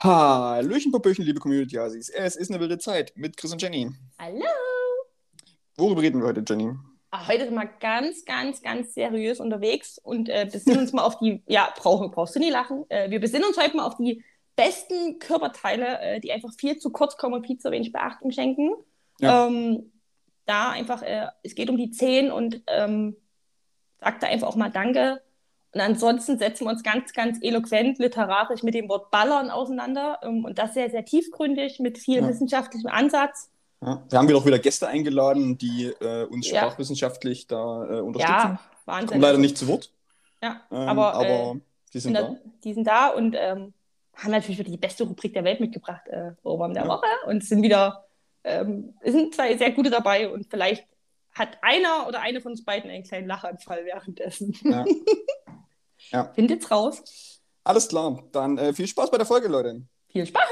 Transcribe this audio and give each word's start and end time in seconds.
Hallöchen, 0.00 0.92
Popöchen, 0.92 1.24
liebe 1.24 1.40
Community-Asis. 1.40 2.08
Es 2.10 2.36
ist 2.36 2.52
eine 2.52 2.60
wilde 2.60 2.78
Zeit 2.78 3.12
mit 3.16 3.36
Chris 3.36 3.52
und 3.52 3.60
Jenny. 3.60 3.90
Hallo! 4.20 4.44
Worüber 5.76 6.02
reden 6.02 6.20
wir 6.20 6.28
heute, 6.28 6.44
Jenny? 6.48 6.70
Ah, 7.10 7.26
Heute 7.26 7.46
sind 7.46 7.54
wir 7.54 7.66
ganz, 7.80 8.24
ganz, 8.24 8.62
ganz 8.62 8.94
seriös 8.94 9.40
unterwegs 9.40 9.98
und 9.98 10.28
äh, 10.28 10.48
besinnen 10.50 10.78
uns 10.78 10.92
mal 10.92 11.02
auf 11.02 11.18
die, 11.18 11.42
ja, 11.48 11.74
brauch, 11.76 12.08
brauchst 12.12 12.36
du 12.36 12.38
nie 12.38 12.50
lachen, 12.50 12.84
äh, 12.90 13.10
wir 13.10 13.18
besinnen 13.18 13.48
uns 13.48 13.58
heute 13.58 13.76
mal 13.76 13.86
auf 13.86 13.96
die 13.96 14.22
besten 14.54 15.18
Körperteile, 15.18 16.00
äh, 16.00 16.20
die 16.20 16.30
einfach 16.30 16.52
viel 16.56 16.78
zu 16.78 16.90
kurz 16.90 17.16
kommen 17.16 17.34
und 17.34 17.46
viel 17.46 17.58
zu 17.58 17.72
wenig 17.72 17.90
Beachtung 17.90 18.30
schenken. 18.30 18.70
Ja. 19.18 19.48
Ähm, 19.48 19.90
da 20.46 20.70
einfach, 20.70 21.02
äh, 21.02 21.26
es 21.42 21.56
geht 21.56 21.70
um 21.70 21.76
die 21.76 21.90
Zehen 21.90 22.30
und 22.30 22.62
ähm, 22.68 23.16
sagt 23.98 24.22
da 24.22 24.28
einfach 24.28 24.46
auch 24.46 24.56
mal 24.56 24.70
Danke. 24.70 25.22
Und 25.74 25.80
ansonsten 25.80 26.38
setzen 26.38 26.64
wir 26.66 26.70
uns 26.70 26.82
ganz, 26.82 27.12
ganz 27.12 27.38
eloquent, 27.42 27.98
literarisch 27.98 28.62
mit 28.62 28.74
dem 28.74 28.88
Wort 28.88 29.10
Ballern 29.10 29.50
auseinander 29.50 30.18
ähm, 30.22 30.44
und 30.44 30.58
das 30.58 30.74
sehr, 30.74 30.90
sehr 30.90 31.04
tiefgründig 31.04 31.78
mit 31.78 31.98
viel 31.98 32.22
Ja. 32.22 32.28
wissenschaftlichem 32.28 32.88
Ansatz. 32.90 33.50
Ja. 33.82 34.02
Wir 34.08 34.18
haben 34.18 34.28
wieder 34.28 34.38
auch 34.38 34.46
wieder 34.46 34.58
Gäste 34.58 34.88
eingeladen, 34.88 35.58
die 35.58 35.86
äh, 36.00 36.24
uns 36.24 36.50
Ja. 36.50 36.60
sprachwissenschaftlich 36.62 37.46
da 37.46 37.84
äh, 37.84 38.00
unterstützen. 38.00 38.32
Ja, 38.34 38.60
Wahnsinn. 38.86 39.08
Kommen 39.08 39.20
leider 39.20 39.38
nicht 39.38 39.58
zu 39.58 39.68
Wort, 39.68 39.92
Ja, 40.42 40.62
ähm, 40.70 40.76
aber, 40.88 41.14
aber, 41.14 41.26
äh, 41.26 41.60
die 41.92 42.00
sind 42.00 42.14
da. 42.14 42.22
da, 42.22 42.36
die 42.64 42.72
sind 42.74 42.86
da 42.86 43.08
und 43.08 43.36
ähm, 43.38 43.72
haben 44.16 44.30
natürlich 44.32 44.58
wieder 44.58 44.70
die 44.70 44.76
beste 44.78 45.04
Rubrik 45.04 45.34
der 45.34 45.44
Welt 45.44 45.60
mitgebracht, 45.60 46.08
äh, 46.08 46.32
Ohrwurm 46.42 46.72
der. 46.74 46.88
Woche. 46.88 47.06
Und 47.26 47.44
sind 47.44 47.62
wieder, 47.62 48.04
ähm, 48.42 48.94
sind 49.04 49.34
zwei 49.34 49.56
sehr 49.56 49.70
gute 49.72 49.90
dabei 49.90 50.28
und 50.30 50.46
vielleicht 50.50 50.86
hat 51.34 51.58
einer 51.62 52.08
oder 52.08 52.20
eine 52.20 52.40
von 52.40 52.52
uns 52.52 52.64
beiden 52.64 52.90
einen 52.90 53.04
kleinen 53.04 53.28
Lachanfall 53.28 53.84
währenddessen. 53.84 54.56
Ja. 54.64 54.84
Ja. 56.10 56.32
Findet's 56.34 56.70
raus. 56.70 57.02
Alles 57.64 57.88
klar, 57.88 58.22
dann 58.32 58.56
äh, 58.58 58.72
viel 58.72 58.86
Spaß 58.86 59.10
bei 59.10 59.18
der 59.18 59.26
Folge, 59.26 59.48
Leute. 59.48 59.82
Viel 60.08 60.26
Spaß! 60.26 60.48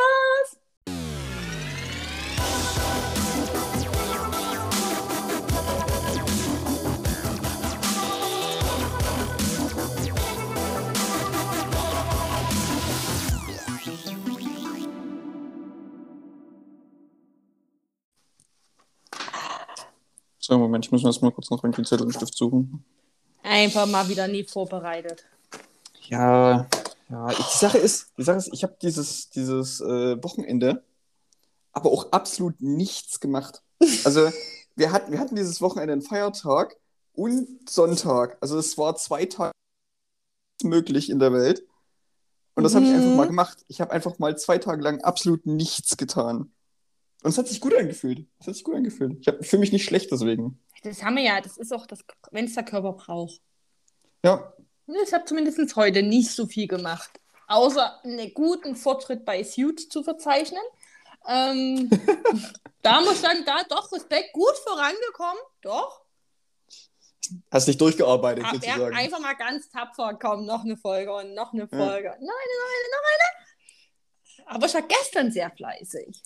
So, 20.39 20.57
Moment, 20.59 20.85
ich 20.85 20.93
muss 20.93 21.03
mir 21.03 21.11
jetzt 21.11 21.23
mal 21.23 21.33
kurz 21.33 21.51
noch 21.51 21.65
irgendwie 21.65 21.79
einen 21.79 21.87
Zettel 21.87 22.07
und 22.07 22.13
Stift 22.13 22.37
suchen. 22.37 22.85
Einfach 23.43 23.85
mal 23.87 24.09
wieder 24.09 24.29
nie 24.29 24.45
vorbereitet. 24.45 25.25
Ja, 26.09 26.67
ja. 27.09 27.29
Die 27.29 27.57
Sache 27.59 27.79
ist, 27.79 28.13
die 28.19 28.23
Sache 28.23 28.39
ist, 28.39 28.51
ich 28.53 28.63
habe 28.63 28.77
dieses, 28.83 29.31
dieses 29.31 29.81
äh, 29.81 30.23
Wochenende 30.23 30.85
aber 31.73 31.91
auch 31.91 32.11
absolut 32.13 32.61
nichts 32.61 33.21
gemacht. 33.21 33.63
Also 34.05 34.31
wir 34.77 34.93
hatten, 34.93 35.13
wir 35.13 35.19
hatten 35.19 35.37
dieses 35.37 35.61
Wochenende 35.61 35.93
einen 35.93 36.03
Feiertag 36.03 36.77
und 37.13 37.69
Sonntag. 37.69 38.39
Also 38.41 38.59
es 38.59 38.77
war 38.79 38.97
zwei 38.97 39.27
Tage 39.27 39.53
möglich 40.63 41.11
in 41.11 41.19
der 41.19 41.33
Welt. 41.33 41.67
Und 42.55 42.65
das 42.65 42.75
habe 42.75 42.87
ich 42.87 42.91
Mhm. 42.91 42.97
einfach 42.97 43.15
mal 43.17 43.27
gemacht. 43.27 43.65
Ich 43.69 43.81
habe 43.83 43.93
einfach 43.93 44.19
mal 44.19 44.39
zwei 44.39 44.57
Tage 44.59 44.83
lang 44.83 45.03
absolut 45.03 45.45
nichts 45.45 45.97
getan. 45.99 46.51
Und 47.23 47.31
es 47.31 47.37
hat 47.39 47.49
sich 47.49 47.61
gut 47.61 47.75
angefühlt. 47.75 48.27
Es 48.39 48.47
hat 48.47 48.55
sich 48.55 48.65
gut 48.65 48.75
angefühlt. 48.77 49.19
Ich 49.21 49.47
fühle 49.49 49.61
mich 49.61 49.73
nicht 49.73 49.85
schlecht 49.85 50.11
deswegen. 50.11 50.59
Das 50.83 51.03
haben 51.03 51.17
wir 51.17 51.23
ja, 51.23 51.41
das 51.41 51.59
ist 51.59 51.73
auch 51.73 51.87
das, 51.87 52.01
wenn 52.31 52.47
es 52.47 52.55
der 52.55 52.65
Körper 52.65 52.93
braucht. 52.93 53.41
Ja, 54.25 54.53
Ich 54.87 55.13
habe 55.13 55.25
zumindest 55.25 55.77
heute 55.77 56.03
nicht 56.03 56.31
so 56.31 56.47
viel 56.47 56.69
gemacht. 56.69 57.11
Außer 57.49 58.03
einen 58.05 58.33
guten 58.35 58.77
Fortschritt 58.77 59.25
bei 59.25 59.43
Suits 59.43 59.89
zu 59.89 60.03
verzeichnen. 60.03 60.63
Ähm, 61.29 61.91
da 62.83 63.01
muss 63.01 63.15
ich 63.15 63.21
sagen, 63.21 63.43
da 63.45 63.63
doch 63.69 63.91
Respekt, 63.93 64.33
gut 64.33 64.57
vorangekommen. 64.65 65.43
Doch. 65.63 66.03
hast 67.51 67.67
dich 67.69 67.77
durchgearbeitet 67.77 68.45
Ah, 68.45 68.55
Ja, 68.55 68.55
sozusagen. 68.55 68.97
einfach 68.97 69.19
mal 69.21 69.35
ganz 69.35 69.69
tapfer, 69.71 70.17
komm, 70.21 70.47
noch 70.47 70.65
eine 70.65 70.77
Folge 70.77 71.13
und 71.13 71.35
noch 71.35 71.53
eine 71.53 71.67
Folge. 71.69 72.09
Noch 72.09 72.19
eine, 72.19 72.21
noch 72.21 72.73
eine, 72.73 72.89
noch 72.93 74.47
eine. 74.47 74.55
Aber 74.55 74.67
ich 74.67 74.75
war 74.75 74.83
gestern 74.83 75.33
sehr 75.33 75.51
fleißig. 75.51 76.23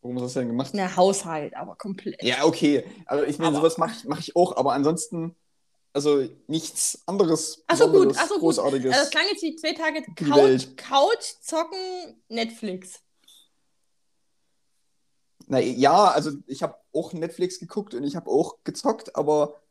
Warum 0.00 0.16
hast 0.16 0.22
du 0.22 0.26
das 0.26 0.34
denn 0.34 0.48
gemacht? 0.48 0.70
Na, 0.74 0.96
Haushalt, 0.96 1.54
aber 1.54 1.76
komplett. 1.76 2.22
Ja, 2.22 2.44
okay. 2.44 2.84
Also 3.06 3.24
ich 3.24 3.38
meine, 3.38 3.56
sowas 3.56 3.78
mache 3.78 3.92
ich, 3.96 4.04
mach 4.04 4.18
ich 4.18 4.34
auch, 4.36 4.56
aber 4.56 4.72
ansonsten, 4.72 5.36
also 5.92 6.28
nichts 6.46 7.02
anderes 7.06 7.62
Ach 7.66 7.76
so, 7.76 7.84
gut, 7.84 7.92
Besonderes, 7.92 8.18
ach 8.18 8.28
so, 8.28 8.34
gut. 8.34 8.42
Großartiges. 8.42 8.92
Also, 8.92 9.04
das 9.04 9.10
klang 9.10 9.24
jetzt 9.30 9.42
wie 9.42 9.56
zwei 9.56 9.72
Tage 9.72 10.02
Couch. 10.14 10.76
Couch, 10.76 11.34
Zocken, 11.42 12.22
Netflix. 12.28 13.00
Na 15.46 15.58
ja, 15.58 16.08
also 16.08 16.32
ich 16.46 16.62
habe 16.62 16.76
auch 16.92 17.12
Netflix 17.12 17.58
geguckt 17.58 17.94
und 17.94 18.04
ich 18.04 18.16
habe 18.16 18.30
auch 18.30 18.58
gezockt, 18.64 19.16
aber 19.16 19.61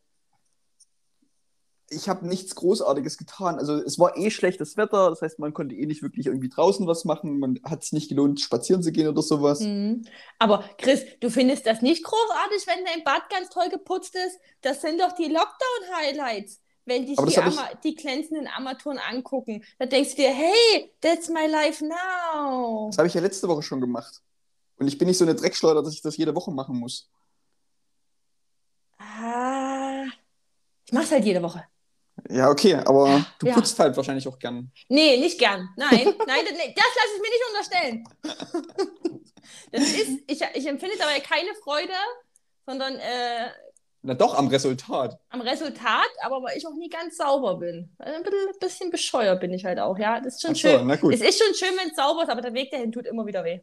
ich 1.92 2.08
habe 2.08 2.26
nichts 2.26 2.54
Großartiges 2.54 3.18
getan. 3.18 3.58
Also 3.58 3.74
es 3.76 3.98
war 3.98 4.16
eh 4.16 4.30
schlechtes 4.30 4.76
Wetter, 4.76 5.10
das 5.10 5.22
heißt, 5.22 5.38
man 5.38 5.52
konnte 5.54 5.74
eh 5.74 5.86
nicht 5.86 6.02
wirklich 6.02 6.26
irgendwie 6.26 6.48
draußen 6.48 6.86
was 6.86 7.04
machen. 7.04 7.38
Man 7.38 7.60
hat 7.64 7.82
es 7.82 7.92
nicht 7.92 8.08
gelohnt, 8.08 8.40
spazieren 8.40 8.82
zu 8.82 8.90
gehen 8.92 9.08
oder 9.08 9.22
sowas. 9.22 9.60
Mhm. 9.60 10.04
Aber 10.38 10.64
Chris, 10.78 11.04
du 11.20 11.30
findest 11.30 11.66
das 11.66 11.82
nicht 11.82 12.02
großartig, 12.04 12.66
wenn 12.66 12.84
dein 12.84 13.04
Bad 13.04 13.28
ganz 13.30 13.48
toll 13.50 13.68
geputzt 13.70 14.14
ist? 14.16 14.38
Das 14.62 14.80
sind 14.80 15.00
doch 15.00 15.12
die 15.12 15.26
Lockdown-Highlights. 15.28 16.60
Wenn 16.84 17.06
dich 17.06 17.16
die, 17.16 17.28
ich- 17.28 17.78
die 17.84 17.94
glänzenden 17.94 18.48
Armaturen 18.48 18.98
angucken, 18.98 19.62
da 19.78 19.86
denkst 19.86 20.10
du 20.10 20.22
dir, 20.22 20.30
hey, 20.30 20.92
that's 21.00 21.28
my 21.28 21.46
life 21.46 21.84
now. 21.84 22.88
Das 22.88 22.98
habe 22.98 23.06
ich 23.06 23.14
ja 23.14 23.20
letzte 23.20 23.46
Woche 23.46 23.62
schon 23.62 23.80
gemacht. 23.80 24.20
Und 24.78 24.88
ich 24.88 24.98
bin 24.98 25.06
nicht 25.06 25.18
so 25.18 25.24
eine 25.24 25.36
Dreckschleuder, 25.36 25.82
dass 25.82 25.94
ich 25.94 26.02
das 26.02 26.16
jede 26.16 26.34
Woche 26.34 26.50
machen 26.50 26.76
muss. 26.76 27.08
Ah, 28.98 30.04
ich 30.86 30.92
mach's 30.92 31.10
halt 31.12 31.24
jede 31.24 31.42
Woche. 31.42 31.64
Ja, 32.30 32.50
okay, 32.50 32.74
aber 32.74 33.24
du 33.38 33.46
Ja. 33.46 33.54
putzt 33.54 33.78
halt 33.78 33.96
wahrscheinlich 33.96 34.26
auch 34.28 34.38
gern. 34.38 34.70
Nee, 34.88 35.16
nicht 35.18 35.38
gern. 35.38 35.68
Nein, 35.76 35.90
nein, 36.26 36.44
das, 36.44 36.52
nee, 36.56 36.74
das 36.74 36.84
lasse 36.96 37.14
ich 37.16 37.22
mir 37.22 37.30
nicht 37.30 37.44
unterstellen. 37.50 38.04
Das 39.70 39.82
ist, 39.82 40.20
ich, 40.26 40.40
ich 40.54 40.66
empfinde 40.66 40.96
dabei 40.98 41.20
keine 41.20 41.48
Freude, 41.64 41.92
sondern 42.66 42.94
äh, 42.96 43.48
Na 44.02 44.14
doch, 44.14 44.34
am 44.36 44.48
Resultat. 44.48 45.18
am 45.30 45.40
Resultat, 45.40 46.08
aber 46.22 46.42
weil 46.42 46.56
ich 46.58 46.66
auch 46.66 46.74
nie 46.74 46.88
ganz 46.88 47.16
sauber 47.16 47.56
bin. 47.56 47.90
Also 47.98 48.16
Ein 48.18 48.22
bisschen, 48.22 48.58
bisschen 48.60 48.90
bescheuert 48.90 49.40
bin 49.40 49.52
ich 49.52 49.64
halt 49.64 49.78
auch, 49.78 49.98
ja. 49.98 50.20
Das 50.20 50.34
ist 50.34 50.42
schon 50.42 50.54
so, 50.54 50.60
schön. 50.68 50.86
na 50.86 50.96
gut. 50.96 51.14
Es 51.14 51.20
ist 51.22 51.42
schon 51.42 51.54
schön, 51.54 51.76
wenn 51.78 51.88
es 51.90 51.96
sauber 51.96 52.22
ist, 52.22 52.28
aber 52.28 52.40
der 52.42 52.52
Weg 52.54 52.70
dahin 52.70 52.92
tut 52.92 53.06
immer 53.06 53.24
wieder 53.26 53.44
weh. 53.44 53.60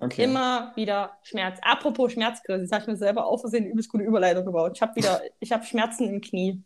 Okay. 0.00 0.24
Immer 0.24 0.72
wieder 0.76 1.16
Schmerz. 1.22 1.58
Apropos 1.62 2.12
Schmerz, 2.12 2.42
Chris, 2.44 2.62
jetzt 2.62 2.72
habe 2.72 2.82
ich 2.82 2.88
mir 2.88 2.96
selber 2.96 3.26
auf 3.26 3.40
Versehen 3.40 3.66
übelst 3.66 3.90
gute 3.90 4.04
Überleitung 4.04 4.44
gebaut. 4.46 4.72
Ich 4.74 4.82
habe 4.82 4.96
wieder, 4.96 5.22
ich 5.40 5.52
habe 5.52 5.64
Schmerzen 5.64 6.08
im 6.08 6.20
Knie. 6.20 6.62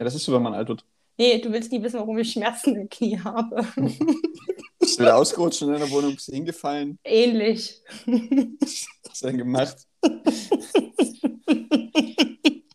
Ja, 0.00 0.04
das 0.04 0.14
ist 0.14 0.24
so, 0.24 0.32
wenn 0.32 0.42
man 0.42 0.54
alt 0.54 0.66
wird. 0.68 0.82
Nee, 1.18 1.38
du 1.42 1.52
willst 1.52 1.70
nie 1.70 1.82
wissen, 1.82 1.98
warum 2.00 2.16
ich 2.16 2.32
Schmerzen 2.32 2.74
im 2.74 2.88
Knie 2.88 3.18
habe. 3.18 3.66
Bist 4.78 4.98
du 4.98 5.02
wieder 5.02 5.14
ausgerutscht 5.14 5.60
in 5.60 5.68
deiner 5.72 5.90
Wohnung, 5.90 6.14
bist 6.14 6.30
hingefallen? 6.30 6.98
Ähnlich. 7.04 7.82
Was 8.06 8.86
hast 9.10 9.22
du 9.22 9.26
denn 9.26 9.36
gemacht? 9.36 9.76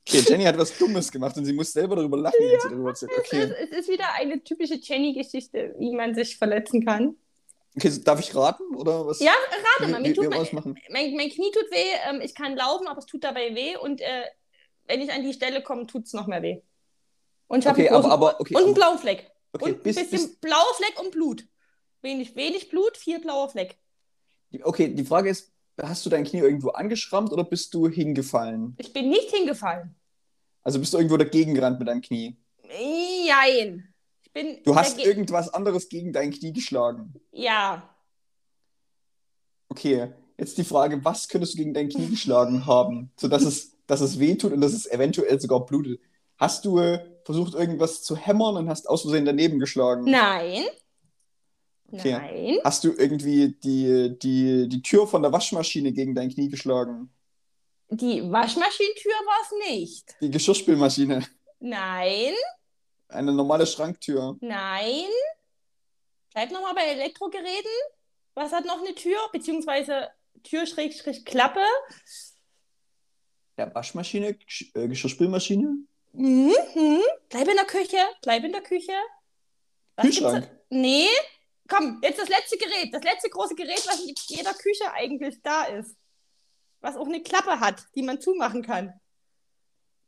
Okay, 0.07 0.23
Jenny 0.29 0.43
hat 0.43 0.55
was 0.59 0.77
Dummes 0.77 1.11
gemacht 1.11 1.35
und 1.37 1.45
sie 1.45 1.53
muss 1.53 1.73
selber 1.73 1.95
darüber 1.95 2.17
lachen, 2.17 2.35
wenn 2.39 2.59
sie 2.59 2.69
darüber 2.69 2.89
erzählt. 2.89 3.11
Es, 3.11 3.17
Okay. 3.25 3.43
ist, 3.45 3.71
es 3.71 3.77
ist 3.79 3.89
wieder 3.89 4.13
eine 4.13 4.43
typische 4.43 4.75
Jenny-Geschichte, 4.75 5.73
wie 5.79 5.91
man 5.95 6.13
sich 6.13 6.37
verletzen 6.37 6.85
kann. 6.85 7.15
okay, 7.75 7.89
so, 7.89 8.01
darf 8.03 8.19
ich 8.19 8.35
raten? 8.35 8.75
Oder 8.75 9.07
was? 9.07 9.19
Ja, 9.19 9.33
rate 9.79 9.91
mal. 9.91 9.99
Mir 10.01 10.13
tut 10.13 10.29
mein, 10.29 10.47
mein, 10.91 11.15
mein 11.15 11.29
Knie 11.29 11.51
tut 11.51 11.71
weh, 11.71 11.91
ähm, 12.07 12.21
ich 12.21 12.35
kann 12.35 12.55
laufen, 12.55 12.87
aber 12.87 12.99
es 12.99 13.07
tut 13.07 13.23
dabei 13.23 13.55
weh 13.55 13.75
und 13.77 13.99
äh, 14.01 14.21
wenn 14.87 15.01
ich 15.01 15.11
an 15.11 15.23
die 15.23 15.33
Stelle 15.33 15.63
komme, 15.63 15.87
tut 15.87 16.05
es 16.05 16.13
noch 16.13 16.27
mehr 16.27 16.43
weh. 16.43 16.61
Und 17.47 17.59
ich 17.59 17.67
habe 17.67 17.79
Okay, 17.79 17.89
einen, 17.89 17.97
großen- 18.03 18.09
aber, 18.11 18.29
aber 18.31 18.39
okay, 18.41 18.55
und 18.55 18.63
einen 18.63 18.73
blauen 18.73 18.97
Fleck. 18.97 19.31
okay, 19.53 19.65
und 19.65 19.77
ein 19.77 19.83
bis, 19.83 19.95
bisschen 19.95 20.09
bis, 20.11 20.35
blauer 20.37 20.73
Fleck 20.77 20.99
und 20.99 21.11
Blut. 21.11 21.47
Wenig, 22.01 22.35
wenig 22.35 22.69
Blut, 22.69 22.97
viel 22.97 23.19
blauer 23.19 23.49
Fleck. 23.49 23.77
okay, 24.63 24.89
die 24.93 25.05
Frage 25.05 25.29
ist, 25.29 25.51
hast 25.81 26.05
du 26.05 26.09
dein 26.09 26.23
Knie 26.23 26.39
irgendwo 26.39 26.69
angeschrammt 26.69 27.31
oder 27.31 27.43
bist 27.43 27.73
du 27.73 27.87
hingefallen? 27.87 28.75
Ich 28.79 28.93
bin 28.93 29.09
nicht 29.09 29.29
hingefallen. 29.31 29.95
Also 30.63 30.79
bist 30.79 30.93
du 30.93 30.97
irgendwo 30.97 31.17
dagegen 31.17 31.53
gerannt 31.53 31.79
mit 31.79 31.87
deinem 31.87 32.01
Knie? 32.01 32.37
Jein. 33.27 33.93
Ich 34.23 34.31
bin 34.31 34.63
Du 34.63 34.75
hast 34.75 34.97
irgendwas 34.99 35.49
anderes 35.53 35.89
gegen 35.89 36.11
dein 36.13 36.31
Knie 36.31 36.53
geschlagen. 36.53 37.13
Ja. 37.31 37.89
Okay, 39.69 40.11
jetzt 40.37 40.57
die 40.57 40.63
Frage, 40.63 41.03
was 41.03 41.27
könntest 41.27 41.53
du 41.53 41.57
gegen 41.57 41.73
dein 41.73 41.89
Knie 41.89 42.07
geschlagen 42.09 42.65
haben, 42.65 43.11
sodass 43.17 43.43
es, 43.43 43.75
dass 43.87 44.01
es 44.01 44.19
weh 44.19 44.35
tut 44.35 44.53
und 44.53 44.61
dass 44.61 44.73
es 44.73 44.85
eventuell 44.89 45.39
sogar 45.39 45.65
blutet? 45.65 45.99
Hast 46.37 46.65
du 46.65 46.79
versucht, 47.25 47.55
irgendwas 47.55 48.03
zu 48.03 48.15
hämmern 48.15 48.55
und 48.55 48.69
hast 48.69 48.87
aus 48.87 49.01
Versehen 49.01 49.25
daneben 49.25 49.59
geschlagen? 49.59 50.05
Nein. 50.05 50.63
Okay. 51.91 52.11
Nein. 52.11 52.59
Hast 52.63 52.83
du 52.83 52.93
irgendwie 52.93 53.55
die, 53.63 54.17
die, 54.19 54.69
die 54.69 54.81
Tür 54.81 55.07
von 55.07 55.21
der 55.21 55.31
Waschmaschine 55.31 55.91
gegen 55.91 56.15
dein 56.15 56.29
Knie 56.29 56.49
geschlagen? 56.49 57.09
Die 57.89 58.21
Waschmaschinentür 58.31 59.11
war 59.11 59.41
es 59.43 59.71
nicht. 59.71 60.15
Die 60.21 60.31
Geschirrspülmaschine? 60.31 61.25
Nein. 61.59 62.33
Eine 63.07 63.31
normale 63.31 63.65
Schranktür? 63.67 64.37
Nein. 64.41 65.05
Bleib 66.33 66.51
nochmal 66.51 66.73
bei 66.73 66.81
Elektrogeräten. 66.81 67.71
Was 68.33 68.51
hat 68.51 68.65
noch 68.65 68.81
eine 68.81 68.93
Tür? 68.95 69.17
Beziehungsweise 69.31 70.09
Tür-Klappe. 70.43 71.61
Ja, 73.57 73.73
Waschmaschine, 73.73 74.37
äh, 74.73 74.87
Geschirrspülmaschine, 74.87 75.77
Mhm. 76.17 77.01
Bleib 77.29 77.47
in 77.47 77.55
der 77.55 77.65
Küche. 77.65 77.97
Bleib 78.21 78.43
in 78.43 78.51
der 78.51 78.61
Küche. 78.61 78.93
Was 79.95 80.05
Kühlschrank. 80.05 80.49
Nee. 80.69 81.07
Komm, 81.67 81.99
jetzt 82.03 82.19
das 82.19 82.29
letzte 82.29 82.57
Gerät. 82.57 82.93
Das 82.93 83.03
letzte 83.03 83.29
große 83.29 83.55
Gerät, 83.55 83.81
was 83.87 83.99
in 84.01 84.13
jeder 84.27 84.53
Küche 84.53 84.91
eigentlich 84.93 85.41
da 85.43 85.63
ist. 85.63 85.95
Was 86.81 86.95
auch 86.95 87.07
eine 87.07 87.21
Klappe 87.23 87.59
hat, 87.59 87.83
die 87.95 88.03
man 88.03 88.21
zumachen 88.21 88.61
kann. 88.61 88.93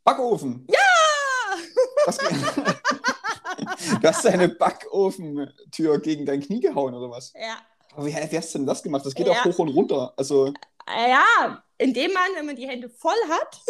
Backofen. 0.04 0.66
Ja! 0.70 1.58
Was, 2.06 2.18
du 4.00 4.08
hast 4.08 4.24
deine 4.24 4.48
Backofentür 4.48 6.00
gegen 6.00 6.24
dein 6.26 6.40
Knie 6.40 6.60
gehauen 6.60 6.94
oder 6.94 7.10
was? 7.10 7.32
Ja. 7.34 7.58
Aber 7.94 8.06
wie, 8.06 8.14
wie 8.14 8.36
hast 8.38 8.54
du 8.54 8.58
denn 8.58 8.66
das 8.66 8.82
gemacht? 8.82 9.04
Das 9.04 9.14
geht 9.14 9.26
Ja. 9.26 9.32
auch 9.40 9.44
hoch 9.44 9.58
und 9.58 9.68
runter. 9.70 10.12
Also, 10.16 10.52
Ja, 10.88 11.62
indem 11.78 12.12
man, 12.12 12.30
wenn 12.36 12.46
man 12.46 12.56
die 12.56 12.68
Hände 12.68 12.88
voll 12.88 13.16
hat 13.28 13.60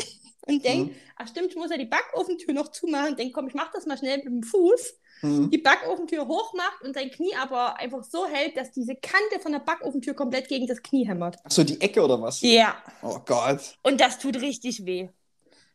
und 0.48 0.64
denkt, 0.64 0.92
Mhm. 0.92 0.96
ach 1.16 1.28
stimmt, 1.28 1.50
ich 1.50 1.56
muss 1.56 1.70
ja 1.70 1.76
die 1.76 1.84
Backofentür 1.86 2.54
noch 2.54 2.68
zumachen, 2.68 3.16
denkt, 3.16 3.34
komm, 3.34 3.46
ich 3.48 3.54
mach 3.54 3.70
das 3.72 3.86
mal 3.86 3.96
schnell 3.98 4.16
mit 4.18 4.26
dem 4.26 4.42
Fuß, 4.42 4.94
hm, 5.20 5.50
die 5.50 5.58
Backofentür 5.58 6.26
hochmacht 6.26 6.82
und 6.82 6.94
sein 6.94 7.10
Knie 7.10 7.34
aber 7.36 7.76
einfach 7.78 8.02
so 8.04 8.26
hält, 8.26 8.56
dass 8.56 8.70
diese 8.72 8.94
Kante 8.96 9.40
von 9.40 9.52
der 9.52 9.58
Backofentür 9.60 10.14
komplett 10.14 10.48
gegen 10.48 10.66
das 10.66 10.82
Knie 10.82 11.06
hämmert. 11.06 11.36
ach 11.44 11.50
so, 11.50 11.62
die 11.64 11.80
Ecke 11.80 12.02
oder 12.02 12.20
was? 12.20 12.40
Ja. 12.40 12.76
Oh 13.02 13.18
Gott. 13.26 13.76
Und 13.82 14.00
das 14.00 14.18
tut 14.18 14.36
richtig 14.40 14.84
weh. 14.86 15.08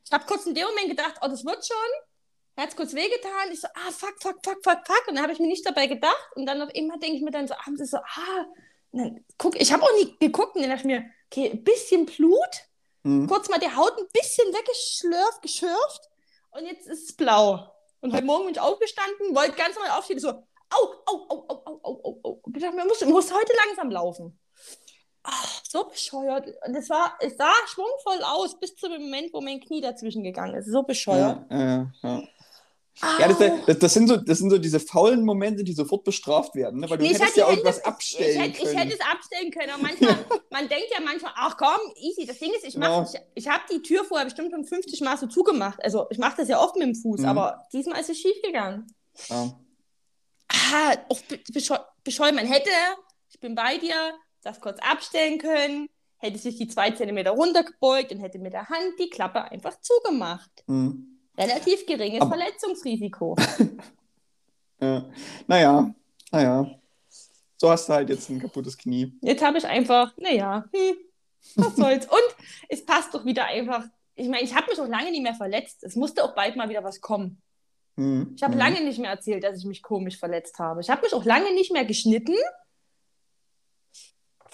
Ich 0.06 0.12
habe 0.12 0.25
kurz 0.25 0.46
in 0.46 0.54
dem 0.56 0.66
Moment 0.66 0.90
gedacht, 0.90 1.16
oh, 1.22 1.28
das 1.28 1.46
wird 1.46 1.66
schon. 1.66 1.78
Hat 2.62 2.69
es 2.69 2.76
kurz 2.76 2.94
wehgetan. 2.94 3.52
Ich 3.52 3.62
so, 3.62 3.68
ah, 3.74 3.92
fuck, 3.92 4.16
fuck, 4.22 4.38
fuck, 4.44 4.60
fuck, 4.64 4.80
fuck. 4.86 5.08
Und 5.08 5.16
dann 5.16 5.24
habe 5.24 5.34
ich 5.34 5.40
mir 5.40 5.48
nicht 5.48 5.66
dabei 5.66 5.88
gedacht. 5.88 6.30
Und 6.36 6.46
dann 6.46 6.62
auf 6.62 6.69
einmal 6.76 7.00
denke 7.00 7.16
ich 7.18 7.22
mir 7.24 7.31
dann 7.31 7.48
so 7.48 7.54
abends 7.56 7.81
ist 7.81 7.92
so, 7.92 7.98
ah, 7.98 8.46
guck, 9.38 9.60
ich 9.60 9.72
habe 9.74 9.81
auch 9.84 9.94
nie 9.96 10.14
geguckt. 10.19 10.56
Und 10.56 10.62
dann 10.62 10.69
dachte 10.69 10.81
ich 10.81 10.86
mir, 10.94 11.06
okay, 11.31 11.50
ein 11.52 11.64
bisschen 11.64 12.06
Blut. 12.06 12.38
Hm. 13.04 13.28
Kurz 13.28 13.50
mal 13.50 13.60
die 13.60 13.76
Haut 13.76 13.98
ein 13.98 14.08
bisschen 14.14 14.48
weggeschlürft, 14.54 15.42
geschürft. 15.42 16.10
Und 16.52 16.66
jetzt 16.66 16.88
ist 16.88 17.10
es 17.10 17.16
blau. 17.16 17.70
Und 18.02 18.14
heute 18.14 18.26
Morgen 18.26 18.46
bin 18.46 18.54
ich 18.54 18.62
aufgestanden, 18.62 19.36
wollte 19.36 19.54
ganz 19.54 19.76
normal 19.76 19.98
aufstehen. 19.98 20.20
So, 20.20 20.30
au, 20.30 20.44
au, 21.06 21.26
au, 21.30 21.46
au, 21.48 21.64
au, 21.66 21.80
au, 21.84 22.02
au, 22.04 22.20
au. 22.24 22.42
Ich 22.54 22.62
dachte 22.62 22.76
mir, 22.76 22.86
muss, 22.86 23.04
muss 23.06 23.34
heute 23.34 23.54
langsam 23.66 23.92
laufen. 23.92 24.40
Ach, 25.24 25.62
so 25.64 25.86
bescheuert. 25.86 26.48
Und 26.68 26.76
es 26.76 26.90
war, 26.90 27.18
es 27.22 27.38
sah 27.38 27.54
schwungvoll 27.68 28.22
aus, 28.24 28.60
bis 28.60 28.76
zu 28.76 28.90
dem 28.90 29.04
Moment, 29.04 29.34
wo 29.34 29.40
mein 29.40 29.62
Knie 29.62 29.80
dazwischen 29.80 30.24
gegangen 30.24 30.56
ist. 30.56 30.70
So 30.70 30.84
bescheuert. 30.84 31.46
Ja, 31.50 31.60
ja, 31.60 31.92
ja. 32.04 32.24
Au. 33.01 33.19
ja 33.19 33.28
das, 33.28 33.38
das, 33.66 33.80
das, 33.80 33.94
sind 33.94 34.07
so, 34.07 34.18
das 34.18 34.38
sind 34.38 34.50
so 34.51 34.57
diese 34.60 34.80
faulen 34.80 35.25
Momente, 35.25 35.63
die 35.63 35.74
sofort 35.74 36.04
bestraft 36.04 36.54
werden. 36.56 36.80
Ne? 36.80 36.90
Weil 36.90 36.98
du 37.00 37.04
Nee, 37.06 37.12
ich 37.12 37.16
hättest 37.19 37.31
hätte 37.31 37.40
ja 37.40 37.45
die 37.48 37.51
irgendwas 37.54 37.78
Hände- 37.78 37.88
abstellen 37.88 38.30
ich, 38.31 38.38
hätte, 38.42 38.57
ich 38.57 38.63
können. 38.66 38.78
hätte 38.78 38.94
es 38.94 39.00
abstellen 39.01 39.51
können, 39.51 39.69
aber 39.72 39.81
manchmal, 39.84 40.25
man 40.51 40.69
denkt 40.69 40.88
ja 40.94 41.00
manchmal, 41.04 41.31
ach 41.36 41.57
komm, 41.57 41.80
easy. 41.95 42.25
Das 42.28 42.38
Ding 42.40 42.51
ist, 42.54 42.66
ich, 42.66 42.78
mach- 42.78 42.88
Ja. 43.13 43.22
ich, 43.34 43.44
ich 43.44 43.48
habe 43.50 43.63
die 43.72 43.81
Tür 43.81 44.04
vorher 44.06 44.25
bestimmt 44.25 44.51
schon 44.51 44.63
50 44.63 45.01
Mal 45.01 45.18
so 45.18 45.25
zugemacht. 45.28 45.84
Also 45.84 46.06
ich 46.12 46.18
mache 46.19 46.38
das 46.38 46.48
ja 46.50 46.62
oft 46.62 46.75
mit 46.75 46.86
dem 46.88 46.95
Fuß, 46.95 47.22
Mhm. 47.22 47.25
aber 47.28 47.63
diesmal 47.74 48.00
ist 48.00 48.10
es 48.10 48.19
schief 48.19 48.40
gegangen. 48.44 48.86
ja. 49.30 49.54
Ah, 50.72 50.95
auch 51.10 51.19
be 51.22 51.40
bescheu 51.51 51.78
bescheuert. 52.04 52.36
Man 52.36 52.45
hätte, 52.45 52.69
ich 53.30 53.40
bin 53.40 53.56
bei 53.56 53.78
dir, 53.78 53.95
das 54.44 54.60
kurz 54.62 54.78
abstellen 54.80 55.40
können, 55.40 55.90
hätte 56.18 56.38
sich 56.38 56.57
die 56.57 56.68
zwei 56.68 56.92
Zentimeter 56.92 57.31
runtergebeugt 57.31 58.12
und 58.12 58.19
hätte 58.19 58.38
mit 58.40 58.54
der 58.54 58.69
Hand 58.69 58.94
die 59.00 59.10
Klappe 59.10 59.44
einfach 59.45 59.80
zugemacht. 59.81 60.51
Hm. 60.68 61.12
Relativ 61.38 61.85
geringes 61.85 62.21
Aber- 62.21 62.35
Verletzungsrisiko. 62.35 63.35
ja. 64.80 65.06
Naja, 65.47 65.94
naja. 66.31 66.80
So 67.57 67.69
hast 67.69 67.88
du 67.88 67.94
halt 67.94 68.09
jetzt 68.09 68.30
ein 68.30 68.39
kaputtes 68.41 68.77
Knie. 68.77 69.18
Jetzt 69.21 69.44
habe 69.44 69.57
ich 69.57 69.65
einfach, 69.65 70.13
naja, 70.18 70.65
hm, 70.74 70.95
was 71.56 71.75
soll's. 71.75 72.06
Und 72.07 72.35
es 72.69 72.85
passt 72.85 73.13
doch 73.13 73.25
wieder 73.25 73.45
einfach. 73.45 73.85
Ich 74.15 74.27
meine, 74.27 74.44
ich 74.44 74.53
habe 74.53 74.69
mich 74.69 74.80
auch 74.80 74.88
lange 74.88 75.12
nicht 75.12 75.24
mehr 75.24 75.33
verletzt. 75.33 75.83
Es 75.83 75.95
musste 75.95 76.24
auch 76.24 76.35
bald 76.35 76.56
mal 76.56 76.69
wieder 76.69 76.83
was 76.83 77.01
kommen. 77.01 77.41
Hm. 77.95 78.33
Ich 78.35 78.44
habe 78.44 78.53
hm. 78.53 78.59
lange 78.59 78.83
nicht 78.83 79.00
mehr 79.00 79.12
erzählt, 79.12 79.44
dass 79.44 79.57
ich 79.57 79.65
mich 79.65 79.81
komisch 79.81 80.18
verletzt 80.18 80.59
habe. 80.59 80.81
Ich 80.81 80.89
habe 80.89 81.01
mich 81.01 81.13
auch 81.13 81.25
lange 81.25 81.53
nicht 81.53 81.71
mehr 81.71 81.85
geschnitten. 81.85 82.35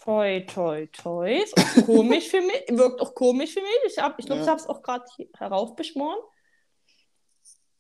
Toi, 0.04 0.42
toi, 0.42 0.88
toi. 0.88 1.42
Ist 1.44 1.58
auch 1.58 1.86
komisch 1.86 2.30
für 2.30 2.42
mich. 2.42 2.64
Wirkt 2.70 3.02
auch 3.02 3.14
komisch 3.16 3.54
für 3.54 3.62
mich. 3.62 3.70
Ich 3.88 3.96
glaube, 3.96 4.16
ich, 4.18 4.26
glaub, 4.26 4.38
Ja. 4.38 4.44
ich 4.44 4.50
habe 4.50 4.60
es 4.60 4.68
auch 4.68 4.82
gerade 4.82 5.06
heraufbeschworen. 5.38 6.20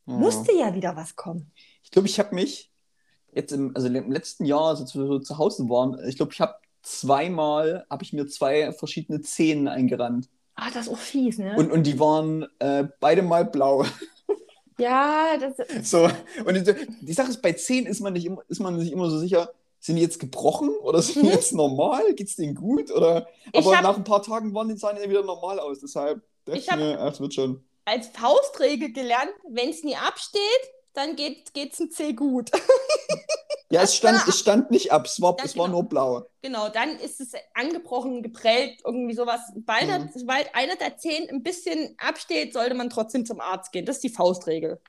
Ja. 0.09 0.15
Musste 0.15 0.51
ja 0.53 0.73
wieder 0.73 0.95
was 0.95 1.15
kommen. 1.15 1.51
Ich 1.83 1.91
glaube, 1.91 2.07
ich 2.07 2.19
habe 2.19 2.33
mich 2.35 2.71
jetzt 3.33 3.51
im, 3.51 3.75
also 3.75 3.87
im 3.87 4.11
letzten 4.11 4.45
Jahr, 4.45 4.69
als 4.77 4.95
wir 4.95 5.05
so 5.05 5.19
zu 5.19 5.37
Hause 5.37 5.69
waren, 5.69 5.97
ich 6.07 6.17
glaube, 6.17 6.33
ich 6.33 6.41
habe 6.41 6.55
zweimal, 6.81 7.85
habe 7.89 8.03
ich 8.03 8.13
mir 8.13 8.27
zwei 8.27 8.71
verschiedene 8.73 9.21
Zehen 9.21 9.67
eingerannt. 9.67 10.29
Ah, 10.55 10.69
das 10.73 10.87
ist 10.87 10.93
auch 10.93 10.97
fies, 10.97 11.37
ne? 11.37 11.55
Und, 11.57 11.71
und 11.71 11.83
die 11.83 11.99
waren 11.99 12.45
äh, 12.59 12.85
beide 12.99 13.21
mal 13.21 13.45
blau. 13.45 13.85
ja, 14.77 15.37
das, 15.39 15.89
So, 15.89 16.09
und 16.45 16.55
die, 16.55 16.73
die 17.01 17.13
Sache 17.13 17.29
ist, 17.29 17.41
bei 17.41 17.53
Zehen 17.53 17.85
ist 17.85 17.99
man, 18.01 18.13
nicht 18.13 18.25
immer, 18.25 18.41
ist 18.47 18.59
man 18.59 18.79
sich 18.79 18.91
immer 18.91 19.09
so 19.09 19.19
sicher, 19.19 19.51
sind 19.79 19.95
die 19.95 20.01
jetzt 20.01 20.19
gebrochen 20.19 20.69
oder 20.81 21.01
sind 21.01 21.21
die 21.23 21.27
Mhm. 21.27 21.33
jetzt 21.33 21.53
normal? 21.53 22.13
Geht's 22.15 22.35
denen 22.35 22.55
gut? 22.55 22.91
Oder, 22.91 23.27
aber 23.53 23.75
hab- 23.77 23.83
nach 23.83 23.97
ein 23.97 24.03
paar 24.03 24.21
Tagen 24.23 24.53
waren 24.53 24.67
die 24.69 24.75
Zähne 24.75 25.07
wieder 25.09 25.23
normal 25.23 25.59
aus. 25.59 25.79
Deshalb 25.79 26.21
dachte 26.45 26.57
Ich 26.59 26.65
ich, 26.65 26.71
hab- 26.71 26.79
mir, 26.79 26.99
ach, 26.99 27.13
es 27.13 27.19
wird 27.21 27.33
schon. 27.33 27.63
Als 27.85 28.07
Faustregel 28.07 28.91
gelernt, 28.93 29.31
wenn 29.49 29.69
es 29.69 29.83
nie 29.83 29.95
absteht, 29.95 30.41
dann 30.93 31.15
geht 31.15 31.49
es 31.55 31.79
ein 31.79 31.91
C 31.91 32.13
gut. 32.13 32.51
Ja, 33.71 33.83
es 33.83 33.95
stand, 33.97 34.27
es 34.27 34.39
stand 34.39 34.71
nicht 34.71 34.91
ab, 34.91 35.05
es 35.05 35.21
war, 35.21 35.35
Ja, 35.37 35.45
es 35.45 35.55
war 35.55 35.67
genau. 35.67 35.81
nur 35.81 35.89
blau. 35.89 36.25
Genau, 36.41 36.69
dann 36.69 36.97
ist 36.97 37.21
es 37.21 37.33
angebrochen, 37.53 38.23
geprellt, 38.23 38.79
irgendwie 38.83 39.13
sowas. 39.13 39.41
Sobald, 39.53 39.87
Mhm. 39.87 40.09
sobald 40.15 40.55
einer 40.55 40.75
der 40.75 40.97
Zehen 40.97 41.29
ein 41.29 41.43
bisschen 41.43 41.93
absteht, 41.99 42.51
sollte 42.53 42.73
man 42.73 42.89
trotzdem 42.89 43.27
zum 43.27 43.39
Arzt 43.39 43.71
gehen. 43.71 43.85
Das 43.85 43.97
ist 43.97 44.03
die 44.03 44.09
Faustregel. 44.09 44.81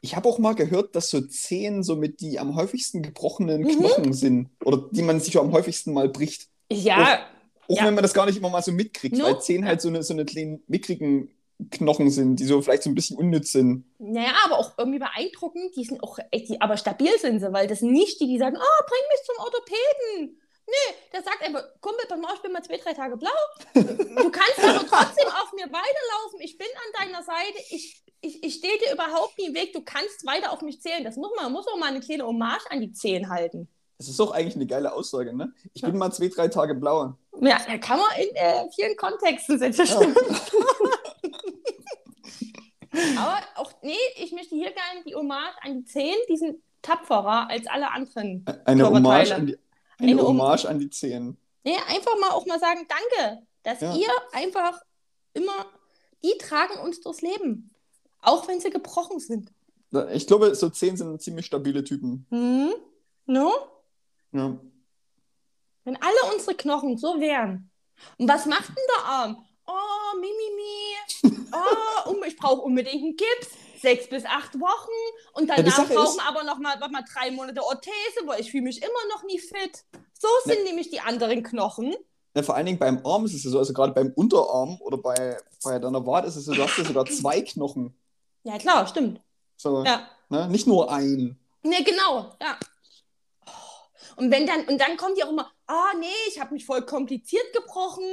Ich 0.00 0.16
habe 0.16 0.26
auch 0.26 0.38
mal 0.38 0.54
gehört, 0.54 0.96
dass 0.96 1.10
so 1.10 1.20
Zehen 1.20 1.82
somit 1.82 2.20
die 2.20 2.38
am 2.38 2.56
häufigsten 2.56 3.02
gebrochenen 3.02 3.60
Mhm. 3.62 3.68
Knochen 3.78 4.12
sind. 4.14 4.48
Oder 4.64 4.88
die 4.90 5.02
man 5.02 5.20
sich 5.20 5.36
am 5.38 5.52
häufigsten 5.52 5.92
mal 5.92 6.08
bricht. 6.08 6.48
Ja, 6.72 7.26
Auch 7.68 7.76
Ja. 7.76 7.84
wenn 7.86 7.94
man 7.94 8.02
das 8.02 8.14
gar 8.14 8.24
nicht 8.26 8.36
immer 8.38 8.48
mal 8.50 8.62
so 8.62 8.72
mitkriegt, 8.72 9.16
No. 9.16 9.24
weil 9.24 9.40
Zehen 9.42 9.66
halt 9.66 9.82
so 9.82 9.88
eine, 9.88 10.02
so 10.02 10.14
eine 10.14 10.24
kleinen 10.24 10.62
mickrigen 10.66 11.30
Knochen 11.70 12.10
sind, 12.10 12.36
die 12.36 12.44
so 12.44 12.60
vielleicht 12.60 12.82
so 12.82 12.90
ein 12.90 12.94
bisschen 12.94 13.16
unnütz 13.16 13.52
sind. 13.52 13.84
naja, 13.98 14.32
aber 14.44 14.58
auch 14.58 14.72
irgendwie 14.76 14.98
beeindruckend. 14.98 15.74
Die 15.76 15.84
sind 15.84 16.02
auch 16.02 16.18
echt, 16.30 16.48
die, 16.48 16.60
aber 16.60 16.76
stabil 16.76 17.16
sind 17.18 17.40
sie, 17.40 17.52
weil 17.52 17.66
das 17.66 17.80
sind 17.80 17.92
nicht 17.92 18.20
die, 18.20 18.26
die 18.26 18.38
sagen, 18.38 18.56
oh, 18.56 18.84
bring 18.86 19.00
mich 19.10 19.24
zum 19.24 19.44
Orthopäden. 19.44 20.40
Nee, 20.66 20.94
der 21.12 21.22
sagt 21.22 21.42
einfach, 21.42 21.62
Kumpel, 21.80 22.06
pass 22.08 22.18
mal, 22.18 22.34
ich 22.34 22.40
bin 22.40 22.52
mal 22.52 22.62
zwei, 22.62 22.78
drei 22.78 22.94
Tage 22.94 23.16
blau. 23.16 23.30
Du 23.74 24.30
kannst 24.30 24.58
aber 24.58 24.86
trotzdem 24.88 25.28
auf 25.28 25.52
mir 25.54 25.66
weiterlaufen. 25.66 26.40
Ich 26.40 26.56
bin 26.56 26.66
an 26.66 27.04
deiner 27.04 27.22
Seite. 27.22 27.58
Ich, 27.70 28.02
ich, 28.22 28.42
ich 28.42 28.54
stehe 28.54 28.78
dir 28.78 28.94
überhaupt 28.94 29.38
nie 29.38 29.46
im 29.46 29.54
Weg. 29.54 29.74
Du 29.74 29.82
kannst 29.82 30.26
weiter 30.26 30.52
auf 30.52 30.62
mich 30.62 30.80
zählen. 30.80 31.04
Das 31.04 31.16
muss 31.16 31.30
man, 31.36 31.52
muss 31.52 31.68
auch 31.68 31.78
mal 31.78 31.90
eine 31.90 32.00
kleine 32.00 32.26
Hommage 32.26 32.70
an 32.70 32.80
die 32.80 32.92
Zehen 32.92 33.28
halten. 33.28 33.68
Das 33.98 34.08
ist 34.08 34.18
doch 34.18 34.32
eigentlich 34.32 34.56
eine 34.56 34.66
geile 34.66 34.92
Aussage, 34.92 35.36
ne? 35.36 35.52
Ich 35.72 35.82
bin 35.82 35.96
mal 35.96 36.10
zwei, 36.10 36.28
drei 36.28 36.48
Tage 36.48 36.74
blau. 36.74 37.14
Ja, 37.40 37.60
da 37.66 37.78
kann 37.78 37.98
man 37.98 38.08
in 38.18 38.34
äh, 38.34 38.64
vielen 38.74 38.96
Kontexten 38.96 39.58
setzen. 39.58 39.86
Ja. 39.86 40.00
Aber 43.18 43.38
auch, 43.56 43.72
nee, 43.82 43.96
ich 44.16 44.32
möchte 44.32 44.54
hier 44.54 44.70
gerne 44.72 45.02
die 45.06 45.14
Hommage 45.14 45.56
an 45.62 45.78
die 45.78 45.84
Zehen. 45.84 46.16
Die 46.28 46.36
sind 46.36 46.62
tapferer 46.82 47.48
als 47.50 47.66
alle 47.66 47.90
anderen. 47.90 48.44
Eine. 48.64 48.86
Hommage 48.88 49.32
an 49.32 49.46
die, 49.46 49.58
eine 49.98 50.12
Eine 50.12 50.22
Hommage 50.22 50.64
an 50.66 50.78
die 50.78 50.90
Zehen. 50.90 51.36
Nee, 51.64 51.76
einfach 51.88 52.18
mal 52.20 52.30
auch 52.30 52.46
mal 52.46 52.58
sagen, 52.60 52.86
danke, 52.88 53.42
dass 53.62 53.80
Ja. 53.80 53.94
ihr 53.94 54.08
einfach 54.32 54.80
immer, 55.32 55.66
die 56.22 56.36
tragen 56.38 56.78
uns 56.80 57.00
durchs 57.00 57.22
Leben. 57.22 57.70
Auch 58.20 58.46
wenn 58.48 58.60
sie 58.60 58.70
gebrochen 58.70 59.18
sind. 59.20 59.50
Ich 60.12 60.26
glaube, 60.26 60.54
so 60.54 60.68
Zehen 60.70 60.96
sind 60.96 61.22
ziemlich 61.22 61.46
stabile 61.46 61.84
Typen. 61.84 62.26
Hm? 62.30 62.74
No? 63.26 63.52
Ja. 64.32 64.58
Wenn 65.84 65.96
alle 66.02 66.34
unsere 66.34 66.54
Knochen 66.56 66.96
so 66.98 67.20
wären. 67.20 67.70
Und 68.18 68.28
was 68.28 68.46
macht 68.46 68.68
denn 68.68 68.84
der 68.98 69.04
Arm? 69.04 69.44
Oh, 69.66 70.18
mi, 70.20 70.26
mi, 70.26 71.30
mi. 71.30 71.33
Oh, 72.06 72.14
ich 72.26 72.36
brauche 72.36 72.60
unbedingt 72.62 73.02
einen 73.02 73.16
Gips. 73.16 73.50
Sechs 73.80 74.08
bis 74.08 74.24
acht 74.24 74.58
Wochen. 74.58 74.90
Und 75.34 75.48
Ja, 75.48 75.56
danach 75.56 75.76
Sache 75.76 75.94
brauchen 75.94 76.16
wir 76.16 76.26
aber 76.28 76.42
noch 76.44 76.58
mal, 76.58 76.74
warte 76.80 76.92
mal 76.92 77.04
drei 77.12 77.30
Monate 77.30 77.62
Orthese, 77.62 78.20
weil 78.26 78.40
ich 78.40 78.50
fühle 78.50 78.62
mich 78.64 78.82
immer 78.82 79.14
noch 79.14 79.24
nie 79.24 79.38
fit. 79.38 79.84
So 80.18 80.28
sind 80.44 80.64
nämlich 80.64 80.88
die 80.90 81.00
anderen 81.00 81.42
Knochen. 81.42 81.94
Ja, 82.34 82.42
vor 82.42 82.54
allen 82.56 82.66
Dingen 82.66 82.78
beim 82.78 83.04
Arm 83.04 83.26
ist 83.26 83.34
es 83.34 83.44
ja 83.44 83.50
so, 83.50 83.58
also 83.58 83.72
gerade 83.72 83.92
beim 83.92 84.12
Unterarm 84.16 84.78
oder 84.80 84.96
bei, 84.96 85.36
bei 85.62 85.78
deiner 85.78 86.04
Wade 86.06 86.26
ist 86.28 86.36
es 86.36 86.46
so, 86.46 86.54
du 86.54 86.62
hast 86.62 86.78
ja 86.78 86.84
sogar 86.84 87.04
zwei 87.20 87.42
Knochen. 87.42 87.94
Ja, 88.42 88.58
klar, 88.58 88.86
stimmt. 88.86 89.20
So, 89.56 89.84
Ja. 89.84 90.08
ne? 90.30 90.48
Nicht 90.48 90.66
nur 90.66 90.90
ein. 90.90 91.38
Ne, 91.62 91.84
genau, 91.84 92.34
ja. 92.40 92.58
Und 94.16 94.30
wenn 94.30 94.46
dann, 94.46 94.66
und 94.68 94.78
dann 94.80 94.96
kommt 94.96 95.18
ja 95.18 95.26
auch 95.26 95.30
immer, 95.30 95.50
ah 95.66 95.92
nee, 95.98 96.06
ich 96.28 96.40
habe 96.40 96.54
mich 96.54 96.64
voll 96.64 96.82
kompliziert 96.82 97.52
gebrochen, 97.52 98.04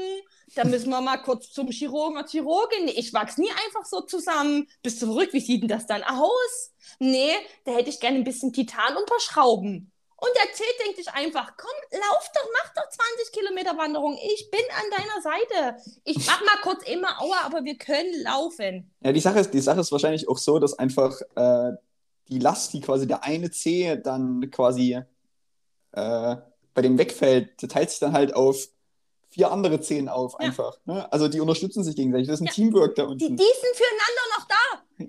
da 0.56 0.66
müssen 0.66 0.90
wir 0.90 1.02
mal 1.02 1.18
kurz 1.18 1.52
zum 1.52 1.70
Chirurgen 1.70 2.18
oder 2.18 2.28
Chirurgin. 2.28 2.88
Ich 2.88 3.14
wachs 3.14 3.38
nie 3.38 3.50
einfach 3.66 3.86
so 3.86 4.02
zusammen. 4.02 4.68
Bist 4.84 5.02
du 5.02 5.08
verrückt? 5.08 5.34
Wie 5.34 5.40
sieht 5.40 5.62
denn 5.62 5.70
das 5.70 5.86
dann 5.86 6.04
aus? 6.04 6.74
Nee, 7.00 7.34
da 7.66 7.74
hätte 7.74 7.90
ich 7.90 8.00
gerne 8.00 8.18
ein 8.18 8.24
bisschen 8.24 8.54
Titan 8.54 8.96
und 8.96 9.04
ein 9.04 9.06
paar 9.06 9.20
Schrauben. 9.20 9.92
Und 10.18 10.30
der 10.36 10.54
T 10.54 10.64
denkt 10.86 10.98
sich 10.98 11.12
einfach, 11.14 11.54
komm, 11.58 12.00
lauf 12.00 12.32
doch, 12.36 12.48
mach 12.54 12.74
doch 12.76 12.88
20 12.90 13.32
Kilometer 13.32 13.76
Wanderung. 13.76 14.20
Ich 14.24 14.52
bin 14.52 14.62
an 14.70 14.86
deiner 14.96 15.22
Seite. 15.22 15.84
Ich 16.04 16.28
mach 16.28 16.42
mal 16.42 16.62
kurz 16.62 16.84
immer 16.88 17.20
Aua, 17.20 17.42
aber 17.44 17.64
wir 17.64 17.76
können 17.76 18.14
laufen. 18.22 18.92
Ja, 19.04 19.14
die 19.14 19.20
Sache 19.20 19.40
ist, 19.40 19.52
die 19.52 19.62
Sache 19.62 19.80
ist 19.80 19.92
wahrscheinlich 19.92 20.30
auch 20.30 20.38
so, 20.38 20.60
dass 20.60 20.78
einfach 20.78 21.20
äh, 21.36 21.72
die 22.30 22.38
Last, 22.38 22.74
die 22.74 22.82
quasi 22.82 23.08
der 23.08 23.24
eine 23.24 23.50
Zeh 23.50 23.98
dann 23.98 24.52
quasi 24.52 25.02
äh, 25.94 26.36
bei 26.74 26.82
dem 26.84 27.00
wegfällt, 27.00 27.58
teilt 27.58 27.90
sich 27.90 28.00
dann 28.00 28.14
halt 28.14 28.36
auf 28.36 28.68
vier 29.32 29.52
andere 29.52 29.82
Zehen 29.82 30.08
auf, 30.10 30.34
Ja. 30.34 30.40
einfach. 30.40 30.78
Ne? 30.86 31.12
Also 31.12 31.28
die 31.28 31.40
unterstützen 31.40 31.84
sich 31.84 31.96
gegenseitig. 31.96 32.28
Das 32.28 32.36
ist 32.36 32.42
ein 32.42 32.46
Ja. 32.48 32.52
Teamwork 32.54 32.96
da 32.96 33.04
Die, 33.04 33.10
unten. 33.12 33.38
die 33.38 33.44
sind 33.44 33.76
füreinander 33.76 34.26
noch 34.38 34.48
da. 34.48 34.56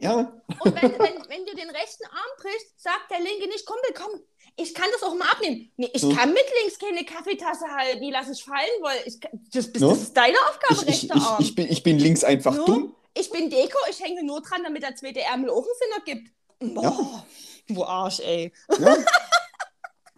Ja, 0.00 0.32
Und 0.64 0.74
wenn, 0.74 0.92
wenn, 0.98 1.28
wenn 1.28 1.44
du 1.46 1.54
den 1.54 1.68
rechten 1.68 2.04
Arm 2.06 2.30
brichst, 2.38 2.80
sagt 2.80 3.10
der 3.10 3.20
linke 3.20 3.46
nicht, 3.48 3.66
Kumpel, 3.66 3.92
komm, 3.94 4.20
ich 4.56 4.72
kann 4.74 4.86
das 4.92 5.02
auch 5.02 5.14
mal 5.14 5.28
abnehmen. 5.30 5.70
Nee, 5.76 5.90
ich 5.92 6.02
Hm. 6.02 6.16
kann 6.16 6.32
mit 6.32 6.44
links 6.62 6.78
keine 6.78 7.04
Kaffeetasse 7.04 7.66
halten, 7.66 8.00
die 8.00 8.10
lasse 8.10 8.32
ich 8.32 8.42
fallen, 8.42 8.70
weil 8.80 8.98
ich, 9.04 9.20
das, 9.52 9.70
bist, 9.70 9.80
No? 9.82 9.90
das 9.90 10.02
ist 10.02 10.16
deine 10.16 10.36
Aufgabe, 10.48 10.80
ich, 10.82 10.88
rechter 10.88 11.14
ich, 11.16 11.22
Arm. 11.22 11.36
ich, 11.42 11.54
bin, 11.54 11.70
ich 11.70 11.82
bin 11.82 11.98
links 11.98 12.24
einfach 12.24 12.54
No? 12.56 12.64
dumm. 12.64 12.96
Ich 13.14 13.28
bin 13.30 13.50
Deko, 13.50 13.78
ich 13.90 14.00
hänge 14.00 14.24
nur 14.24 14.40
dran, 14.40 14.62
damit 14.64 14.82
der 14.82 14.96
zweite 14.96 15.20
Ärmel 15.20 15.50
auch 15.50 15.64
einen 15.64 16.04
Sinn 16.06 16.14
ergibt. 16.14 16.32
Boah, 16.74 17.26
du 17.68 17.84
Arsch, 17.84 18.20
ey. 18.20 18.50
Ja. 18.78 18.96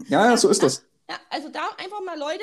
ja, 0.08 0.30
ja, 0.30 0.36
so 0.36 0.48
ist 0.50 0.62
das. 0.62 0.84
Ja, 1.10 1.16
also 1.28 1.50
da 1.50 1.68
einfach 1.76 2.00
mal, 2.00 2.18
Leute, 2.18 2.42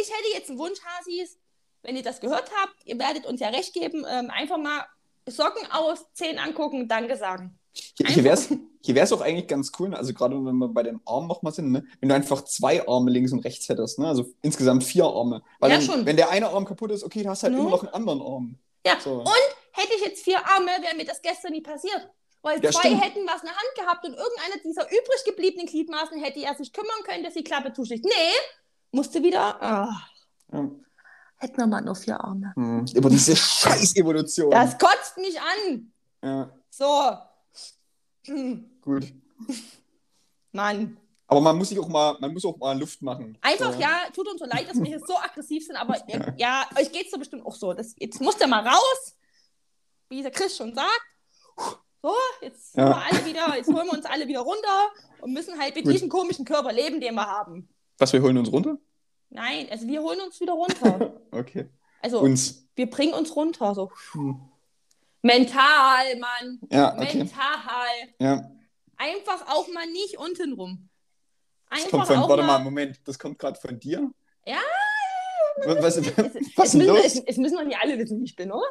ich 0.00 0.08
hätte 0.10 0.28
jetzt 0.34 0.50
einen 0.50 0.58
Wunsch, 0.58 0.78
Hasis, 0.84 1.38
wenn 1.82 1.96
ihr 1.96 2.02
das 2.02 2.20
gehört 2.20 2.50
habt, 2.62 2.74
ihr 2.84 2.98
werdet 2.98 3.26
uns 3.26 3.40
ja 3.40 3.48
recht 3.48 3.72
geben, 3.74 4.04
ähm, 4.08 4.30
einfach 4.30 4.58
mal 4.58 4.84
Socken 5.28 5.68
aus, 5.72 6.04
Zehen 6.14 6.38
angucken, 6.38 6.88
Danke 6.88 7.16
sagen. 7.16 7.58
Hier, 7.72 8.06
hier 8.08 8.24
wäre 8.24 8.34
es 8.34 8.48
hier 8.82 8.94
wär's 8.94 9.12
auch 9.12 9.20
eigentlich 9.20 9.48
ganz 9.48 9.72
cool, 9.80 9.88
ne? 9.88 9.96
also 9.98 10.14
gerade 10.14 10.36
wenn 10.44 10.56
wir 10.58 10.68
bei 10.68 10.84
dem 10.84 11.00
Arm 11.04 11.26
nochmal 11.26 11.52
sind, 11.52 11.72
ne? 11.72 11.84
wenn 12.00 12.08
du 12.08 12.14
einfach 12.14 12.44
zwei 12.44 12.86
Arme 12.86 13.10
links 13.10 13.32
und 13.32 13.40
rechts 13.40 13.68
hättest, 13.68 13.98
ne? 13.98 14.06
also 14.06 14.26
insgesamt 14.42 14.84
vier 14.84 15.04
Arme. 15.04 15.42
Weil 15.58 15.72
Ja, 15.72 15.76
dann, 15.78 15.84
schon. 15.86 16.06
wenn 16.06 16.16
der 16.16 16.30
eine 16.30 16.48
Arm 16.50 16.64
kaputt 16.64 16.92
ist, 16.92 17.02
okay, 17.02 17.24
du 17.24 17.28
hast 17.28 17.42
halt 17.42 17.52
No. 17.54 17.62
immer 17.62 17.70
noch 17.70 17.82
einen 17.82 17.92
anderen 17.92 18.22
Arm. 18.22 18.58
Ja, 18.86 19.00
So. 19.00 19.14
und 19.14 19.28
hätte 19.72 19.92
ich 19.96 20.04
jetzt 20.04 20.22
vier 20.22 20.38
Arme, 20.46 20.68
wäre 20.82 20.94
mir 20.96 21.04
das 21.04 21.20
gestern 21.20 21.50
nie 21.52 21.60
passiert. 21.62 22.08
Weil 22.42 22.62
Ja, 22.62 22.70
zwei 22.70 22.80
stimmt. 22.90 23.02
hätten 23.04 23.26
was 23.26 23.42
in 23.42 23.48
der 23.48 23.56
Hand 23.56 23.74
gehabt 23.74 24.04
und 24.04 24.14
irgendeiner 24.14 24.62
dieser 24.64 24.84
übrig 24.86 25.24
gebliebenen 25.26 25.66
Gliedmaßen 25.66 26.22
hätte 26.22 26.40
er 26.44 26.54
sich 26.54 26.72
kümmern 26.72 27.02
können, 27.04 27.24
dass 27.24 27.34
die 27.34 27.42
Klappe 27.42 27.72
zusticht. 27.72 28.04
Nee, 28.04 28.10
musste 28.96 29.22
wieder. 29.22 29.62
Ah, 29.62 29.90
Ja. 30.52 30.68
hätten 31.36 31.56
wir 31.58 31.66
mal 31.66 31.82
nur 31.82 31.94
vier 31.94 32.18
Arme. 32.20 32.52
Hm. 32.56 32.84
Aber 32.96 33.10
diese 33.10 33.36
scheiß 33.36 33.94
Evolution. 33.96 34.50
Das 34.50 34.76
kotzt 34.78 35.16
mich 35.18 35.38
an. 35.40 35.92
Ja, 36.22 36.50
So. 36.70 37.12
Hm, 38.26 38.68
gut. 38.82 39.12
Mann. 40.52 40.96
Aber 41.28 41.40
man 41.40 41.58
muss 41.58 41.68
sich 41.70 41.78
auch 41.78 41.88
mal, 41.88 42.16
man 42.20 42.32
muss 42.32 42.44
auch 42.44 42.56
mal 42.56 42.78
Luft 42.78 43.02
machen. 43.02 43.36
Einfach, 43.42 43.72
So. 43.74 43.80
ja, 43.80 44.00
tut 44.14 44.28
uns 44.28 44.38
so 44.40 44.46
leid, 44.46 44.68
dass 44.68 44.76
wir 44.78 44.84
hier 44.86 45.00
so 45.00 45.16
aggressiv 45.18 45.66
sind, 45.66 45.76
aber 45.76 45.96
ja, 46.08 46.34
ja 46.36 46.66
euch 46.78 46.90
geht 46.92 47.06
es 47.06 47.10
so 47.10 47.18
bestimmt 47.18 47.44
auch 47.44 47.54
so. 47.54 47.72
Das, 47.74 47.94
jetzt 47.98 48.20
muss 48.20 48.36
der 48.36 48.46
mal 48.46 48.66
raus, 48.66 49.16
wie 50.08 50.22
der 50.22 50.30
Chris 50.30 50.56
schon 50.56 50.72
sagt. 50.74 51.02
So, 52.02 52.14
jetzt, 52.40 52.76
Ja. 52.76 52.88
wir 52.90 52.96
alle 52.96 53.24
wieder, 53.26 53.56
jetzt 53.56 53.66
holen 53.66 53.86
wir 53.86 53.92
uns 53.94 54.04
alle 54.06 54.28
wieder 54.28 54.40
runter 54.40 54.88
und 55.20 55.32
müssen 55.32 55.58
halt 55.58 55.74
mit 55.74 55.84
Gut. 55.84 55.94
diesem 55.94 56.08
komischen 56.08 56.44
Körper 56.44 56.72
leben, 56.72 57.00
den 57.00 57.14
wir 57.14 57.26
haben. 57.26 57.68
Was, 57.98 58.12
wir 58.12 58.22
holen 58.22 58.38
uns 58.38 58.52
runter? 58.52 58.76
Nein, 59.36 59.68
also 59.70 59.86
wir 59.86 60.00
holen 60.00 60.18
uns 60.22 60.40
wieder 60.40 60.52
runter. 60.54 61.20
Okay. 61.30 61.68
Also 62.00 62.20
Uns. 62.20 62.66
wir 62.74 62.88
bringen 62.88 63.12
uns 63.12 63.36
runter. 63.36 63.74
So. 63.74 63.92
Hm. 64.12 64.40
Mental, 65.20 66.18
Mann. 66.18 66.58
Ja, 66.70 66.96
okay. 66.96 67.18
Mental. 67.18 67.86
Ja. 68.18 68.50
Einfach 68.96 69.46
auch 69.48 69.68
mal 69.74 69.86
nicht 69.88 70.16
untenrum. 70.18 70.88
Das 71.68 71.80
Einfach 71.80 71.90
kommt 71.90 72.06
von, 72.06 72.16
auch 72.16 72.28
warte 72.30 72.44
mal. 72.44 72.60
Moment, 72.60 72.98
das 73.04 73.18
kommt 73.18 73.38
gerade 73.38 73.60
von 73.60 73.78
dir? 73.78 74.10
Ja. 74.46 74.60
Was, 75.66 75.82
was, 75.82 75.96
Es, 75.96 76.06
was 76.56 76.68
es, 76.68 76.74
müssen, 76.74 76.96
es, 76.96 77.16
es 77.16 77.36
müssen 77.36 77.56
doch 77.56 77.64
nicht 77.64 77.78
alle 77.78 77.98
wissen, 77.98 78.18
wie 78.20 78.24
ich 78.24 78.36
bin, 78.36 78.50
oder? 78.52 78.64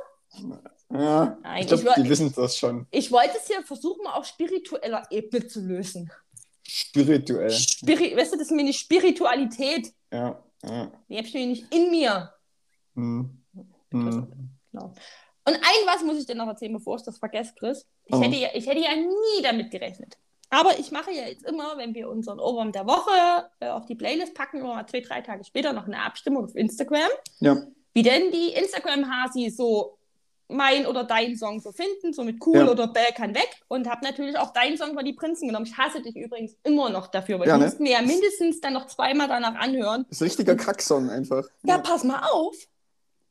Ja, 0.91 1.37
Nein, 1.43 1.61
ich 1.61 1.67
glaube, 1.67 1.83
ich 1.87 2.03
die 2.03 2.09
wissen 2.09 2.33
das 2.35 2.57
schon. 2.57 2.87
Ich 2.89 3.11
wollte 3.11 3.37
es 3.37 3.47
hier 3.47 3.61
versuchen, 3.63 4.03
mal 4.03 4.13
auf 4.13 4.25
spiritueller 4.25 5.03
Ebene 5.11 5.47
zu 5.47 5.61
lösen. 5.61 6.11
Spirituell. 6.63 7.51
Spiri 7.51 8.15
weißt 8.17 8.33
du, 8.33 8.37
das 8.37 8.47
ist 8.47 8.53
mir 8.53 8.63
nicht 8.63 8.79
Spiritualität. 8.79 9.93
Ja, 10.11 10.43
ja. 10.67 10.91
Die 11.09 11.17
habe 11.17 11.27
ich 11.27 11.33
nicht 11.33 11.73
in 11.73 11.89
mir. 11.91 12.33
Hm. 12.95 13.43
Hm. 13.91 14.49
Genau. 14.71 14.85
Und 15.47 15.53
ein 15.55 15.85
was 15.87 16.03
muss 16.03 16.17
ich 16.17 16.25
dir 16.25 16.35
noch 16.35 16.47
erzählen, 16.47 16.73
bevor 16.73 16.95
ich 16.97 17.03
das 17.03 17.17
vergesse, 17.19 17.53
Chris. 17.57 17.85
Ich, 18.05 18.15
Oh. 18.15 18.21
hätte, 18.21 18.35
ja, 18.35 18.49
ich 18.53 18.65
hätte 18.67 18.79
ja 18.81 18.95
nie 18.95 19.41
damit 19.43 19.71
gerechnet. 19.71 20.17
Aber 20.49 20.77
ich 20.79 20.91
mache 20.91 21.11
ja 21.11 21.27
jetzt 21.27 21.43
immer, 21.45 21.77
wenn 21.77 21.93
wir 21.93 22.09
unseren 22.09 22.39
Ohrwurm 22.39 22.71
der 22.71 22.85
Woche 22.87 23.49
äh, 23.59 23.69
auf 23.69 23.85
die 23.85 23.95
Playlist 23.95 24.33
packen, 24.35 24.59
immer 24.59 24.75
mal 24.75 24.87
zwei, 24.87 25.01
drei 25.01 25.21
Tage 25.21 25.43
später 25.43 25.73
noch 25.73 25.85
eine 25.85 25.99
Abstimmung 26.01 26.45
auf 26.45 26.55
Instagram, 26.55 27.09
Ja. 27.39 27.57
wie 27.93 28.03
denn 28.03 28.31
die 28.31 28.53
Instagram-Hasi 28.53 29.49
so 29.49 29.97
mein 30.47 30.85
oder 30.85 31.03
dein 31.03 31.35
Song 31.35 31.59
so 31.59 31.71
finden, 31.71 32.13
so 32.13 32.23
mit 32.23 32.37
cool 32.45 32.57
Ja. 32.57 32.69
oder 32.69 32.87
Bell 32.87 33.11
kann 33.15 33.33
weg. 33.33 33.49
Und 33.67 33.89
habe 33.89 34.03
natürlich 34.05 34.37
auch 34.37 34.53
deinen 34.53 34.77
Song 34.77 34.93
von 34.93 35.03
die 35.03 35.13
Prinzen 35.13 35.47
genommen. 35.47 35.65
Ich 35.65 35.77
hasse 35.77 36.01
dich 36.01 36.15
übrigens 36.15 36.55
immer 36.63 36.89
noch 36.89 37.07
dafür, 37.07 37.39
weil 37.39 37.47
Ja, 37.47 37.55
ich 37.55 37.59
ne? 37.59 37.65
musste 37.65 37.81
mir 37.83 37.91
ja 37.93 38.01
mindestens 38.01 38.61
dann 38.61 38.73
noch 38.73 38.85
zweimal 38.87 39.27
danach 39.27 39.55
anhören. 39.55 40.05
Das 40.09 40.17
ist 40.17 40.21
ein 40.21 40.25
richtiger 40.25 40.55
Kacksong 40.55 41.09
einfach. 41.09 41.45
Ja, 41.63 41.77
pass 41.79 42.03
mal 42.03 42.21
auf. 42.31 42.55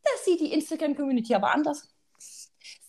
Das 0.03 0.25
sieht 0.25 0.41
die 0.41 0.53
Instagram-Community 0.53 1.35
aber 1.35 1.53
anders. 1.55 1.89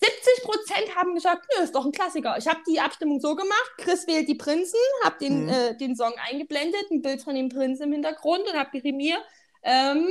70% 0.04 0.96
haben 0.96 1.16
gesagt, 1.16 1.46
nö, 1.58 1.64
ist 1.64 1.74
doch 1.76 1.86
ein 1.86 1.92
Klassiker. 1.92 2.36
Ich 2.38 2.48
habe 2.48 2.60
die 2.68 2.80
Abstimmung 2.80 3.20
so 3.20 3.36
gemacht, 3.36 3.72
Chris 3.78 4.06
wählt 4.08 4.28
die 4.28 4.36
Prinzen, 4.36 4.80
habe 5.04 5.18
den, 5.20 5.44
Mhm. 5.44 5.50
äh, 5.50 5.78
den 5.78 5.96
Song 5.96 6.14
eingeblendet, 6.30 6.90
ein 6.92 7.02
Bild 7.02 7.22
von 7.24 7.36
den 7.36 7.50
Prinzen 7.50 7.84
im 7.84 7.94
Hintergrund 7.94 8.42
und 8.48 8.54
habe 8.58 8.72
geschrieben, 8.72 9.00
hier, 9.00 9.18
ähm, 9.64 10.08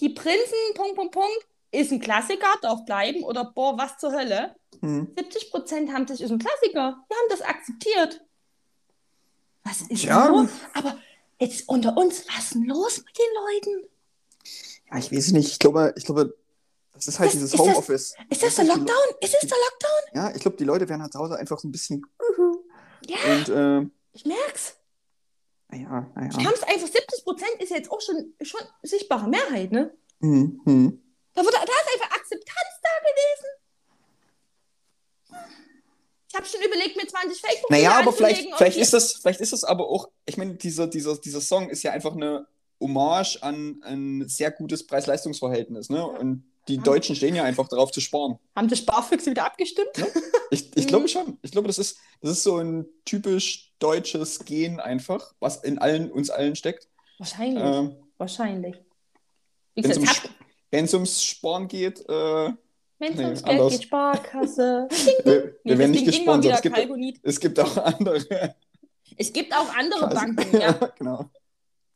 die 0.00 0.08
Prinzen, 0.10 0.56
Punkt, 0.74 0.94
Punkt, 0.96 1.12
Punkt, 1.12 1.46
ist 1.70 1.92
ein 1.92 2.00
Klassiker, 2.00 2.46
darf 2.62 2.84
bleiben 2.84 3.22
oder 3.24 3.44
boah, 3.54 3.76
was 3.78 3.98
zur 3.98 4.12
Hölle. 4.12 4.54
Hm. 4.80 5.14
70% 5.16 5.92
haben 5.92 6.06
das 6.06 6.20
ist 6.20 6.30
ein 6.30 6.38
Klassiker. 6.38 7.04
Wir 7.08 7.16
haben 7.16 7.28
das 7.30 7.42
akzeptiert. 7.42 8.24
Was 9.64 9.82
ist 9.82 10.04
Ja. 10.04 10.28
los? 10.28 10.48
Aber 10.74 10.98
jetzt 11.40 11.68
unter 11.68 11.96
uns, 11.96 12.24
was 12.28 12.44
ist 12.44 12.54
denn 12.54 12.64
los 12.64 12.98
mit 13.04 13.18
den 13.18 13.26
Leuten? 13.34 13.88
Ja, 14.90 14.98
ich 14.98 15.12
weiß 15.12 15.32
nicht. 15.32 15.48
Ich 15.52 15.58
glaube, 15.58 15.92
ich 15.96 16.04
glaube, 16.04 16.34
das 16.94 17.06
ist 17.06 17.18
halt 17.18 17.26
Das- 17.28 17.32
dieses 17.34 17.52
ist 17.52 17.58
das- 17.58 17.66
Homeoffice. 17.68 18.14
Ist 18.30 18.42
das 18.42 18.54
der 18.54 18.64
Die 18.64 18.70
Lockdown? 18.70 18.96
Ist 19.20 19.34
es 19.42 19.48
der 19.48 19.58
Lockdown? 19.58 20.14
Ja, 20.14 20.34
ich 20.34 20.40
glaube, 20.40 20.56
die 20.56 20.64
Leute 20.64 20.88
werden 20.88 21.02
halt 21.02 21.12
zu 21.12 21.18
Hause 21.18 21.36
einfach 21.36 21.58
so 21.58 21.68
ein 21.68 21.72
bisschen. 21.72 22.04
Ja, 23.06 23.16
Und, 23.34 23.48
äh, 23.50 23.90
ich 24.12 24.24
merk's. 24.24 24.76
naja, 25.68 26.06
Ich 26.10 26.16
naja. 26.36 26.44
kann 26.44 26.54
es 26.54 26.62
einfach, 26.62 26.88
70 26.88 27.24
Prozent 27.24 27.50
ist 27.60 27.70
jetzt 27.70 27.90
auch 27.90 28.00
schon, 28.00 28.34
schon 28.40 28.60
sichtbare 28.82 29.28
Mehrheit, 29.28 29.70
ne? 29.70 29.94
Hm, 30.20 30.60
hm. 30.64 31.02
Da, 31.38 31.44
wurde, 31.44 31.56
da 31.56 31.62
ist 31.62 31.94
einfach 32.02 32.16
Akzeptanz 32.16 32.80
da 32.82 32.88
gewesen. 33.00 33.50
Ich 36.30 36.34
habe 36.34 36.46
schon 36.46 36.60
überlegt, 36.62 36.96
mir 36.96 37.06
20 37.06 37.40
facebook 37.40 37.70
Naja, 37.70 37.98
aber 37.98 38.12
vielleicht, 38.12 38.48
vielleicht, 38.56 38.76
ist 38.76 38.92
das, 38.92 39.14
vielleicht 39.14 39.40
ist 39.40 39.52
das 39.52 39.64
aber 39.64 39.88
auch, 39.88 40.08
ich 40.26 40.36
meine, 40.36 40.54
dieser, 40.56 40.86
dieser, 40.88 41.16
dieser 41.16 41.40
Song 41.40 41.70
ist 41.70 41.82
ja 41.84 41.92
einfach 41.92 42.14
eine 42.14 42.46
Hommage 42.80 43.38
an 43.42 43.80
ein 43.84 44.28
sehr 44.28 44.50
gutes 44.50 44.86
Preis-Leistungs-Verhältnis. 44.86 45.88
Ne? 45.90 46.04
Und 46.04 46.44
die 46.68 46.76
Ja. 46.76 46.82
Deutschen 46.82 47.16
stehen 47.16 47.34
ja 47.34 47.44
einfach 47.44 47.66
darauf 47.68 47.92
zu 47.92 48.00
sparen. 48.00 48.38
haben 48.54 48.68
die 48.68 48.76
Sparfüchse 48.76 49.30
wieder 49.30 49.46
abgestimmt? 49.46 49.88
Ich, 50.50 50.76
ich 50.76 50.84
Mhm. 50.84 50.88
glaube 50.88 51.08
schon. 51.08 51.38
Ich 51.42 51.50
glaube, 51.52 51.66
das 51.68 51.78
ist, 51.78 51.98
das 52.20 52.32
ist 52.32 52.42
so 52.42 52.58
ein 52.58 52.84
typisch 53.04 53.72
deutsches 53.78 54.40
Gen 54.44 54.80
einfach, 54.80 55.34
was 55.40 55.62
in 55.64 55.78
allen, 55.78 56.10
uns 56.12 56.30
allen 56.30 56.56
steckt. 56.56 56.88
Wahrscheinlich. 57.18 57.62
Ähm, 57.64 57.96
Wahrscheinlich. 58.18 58.76
Wie 59.74 59.82
gesagt, 59.82 59.98
ums, 59.98 60.22
hab, 60.68 60.72
wenn's 60.72 60.94
ums 60.94 61.22
Sparen 61.22 61.68
geht, 61.68 62.00
äh, 62.08 62.52
wenn 62.98 63.12
es 63.12 63.16
nee, 63.16 63.24
ums 63.24 63.42
Geld 63.42 63.60
anders. 63.60 63.72
geht, 63.72 63.82
Sparkasse. 63.84 64.88
wir, 65.24 65.56
wir 65.62 65.78
werden 65.78 65.90
nicht 65.92 66.06
gesponsert. 66.06 66.54
Es 66.54 66.62
gibt, 66.62 66.74
Kalgonit. 66.74 67.20
es 67.22 67.40
gibt 67.40 67.60
auch 67.60 67.76
andere. 67.76 68.54
Es 69.16 69.32
gibt 69.32 69.54
auch 69.54 69.74
andere 69.74 70.00
Scheiße. 70.00 70.14
Banken, 70.14 70.60
ja. 70.60 70.72
genau. 70.98 71.30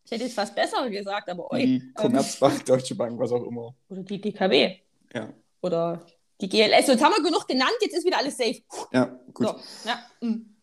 Ich 0.04 0.10
hätte 0.10 0.24
jetzt 0.24 0.34
fast 0.34 0.54
besser 0.54 0.88
gesagt, 0.90 1.28
aber 1.28 1.50
oi. 1.52 1.64
Die 1.64 1.92
Commerzbank, 1.94 2.64
Deutsche 2.66 2.94
Bank, 2.94 3.18
was 3.18 3.32
auch 3.32 3.44
immer. 3.44 3.74
Oder 3.88 4.02
die 4.02 4.20
DKW. 4.20 4.78
Ja, 5.14 5.32
Oder 5.60 6.04
die 6.40 6.48
GLS. 6.48 6.88
Jetzt 6.88 7.02
haben 7.02 7.14
wir 7.14 7.22
genug 7.22 7.46
genannt, 7.46 7.76
jetzt 7.80 7.96
ist 7.96 8.04
wieder 8.04 8.18
alles 8.18 8.36
safe. 8.36 8.60
ja 8.92 9.04
gut. 9.32 9.46
So, 9.46 9.88
ja. 9.88 10.00
mm. 10.20 10.56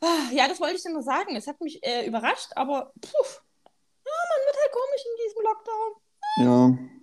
Ah, 0.00 0.32
Ja, 0.32 0.48
das 0.48 0.60
wollte 0.60 0.76
ich 0.76 0.82
dir 0.82 0.92
nur 0.92 1.02
sagen. 1.02 1.36
Es 1.36 1.46
hat 1.46 1.60
mich 1.60 1.82
äh, 1.84 2.06
überrascht, 2.06 2.50
aber 2.56 2.92
puh, 3.00 3.24
ja, 3.64 4.12
man 4.30 4.46
wird 4.46 4.56
halt 4.60 4.72
komisch 4.72 5.04
in 5.06 5.16
diesem 5.24 5.42
Lockdown. 5.44 5.92
Ja. 6.38 7.01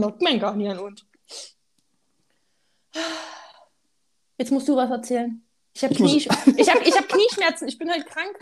Merkt 0.00 0.22
man 0.22 0.40
gar 0.40 0.54
nicht 0.56 0.70
an 0.70 0.78
uns. 0.78 1.04
Jetzt 4.38 4.50
musst 4.50 4.68
du 4.68 4.76
was 4.76 4.90
erzählen. 4.90 5.44
Ich 5.72 5.84
habe 5.84 5.94
Knie, 5.94 6.16
ich 6.16 6.28
hab, 6.28 6.46
ich 6.86 6.96
hab 6.96 7.08
Knieschmerzen, 7.08 7.68
ich 7.68 7.78
bin 7.78 7.88
halt 7.90 8.04
krank. 8.06 8.36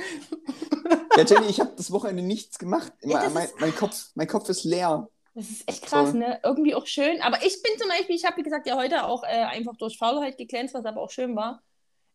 Ja, 1.17 1.25
Jenny, 1.25 1.49
ich 1.49 1.61
habe 1.61 1.73
das 1.77 1.91
Wochenende 1.91 2.23
nichts 2.23 2.59
gemacht. 2.59 2.93
Mein, 3.03 3.37
ist- 3.37 3.61
mein, 3.61 3.75
Kopf, 3.75 4.07
mein 4.15 4.27
Kopf 4.27 4.49
ist 4.49 4.65
leer. 4.65 5.09
Das 5.35 5.51
ist 5.51 5.69
echt 5.69 5.85
krass, 5.87 6.13
So. 6.13 6.17
ne? 6.17 6.41
Irgendwie 6.43 6.75
auch 6.75 6.87
schön. 6.87 7.21
Aber 7.21 7.45
ich 7.45 7.63
bin 7.63 7.73
zum 7.79 7.89
Beispiel, 7.89 8.17
ich 8.17 8.25
habe, 8.25 8.37
wie 8.39 8.43
gesagt, 8.43 8.67
ja 8.67 8.77
heute 8.77 9.05
auch 9.05 9.23
äh, 9.25 9.27
einfach 9.45 9.77
durch 9.77 9.99
Faulheit 9.99 10.39
geglänzt, 10.39 10.75
was 10.75 10.85
aber 10.85 11.01
auch 11.03 11.11
schön 11.11 11.37
war. 11.37 11.63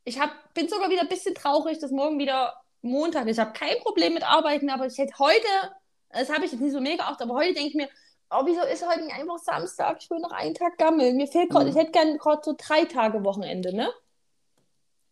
Ich 0.03 0.19
hab, 0.19 0.31
bin 0.55 0.67
sogar 0.67 0.89
wieder 0.89 1.01
ein 1.01 1.07
bisschen 1.09 1.35
traurig, 1.35 1.79
dass 1.79 1.91
morgen 1.91 2.17
wieder 2.19 2.53
Montag. 2.81 3.27
Ich 3.27 3.37
habe 3.39 3.53
kein 3.53 3.77
Problem 3.81 4.13
mit 4.15 4.23
Arbeiten, 4.23 4.69
aber 4.69 4.87
ich 4.87 4.97
hätte 4.97 5.17
heute, 5.19 5.47
das 6.09 6.29
habe 6.29 6.45
ich 6.45 6.51
jetzt 6.51 6.59
nicht 6.61 6.73
so 6.73 6.81
mega 6.81 7.09
oft, 7.11 7.21
aber 7.21 7.35
heute 7.35 7.53
denke 7.53 7.69
ich 7.69 7.75
mir, 7.75 7.87
oh, 8.37 8.45
wieso 8.45 8.61
ist 8.61 8.87
heute 8.87 9.03
nicht 9.05 9.15
einfach 9.15 9.37
Samstag? 9.39 9.97
Ich 9.99 10.09
will 10.09 10.19
noch 10.19 10.31
einen 10.31 10.53
Tag 10.55 10.77
gammeln. 10.77 11.15
Mir 11.17 11.27
fehlt 11.27 11.49
gerade, 11.49 11.65
Mhm. 11.65 11.71
ich 11.71 11.77
hätte 11.77 11.91
gerne 11.91 12.17
gerade 12.17 12.41
so 12.43 12.53
drei 12.57 12.85
Tage 12.85 13.23
Wochenende, 13.23 13.75
ne? 13.75 13.89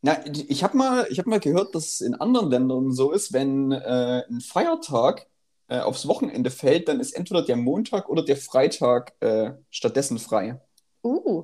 Na, 0.01 0.17
ich 0.25 0.63
habe 0.63 0.75
mal, 0.77 1.05
ich 1.11 1.19
hab 1.19 1.27
mal 1.27 1.39
gehört, 1.39 1.75
dass 1.75 1.85
es 1.93 2.01
in 2.01 2.15
anderen 2.15 2.49
Ländern 2.49 2.91
so 2.91 3.11
ist, 3.11 3.33
wenn 3.33 3.71
äh, 3.71 4.23
ein 4.29 4.41
Feiertag 4.41 5.27
äh, 5.67 5.79
aufs 5.79 6.07
Wochenende 6.07 6.49
fällt, 6.49 6.87
dann 6.87 6.99
ist 6.99 7.11
entweder 7.15 7.43
der 7.43 7.55
Montag 7.55 8.09
oder 8.09 8.23
der 8.25 8.35
Freitag 8.37 9.13
äh, 9.19 9.51
stattdessen 9.69 10.17
frei. 10.17 10.59
Uh. 11.03 11.43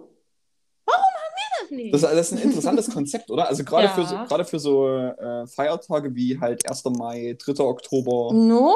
Warum 0.85 1.03
haben 1.03 1.35
wir 1.35 1.61
das 1.61 1.71
nicht? 1.71 1.93
Das, 1.93 2.01
das 2.01 2.13
ist 2.13 2.31
ein 2.33 2.39
interessantes 2.39 2.89
Konzept, 2.91 3.29
oder? 3.29 3.47
Also 3.47 3.63
gerade 3.63 3.85
Ja. 3.87 3.93
für 3.93 4.05
so, 4.05 4.15
gerade 4.15 4.45
für 4.45 4.59
so 4.59 4.87
äh, 4.89 5.45
Feiertage 5.45 6.15
wie 6.15 6.39
halt 6.39 6.67
1. 6.67 6.83
Mai, 6.85 7.37
3. 7.39 7.63
Oktober, 7.63 8.33
no? 8.33 8.75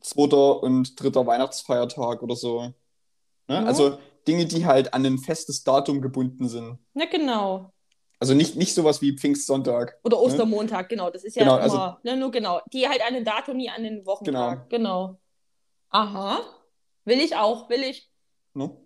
2. 0.00 0.22
und 0.60 1.02
3. 1.02 1.26
Weihnachtsfeiertag 1.26 2.22
oder 2.22 2.36
so. 2.36 2.62
Ne? 2.62 2.74
Ja. 3.48 3.64
Also 3.64 3.98
Dinge, 4.26 4.46
die 4.46 4.66
halt 4.66 4.94
an 4.94 5.04
ein 5.04 5.18
festes 5.18 5.64
Datum 5.64 6.00
gebunden 6.00 6.48
sind. 6.48 6.78
Na 6.94 7.06
genau. 7.06 7.72
Also 8.18 8.34
nicht, 8.34 8.56
nicht 8.56 8.74
sowas 8.74 9.00
wie 9.00 9.16
Pfingstsonntag. 9.16 9.98
Oder 10.04 10.20
Ostermontag, 10.20 10.90
genau. 10.90 11.08
Das 11.10 11.24
ist 11.24 11.36
ja 11.36 11.42
Genau, 11.42 11.54
immer, 11.56 11.62
also- 11.62 11.96
ne, 12.02 12.16
nur 12.16 12.30
genau. 12.30 12.60
Die 12.72 12.86
halt 12.86 13.00
an 13.06 13.14
den 13.14 13.24
Datum, 13.24 13.56
nie 13.56 13.70
an 13.70 13.82
den 13.82 14.04
Wochentag. 14.04 14.68
Genau. 14.68 15.18
Aha. 15.88 16.40
Will 17.06 17.18
ich 17.18 17.34
auch, 17.34 17.70
will 17.70 17.82
ich. 17.82 18.10
Ne? 18.54 18.76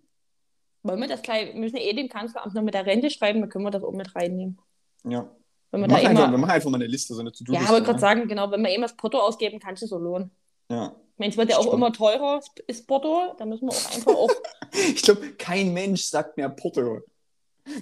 Wollen 0.84 1.00
wir 1.00 1.08
das 1.08 1.22
gleich, 1.22 1.52
wir 1.52 1.60
müssen 1.60 1.76
eh 1.78 1.92
dem 1.94 2.08
Kanzleramt 2.08 2.54
noch 2.54 2.62
mit 2.62 2.74
der 2.74 2.86
Rente 2.86 3.10
schreiben, 3.10 3.40
dann 3.40 3.48
können 3.50 3.64
wir 3.64 3.70
das 3.70 3.82
auch 3.82 3.92
mit 3.92 4.14
reinnehmen. 4.14 4.60
Ja. 5.04 5.28
Wenn 5.70 5.80
Wir 5.80 5.88
wir 5.88 5.88
da 5.88 5.94
machen, 5.94 6.06
einfach, 6.06 6.22
immer, 6.24 6.32
wir 6.32 6.38
machen 6.38 6.50
einfach 6.52 6.70
mal 6.70 6.76
eine 6.76 6.86
Liste, 6.86 7.14
so 7.14 7.20
eine 7.20 7.30
ja, 7.30 7.34
To-Do-Liste. 7.36 7.68
aber 7.68 7.78
ich 7.78 7.84
gerade 7.84 7.96
ne? 7.96 8.00
sagen, 8.00 8.28
genau, 8.28 8.50
wenn 8.50 8.62
wir 8.62 8.70
eh 8.70 8.78
mal 8.78 8.86
das 8.86 8.96
Porto 8.96 9.18
ausgeben, 9.18 9.58
kann 9.58 9.74
es 9.74 9.80
so 9.80 9.98
lohnen. 9.98 10.30
Ja. 10.70 10.94
Ich 11.14 11.18
meine, 11.20 11.30
es 11.30 11.36
wird 11.36 11.50
ja 11.50 11.56
auch 11.58 11.62
Stimmt. 11.62 11.74
immer 11.76 11.92
teurer, 11.92 12.40
ist 12.66 12.86
Porto, 12.88 13.34
da 13.38 13.44
müssen 13.46 13.68
wir 13.68 13.72
auch 13.72 13.94
einfach 13.94 14.14
auch, 14.14 14.30
Ich 14.94 15.02
glaube, 15.02 15.32
kein 15.34 15.72
Mensch 15.72 16.02
sagt 16.02 16.36
mehr 16.36 16.48
Porto. 16.48 17.00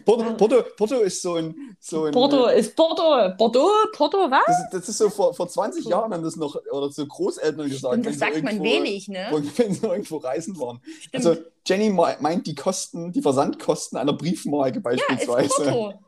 Porto. 0.05 0.35
Porto, 0.37 0.63
Porto 0.77 0.95
ist 1.01 1.23
so 1.23 1.35
ein. 1.35 1.77
So 1.81 2.05
ein 2.05 2.13
Porto 2.13 2.47
ist 2.47 2.77
Porto, 2.77 3.03
Porto, 3.37 3.69
Porto, 3.97 4.31
was? 4.31 4.45
Das, 4.47 4.59
ist- 4.61 4.71
das 4.75 4.89
ist 4.91 4.99
so 4.99 5.11
vor, 5.11 5.35
vor 5.35 5.49
20 5.49 5.87
Jahren 5.87 6.13
haben 6.15 6.23
das 6.23 6.37
noch, 6.37 6.55
oder 6.71 6.89
so 6.93 7.05
Großeltern 7.05 7.69
gesagt. 7.69 7.95
Und 7.95 8.07
das 8.07 8.19
sagt 8.19 8.35
man 8.45 8.63
irgendwo- 8.63 8.65
wenig, 8.65 9.09
ne? 9.09 9.27
Wenn 9.57 9.75
sie 9.75 9.85
irgendwo 9.85 10.19
reisen 10.19 10.57
waren. 10.61 10.81
Stimmt. 11.01 11.15
Also 11.27 11.43
Jenny 11.67 11.91
me- 11.91 12.17
meint 12.21 12.47
die 12.47 12.55
Kosten, 12.55 13.11
die 13.11 13.23
Versandkosten 13.23 13.99
einer 13.99 14.13
Briefmarke 14.13 14.81
ja, 14.85 14.91
ist 15.17 15.27
beispielsweise. 15.27 15.71
Porto. 15.73 15.99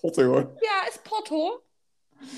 Porto. 0.00 0.22
Ja, 0.38 0.88
ist 0.88 1.04
Porto. 1.04 1.60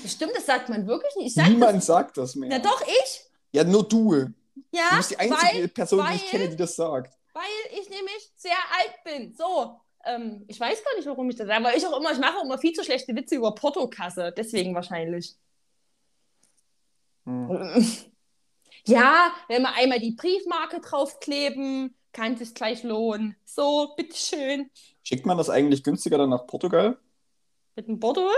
Stimmt, 0.05 0.35
das 0.35 0.45
sagt 0.45 0.69
man 0.69 0.85
wirklich 0.85 1.15
nicht. 1.15 1.27
Ich 1.29 1.33
sag 1.33 1.47
Niemand 1.49 1.77
das. 1.77 1.85
sagt 1.87 2.17
das 2.17 2.35
mehr. 2.35 2.49
Na 2.49 2.59
doch, 2.59 2.81
ich. 2.81 3.21
Ja, 3.55 3.63
nur 3.63 3.87
du. 3.87 4.11
Du 4.15 4.33
Ja, 4.71 4.97
bist 4.97 5.11
die 5.11 5.17
einzige 5.19 5.53
weil, 5.53 5.67
Person, 5.69 5.99
weil, 5.99 6.09
die 6.09 6.15
ich 6.15 6.25
kenne, 6.27 6.49
die 6.49 6.55
das 6.55 6.75
sagt. 6.75 7.17
weil 7.33 7.43
ich 7.71 7.89
nämlich 7.89 8.31
sehr 8.35 8.51
alt 8.79 9.03
bin. 9.03 9.33
So, 9.33 9.79
ähm, 10.05 10.45
ich 10.47 10.59
weiß 10.59 10.83
gar 10.83 10.95
nicht, 10.95 11.05
warum 11.07 11.29
ich 11.29 11.35
das 11.35 11.47
sage, 11.47 11.63
weil 11.63 11.77
ich 11.77 11.85
auch 11.85 11.97
immer, 11.99 12.11
ich 12.11 12.19
mache 12.19 12.43
immer 12.43 12.57
viel 12.57 12.73
zu 12.73 12.83
schlechte 12.83 13.15
Witze 13.15 13.35
über 13.35 13.55
Portokasse. 13.55 14.33
Deswegen 14.37 14.75
wahrscheinlich. 14.75 15.35
Hm. 17.25 17.85
Ja, 18.87 19.33
wenn 19.47 19.63
wir 19.63 19.73
einmal 19.73 19.99
die 19.99 20.11
Briefmarke 20.11 20.79
draufkleben, 20.79 21.95
kann 22.13 22.33
es 22.39 22.53
gleich 22.53 22.83
lohnen. 22.83 23.35
So, 23.43 23.95
bitteschön. 23.97 24.69
Schickt 25.03 25.25
man 25.25 25.39
das 25.39 25.49
eigentlich 25.49 25.83
günstiger 25.83 26.19
dann 26.19 26.29
nach 26.29 26.45
Portugal? 26.45 26.99
Mit 27.75 27.87
dem 27.87 27.99
Porto? 27.99 28.29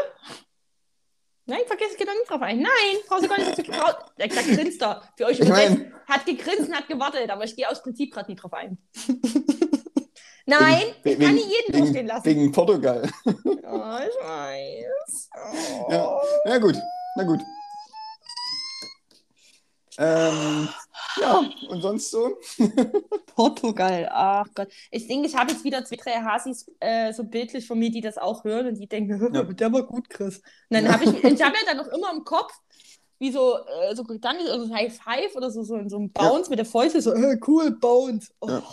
Nein, 1.50 1.62
vergiss, 1.66 1.96
geht 1.98 2.08
doch 2.08 2.14
nicht 2.14 2.30
drauf 2.30 2.42
ein. 2.42 2.58
Nein, 2.62 2.98
brauchst 3.08 3.24
du 3.24 3.30
gar 3.30 3.38
nicht. 3.38 3.66
Frau, 3.68 3.92
da, 4.18 4.28
da 4.28 4.42
grinst 4.42 4.82
er. 4.82 5.02
Für 5.16 5.26
euch 5.28 5.40
Ich 5.40 5.48
meine, 5.48 5.94
Hat 6.08 6.26
gegrinst 6.26 6.68
und 6.70 6.76
hat 6.76 6.88
gewartet, 6.88 7.30
aber 7.30 7.46
ich 7.46 7.56
gehe 7.56 7.70
aus 7.70 7.82
Prinzip 7.82 8.14
gerade 8.14 8.30
nicht 8.30 8.44
drauf 8.44 8.54
ein. 8.54 8.78
Nein, 10.46 10.94
Wegen- 11.04 11.22
ich 11.22 11.26
kann 11.28 11.36
nicht 11.36 11.48
jeden 11.48 11.68
wegen, 11.74 11.78
durchstehen 11.80 12.08
lassen. 12.08 12.26
wegen 12.26 12.52
Portugal. 12.52 13.10
Ja, 13.64 14.00
ich 14.06 14.16
weiß. 14.28 15.30
Oh. 15.36 15.92
Ja. 15.92 16.22
Na 16.46 16.58
gut, 16.58 16.76
na 17.18 17.24
gut. 17.24 17.42
Ähm, 19.98 20.70
ja, 21.22 21.50
und 21.70 21.82
sonst 21.82 22.12
so? 22.12 22.38
Portugal, 23.36 24.08
ach 24.12 24.48
Gott. 24.56 24.70
Ich 24.92 25.08
denke, 25.08 25.28
ich 25.28 25.36
habe 25.36 25.52
jetzt 25.52 25.64
wieder 25.64 25.84
zwei, 25.86 25.96
drei 25.98 26.12
Hasis 26.22 26.70
äh, 26.80 27.14
so 27.14 27.24
bildlich 27.24 27.66
von 27.68 27.80
mir, 27.80 27.92
die 27.92 28.02
das 28.02 28.18
auch 28.18 28.44
hören 28.44 28.68
und 28.68 28.76
die 28.80 28.88
denken, 28.88 29.20
Ja. 29.34 29.44
der 29.44 29.74
war 29.74 29.84
gut, 29.84 30.10
Chris. 30.10 30.38
Und 30.38 30.44
dann 30.72 30.92
habe 30.92 31.04
ich, 31.06 31.12
ich 31.24 31.42
habe 31.42 31.56
ja 31.56 31.66
dann 31.74 31.78
noch 31.78 31.88
immer 31.88 32.12
im 32.14 32.24
Kopf, 32.24 32.54
wie 33.20 33.32
so, 33.32 33.58
äh, 33.58 33.96
so 33.96 34.04
Gedanken, 34.04 34.48
also 34.48 34.72
High 34.74 34.96
Five 34.96 35.36
oder 35.36 35.50
so, 35.50 35.64
so, 35.64 35.76
in 35.76 35.90
so 35.90 35.98
ein 35.98 36.12
Bounce 36.12 36.50
mit 36.52 36.60
der 36.60 36.68
Fäuste, 36.68 37.02
so, 37.02 37.14
äh, 37.14 37.40
cool, 37.48 37.72
Bounce. 37.72 38.32
Oh. 38.42 38.48
Ja. 38.48 38.64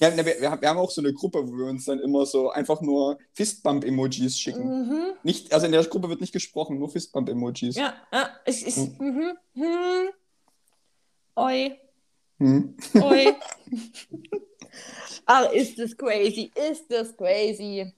Ja, 0.00 0.10
ne, 0.10 0.24
wir, 0.26 0.40
wir 0.40 0.50
haben 0.50 0.78
auch 0.78 0.90
so 0.90 1.00
eine 1.00 1.12
Gruppe, 1.14 1.46
wo 1.46 1.52
wir 1.56 1.66
uns 1.66 1.86
dann 1.86 1.98
immer 1.98 2.26
so 2.26 2.50
einfach 2.50 2.82
nur 2.82 3.16
Fistbump-Emojis 3.32 4.38
schicken. 4.38 4.86
Mhm. 4.86 5.02
Nicht, 5.22 5.52
also 5.54 5.64
in 5.66 5.72
der 5.72 5.82
Gruppe 5.84 6.10
wird 6.10 6.20
nicht 6.20 6.32
gesprochen, 6.34 6.78
nur 6.78 6.90
Fistbump-Emojis. 6.90 7.76
Ja, 7.76 7.94
ja, 8.12 8.28
ich, 8.44 8.66
ich, 8.66 8.76
Hm. 8.76 8.96
mhm. 9.54 10.08
Oi, 11.40 11.78
Hm. 12.38 12.76
oi. 13.02 13.34
Ach, 15.26 15.50
ist 15.52 15.78
das 15.78 15.96
crazy, 15.96 16.50
ist 16.70 16.90
das 16.90 17.16
crazy. 17.16 17.92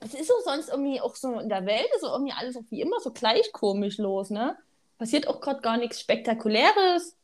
Es 0.00 0.14
ist 0.14 0.30
auch 0.30 0.40
sonst 0.44 0.68
irgendwie 0.68 1.00
auch 1.00 1.16
so 1.16 1.38
in 1.38 1.48
der 1.48 1.64
Welt 1.66 1.88
ist 1.96 2.04
auch 2.04 2.14
irgendwie 2.14 2.32
alles 2.36 2.56
auch 2.56 2.62
wie 2.70 2.80
immer 2.80 3.00
so 3.00 3.10
gleich 3.12 3.50
komisch 3.52 3.98
los, 3.98 4.30
ne? 4.30 4.56
Passiert 4.98 5.26
auch 5.28 5.40
gerade 5.40 5.60
gar 5.60 5.76
nichts 5.76 6.00
Spektakuläres. 6.00 7.16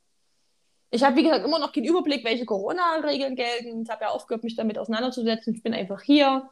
Ich 0.90 1.02
habe, 1.02 1.16
wie 1.16 1.22
gesagt, 1.22 1.44
immer 1.46 1.58
noch 1.58 1.72
keinen 1.72 1.84
Überblick, 1.86 2.24
welche 2.24 2.44
Corona-Regeln 2.44 3.34
gelten. 3.36 3.82
Ich 3.82 3.88
habe 3.90 4.04
ja 4.04 4.10
aufgehört, 4.10 4.44
mich 4.44 4.56
damit 4.56 4.76
auseinanderzusetzen. 4.78 5.54
Ich 5.54 5.62
bin 5.62 5.72
einfach 5.72 6.02
hier, 6.02 6.50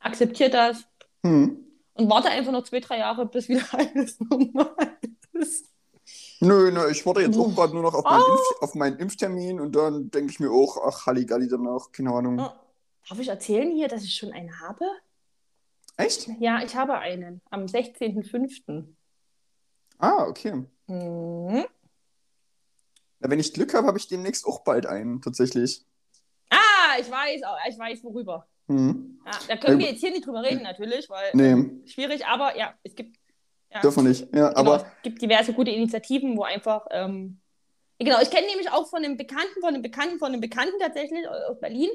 akzeptiere 0.00 0.50
das 0.50 0.84
Hm. 1.22 1.64
und 1.94 2.08
warte 2.10 2.28
einfach 2.30 2.52
noch 2.52 2.64
zwei, 2.64 2.80
drei 2.80 2.98
Jahre, 2.98 3.26
bis 3.26 3.48
wieder 3.48 3.64
alles 3.72 4.18
normal 4.20 4.96
ist. 5.32 5.66
Nö, 6.46 6.70
nö, 6.70 6.88
ich 6.90 7.04
warte 7.04 7.20
jetzt 7.22 7.36
auch 7.36 7.46
Oh. 7.48 7.50
gerade 7.50 7.72
nur 7.74 7.82
noch 7.82 7.94
auf 7.94 8.04
meinen, 8.04 8.24
Impf, 8.30 8.62
auf 8.62 8.74
meinen 8.74 8.98
Impftermin 8.98 9.60
und 9.60 9.74
dann 9.74 10.10
denke 10.10 10.30
ich 10.30 10.38
mir 10.40 10.50
auch, 10.50 10.76
ach, 10.86 11.06
Halligalli 11.06 11.48
danach, 11.48 11.90
keine 11.92 12.12
Ahnung. 12.12 12.38
Oh, 12.38 12.50
Darf 13.08 13.18
ich 13.18 13.28
erzählen 13.28 13.70
hier, 13.72 13.88
dass 13.88 14.04
ich 14.04 14.14
schon 14.14 14.32
einen 14.32 14.60
habe? 14.60 14.84
Echt? 15.96 16.28
Ja, 16.40 16.62
ich 16.62 16.76
habe 16.76 16.98
einen. 16.98 17.40
Am 17.50 17.64
16.05. 17.64 18.84
Ah, 19.98 20.24
okay. 20.26 20.64
Mhm. 20.86 21.64
Na, 23.18 23.30
wenn 23.30 23.40
ich 23.40 23.52
Glück 23.54 23.74
habe, 23.74 23.86
habe 23.86 23.98
ich 23.98 24.08
demnächst 24.08 24.46
auch 24.46 24.60
bald 24.60 24.86
einen, 24.86 25.22
tatsächlich. 25.22 25.84
Ah, 26.50 26.98
ich 27.00 27.10
weiß, 27.10 27.40
ich 27.70 27.78
weiß 27.78 28.04
worüber. 28.04 28.46
Hm. 28.68 29.20
Ja, 29.24 29.32
da 29.48 29.56
können 29.56 29.78
wir 29.78 29.86
Ja, 29.86 29.92
jetzt 29.92 30.00
hier 30.00 30.10
nicht 30.10 30.26
drüber 30.26 30.42
reden, 30.42 30.62
natürlich, 30.62 31.08
weil 31.08 31.30
Nee, 31.34 31.86
schwierig, 31.86 32.26
aber 32.26 32.56
ja, 32.56 32.74
es 32.82 32.94
gibt. 32.94 33.16
Ja, 33.72 33.80
dürfen 33.80 34.04
wir 34.04 34.10
nicht. 34.10 34.22
Ja, 34.34 34.48
genau, 34.48 34.60
aber 34.60 34.76
es 34.76 35.02
gibt 35.02 35.22
diverse 35.22 35.52
gute 35.52 35.70
Initiativen, 35.70 36.36
wo 36.36 36.42
einfach. 36.42 36.86
Ähm, 36.90 37.40
genau, 37.98 38.20
ich 38.20 38.30
kenne 38.30 38.46
nämlich 38.46 38.70
auch 38.70 38.88
von 38.88 39.04
einem 39.04 39.16
Bekannten, 39.16 39.60
von 39.60 39.70
einem 39.70 39.82
Bekannten, 39.82 40.18
von 40.18 40.28
einem 40.28 40.40
Bekannten 40.40 40.78
tatsächlich 40.80 41.28
aus 41.28 41.60
Berlin. 41.60 41.90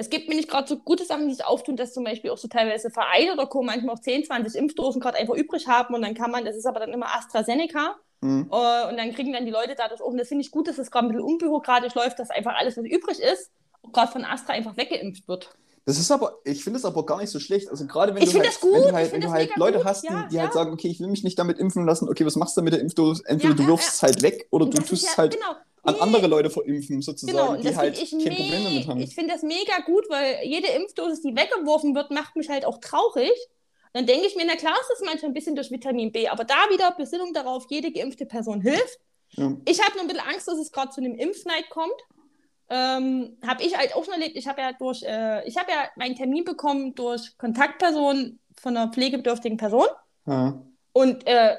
Es 0.00 0.10
gibt 0.10 0.28
mir 0.28 0.36
nicht 0.36 0.48
gerade 0.48 0.68
so 0.68 0.78
gute 0.78 1.04
Sachen, 1.04 1.26
die 1.26 1.34
sich 1.34 1.44
auftun, 1.44 1.76
dass 1.76 1.92
zum 1.92 2.04
Beispiel 2.04 2.30
auch 2.30 2.38
so 2.38 2.46
teilweise 2.46 2.88
Vereine 2.88 3.32
oder 3.32 3.46
Co. 3.46 3.64
manchmal 3.64 3.96
auch 3.96 4.00
10, 4.00 4.24
20 4.24 4.54
Impfdosen 4.54 5.00
gerade 5.00 5.18
einfach 5.18 5.34
übrig 5.34 5.66
haben 5.66 5.92
und 5.92 6.02
dann 6.02 6.14
kann 6.14 6.30
man, 6.30 6.44
das 6.44 6.56
ist 6.56 6.66
aber 6.66 6.78
dann 6.78 6.92
immer 6.92 7.16
AstraZeneca. 7.16 7.96
hm. 8.22 8.48
Äh, 8.52 8.88
und 8.88 8.96
dann 8.96 9.12
kriegen 9.12 9.32
dann 9.32 9.44
die 9.44 9.50
Leute 9.50 9.74
dadurch 9.76 10.00
auch, 10.00 10.06
und 10.06 10.18
das 10.18 10.28
finde 10.28 10.42
ich 10.42 10.52
gut, 10.52 10.68
dass 10.68 10.78
es 10.78 10.92
gerade 10.92 11.06
ein 11.06 11.08
bisschen 11.08 11.24
unbürokratisch 11.24 11.94
läuft, 11.94 12.20
dass 12.20 12.30
einfach 12.30 12.54
alles, 12.56 12.76
was 12.76 12.84
übrig 12.84 13.18
ist, 13.18 13.50
gerade 13.92 14.12
von 14.12 14.24
Astra 14.24 14.52
einfach 14.52 14.76
weggeimpft 14.76 15.26
wird. 15.26 15.50
Das 15.84 15.98
ist 15.98 16.10
aber, 16.10 16.38
ich 16.44 16.62
finde 16.62 16.78
es 16.78 16.84
aber 16.84 17.04
gar 17.06 17.18
nicht 17.18 17.30
so 17.30 17.40
schlecht. 17.40 17.70
Also 17.70 17.86
gerade 17.86 18.14
wenn 18.14 18.22
Ich 18.22 18.32
du 18.32 18.38
halt, 18.38 18.48
das 18.48 18.60
gut, 18.60 18.74
wenn 18.74 18.82
du 18.82 18.92
halt, 18.92 19.12
wenn 19.12 19.20
du 19.20 19.30
halt 19.30 19.56
Leute 19.56 19.78
gut, 19.78 19.86
hast, 19.86 20.02
die, 20.02 20.08
ja, 20.08 20.28
die 20.30 20.36
ja. 20.36 20.42
halt 20.42 20.52
sagen, 20.52 20.72
okay, 20.72 20.88
ich 20.88 21.00
will 21.00 21.08
mich 21.08 21.24
nicht 21.24 21.38
damit 21.38 21.58
impfen 21.58 21.86
lassen, 21.86 22.08
okay, 22.08 22.26
was 22.26 22.36
machst 22.36 22.56
du 22.56 22.62
mit 22.62 22.72
der 22.72 22.80
Impfdose? 22.80 23.22
Entweder 23.26 23.54
du 23.54 23.66
wirfst 23.66 23.94
es 23.94 24.02
halt 24.02 24.22
weg 24.22 24.46
oder 24.50 24.66
du 24.66 24.78
tust 24.82 25.06
es 25.06 25.16
halt 25.16 25.34
genau, 25.34 25.54
an 25.82 25.94
andere 25.96 26.26
Leute 26.26 26.50
verimpfen, 26.50 27.00
sozusagen, 27.00 27.36
Genau, 27.36 27.56
die 27.56 27.76
halt 27.76 27.96
kein 27.96 28.08
Problem 28.18 28.64
damit 28.64 28.88
haben. 28.88 29.00
ich 29.00 29.14
finde 29.14 29.32
das 29.32 29.42
mega 29.42 29.80
gut, 29.86 30.04
weil 30.10 30.40
jede 30.44 30.68
Impfdosis, 30.68 31.22
die 31.22 31.34
weggeworfen 31.34 31.94
wird, 31.94 32.10
macht 32.10 32.36
mich 32.36 32.48
halt 32.48 32.64
auch 32.64 32.78
traurig. 32.78 33.32
Dann 33.94 34.06
denke 34.06 34.26
ich 34.26 34.36
mir, 34.36 34.44
na 34.46 34.56
klar 34.56 34.74
ist 34.80 34.90
das 34.90 35.00
manchmal 35.04 35.30
ein 35.30 35.34
bisschen 35.34 35.56
durch 35.56 35.70
Vitamin 35.70 36.12
B, 36.12 36.28
aber 36.28 36.44
da 36.44 36.54
wieder 36.70 36.94
Besinnung 36.96 37.32
darauf, 37.32 37.64
jede 37.70 37.90
geimpfte 37.90 38.26
Person 38.26 38.60
hilft. 38.60 39.00
Ja. 39.30 39.56
Ich 39.64 39.82
habe 39.82 39.92
nur 39.94 40.02
ein 40.02 40.08
bisschen 40.08 40.26
Angst, 40.28 40.46
dass 40.48 40.58
es 40.58 40.70
gerade 40.72 40.90
zu 40.90 41.00
einem 41.00 41.14
Impfneid 41.14 41.68
kommt. 41.70 42.00
Ähm, 42.70 43.38
habe 43.46 43.62
ich 43.62 43.76
halt 43.76 43.94
auch 43.94 44.04
schon 44.04 44.14
erlebt. 44.14 44.36
Ich 44.36 44.46
habe 44.46 44.60
ja 44.60 44.72
durch, 44.72 45.02
äh, 45.02 45.46
ich 45.48 45.56
habe 45.56 45.70
ja 45.70 45.88
meinen 45.96 46.16
Termin 46.16 46.44
bekommen 46.44 46.94
durch 46.94 47.36
Kontaktperson 47.38 48.38
von 48.60 48.76
einer 48.76 48.92
pflegebedürftigen 48.92 49.56
Person. 49.56 49.86
Ja. 50.26 50.60
Und 50.92 51.26
äh, 51.26 51.56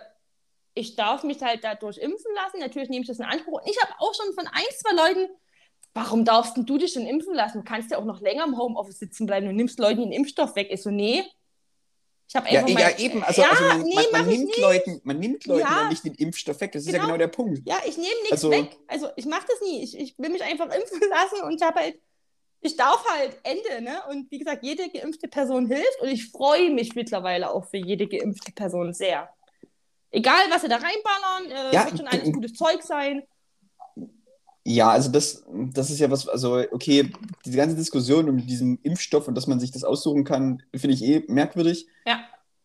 ich 0.76 0.96
darf 0.96 1.24
mich 1.24 1.42
halt 1.42 1.64
dadurch 1.64 1.98
impfen 1.98 2.32
lassen. 2.36 2.60
Natürlich 2.60 2.90
nehme 2.90 3.02
ich 3.02 3.08
das 3.08 3.20
in 3.20 3.26
Anspruch. 3.26 3.62
Und 3.62 3.70
ich 3.70 3.82
habe 3.82 3.94
auch 4.00 4.14
schon 4.14 4.34
von 4.34 4.48
ein, 4.48 4.64
zwei 4.78 4.94
Leuten, 4.96 5.30
warum 5.94 6.26
darfst 6.26 6.56
du 6.58 6.78
dich 6.78 6.94
schon 6.94 7.06
impfen 7.06 7.34
lassen? 7.34 7.60
Du 7.60 7.64
kannst 7.64 7.92
ja 7.92 7.98
auch 7.98 8.06
noch 8.06 8.22
länger 8.22 8.46
im 8.46 8.58
Homeoffice 8.58 9.00
sitzen 9.00 9.26
bleiben. 9.26 9.48
Du 9.48 9.54
nimmst 9.54 9.80
Leuten 9.80 10.02
den 10.02 10.12
Impfstoff 10.12 10.56
weg. 10.56 10.68
Ich 10.72 10.84
so, 10.84 10.92
nee, 10.92 11.24
Ich 12.30 12.36
habe 12.36 12.48
Ja, 12.52 12.66
ja, 12.68 12.98
eben. 13.00 13.24
Also, 13.24 13.42
ja, 13.42 13.50
also 13.50 13.64
man, 13.66 13.82
nee, 13.82 13.96
man, 13.96 14.06
man, 14.12 14.28
nimmt 14.30 14.46
nicht. 14.46 14.60
Leuten, 14.60 15.02
man 15.04 15.20
nimmt 15.20 15.46
Leuten 15.48 15.62
Ja. 15.62 15.82
ja 15.84 15.90
nicht 15.90 16.06
den 16.06 16.14
Impfstoff 16.14 16.62
weg. 16.62 16.72
Das 16.74 16.84
ist 16.84 16.88
ja 16.88 16.94
Genau. 16.94 17.06
genau 17.06 17.18
der 17.18 17.28
Punkt. 17.28 17.62
Ja, 17.66 17.80
ich 17.88 17.98
nehme 17.98 18.14
nichts 18.22 18.32
Also- 18.34 18.52
weg. 18.52 18.70
Also 18.88 19.10
ich 19.16 19.26
mache 19.26 19.46
das 19.48 19.60
nie. 19.62 19.84
Ich, 19.84 19.98
ich 19.98 20.16
will 20.20 20.30
mich 20.30 20.44
einfach 20.44 20.66
impfen 20.66 21.02
lassen 21.10 21.42
und 21.44 21.56
ich 21.60 21.62
habe 21.66 21.80
halt, 21.80 22.00
ich 22.62 22.76
darf 22.78 23.04
halt 23.18 23.36
Ende, 23.44 23.82
ne? 23.82 24.02
Und 24.10 24.30
wie 24.30 24.38
gesagt, 24.38 24.64
jede 24.64 24.90
geimpfte 24.90 25.28
Person 25.28 25.66
hilft 25.66 26.02
und 26.02 26.10
ich 26.10 26.30
freue 26.30 26.70
mich 26.70 26.94
mittlerweile 26.94 27.50
auch 27.52 27.66
für 27.68 27.78
jede 27.78 28.06
geimpfte 28.08 28.52
Person 28.52 28.94
sehr. 28.94 29.28
Egal, 30.12 30.42
was 30.52 30.62
sie 30.62 30.68
da 30.68 30.76
reinballern, 30.78 31.52
äh, 31.72 31.74
Ja, 31.76 31.86
wird 31.86 31.98
schon 31.98 32.08
alles 32.08 32.32
gutes 32.32 32.54
Zeug 32.54 32.84
sein. 32.84 33.24
Ja, 34.72 34.90
also 34.92 35.10
das, 35.10 35.44
das 35.74 35.90
ist 35.90 35.98
ja 35.98 36.12
was, 36.12 36.28
also 36.28 36.64
okay, 36.72 37.12
diese 37.44 37.58
ganze 37.58 37.76
Diskussion 37.76 38.30
um 38.30 38.46
diesen 38.46 38.78
Impfstoff 38.84 39.28
und 39.28 39.34
dass 39.34 39.48
man 39.48 39.60
sich 39.60 39.72
das 39.72 39.84
aussuchen 39.84 40.24
kann, 40.26 40.62
finde 40.76 40.94
ich 40.94 41.04
eh 41.04 41.24
merkwürdig. 41.28 41.88
Ja. 42.06 42.20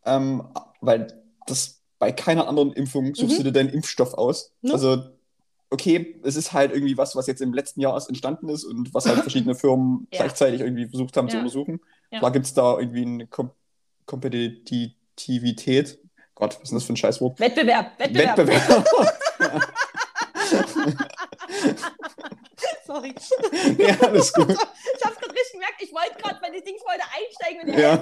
Ähm, 0.05 0.47
weil 0.83 1.23
das 1.47 1.81
bei 1.99 2.13
keiner 2.13 2.47
anderen 2.47 2.75
Impfung 2.75 3.15
suchst 3.15 3.39
Mhm. 3.39 3.45
du 3.45 3.45
dir 3.45 3.53
deinen 3.53 3.71
Impfstoff 3.71 4.13
aus. 4.13 4.53
Ne? 4.61 4.75
Also, 4.75 5.03
okay, 5.71 6.21
es 6.25 6.37
ist 6.37 6.53
halt 6.53 6.73
irgendwie 6.73 6.99
was, 6.99 7.17
was 7.17 7.27
jetzt 7.27 7.41
im 7.41 7.55
letzten 7.55 7.81
Jahr 7.81 7.95
erst 7.95 8.11
entstanden 8.11 8.51
ist 8.51 8.65
und 8.65 8.93
was 8.93 9.07
halt 9.07 9.21
verschiedene 9.23 9.55
Firmen 9.55 10.07
Ja. 10.13 10.19
gleichzeitig 10.25 10.61
irgendwie 10.61 10.87
versucht 10.87 11.17
haben 11.17 11.31
zu 11.31 11.37
Ja. 11.37 11.43
untersuchen. 11.43 11.81
Ja. 12.11 12.19
Klar 12.19 12.33
gibt 12.33 12.45
es 12.45 12.53
da 12.53 12.79
irgendwie 12.79 13.03
eine 13.07 13.27
Kom 13.29 13.51
Kompetitivität. 14.05 15.99
Gott, 16.35 16.55
was 16.57 16.65
ist 16.65 16.69
denn 16.71 16.77
das 16.77 16.85
für 16.85 16.93
ein 16.93 16.97
Scheißwort? 16.99 17.41
Wettbewerb, 17.41 17.99
Wettbewerb. 17.99 18.37
Wettbewerb. 18.37 18.85
Sorry. 22.95 23.15
ja, 23.79 23.97
alles 24.07 24.33
gut. 24.33 24.51
Ich 24.51 25.05
habe 25.05 25.17
gerade 25.17 25.33
richtig 25.33 25.53
gemerkt, 25.53 25.81
ich 25.83 25.93
wollte 25.93 26.15
gerade 26.23 26.39
bei 26.41 26.51
den 26.51 26.63
Dings 26.63 26.81
heute 26.87 27.03
einsteigen 27.17 27.69
und 27.69 27.79
Ja. 27.79 27.95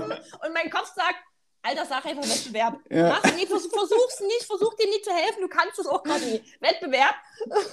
und 0.47 0.53
mein 0.53 0.69
Kopf 0.71 0.93
sagt, 0.95 1.17
Alter, 1.63 1.87
sag 1.87 2.05
einfach 2.05 2.25
Wettbewerb. 2.25 2.79
Ja. 2.91 3.09
Mach's 3.09 3.35
nicht, 3.35 3.49
vers 3.49 3.67
versuch's 3.67 4.21
nicht, 4.21 4.45
versuch 4.45 4.75
dir 4.75 4.87
nicht 4.89 5.05
zu 5.05 5.13
helfen, 5.13 5.41
du 5.43 5.49
kannst 5.49 5.79
es 5.79 5.87
auch 5.87 6.03
gerade 6.03 6.25
nicht. 6.27 6.45
Wettbewerb. 6.61 7.15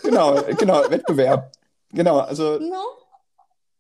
Genau, 0.03 0.41
genau, 0.57 0.89
Wettbewerb. 0.89 1.51
Genau, 1.91 2.19
also, 2.19 2.57
No? 2.59 2.83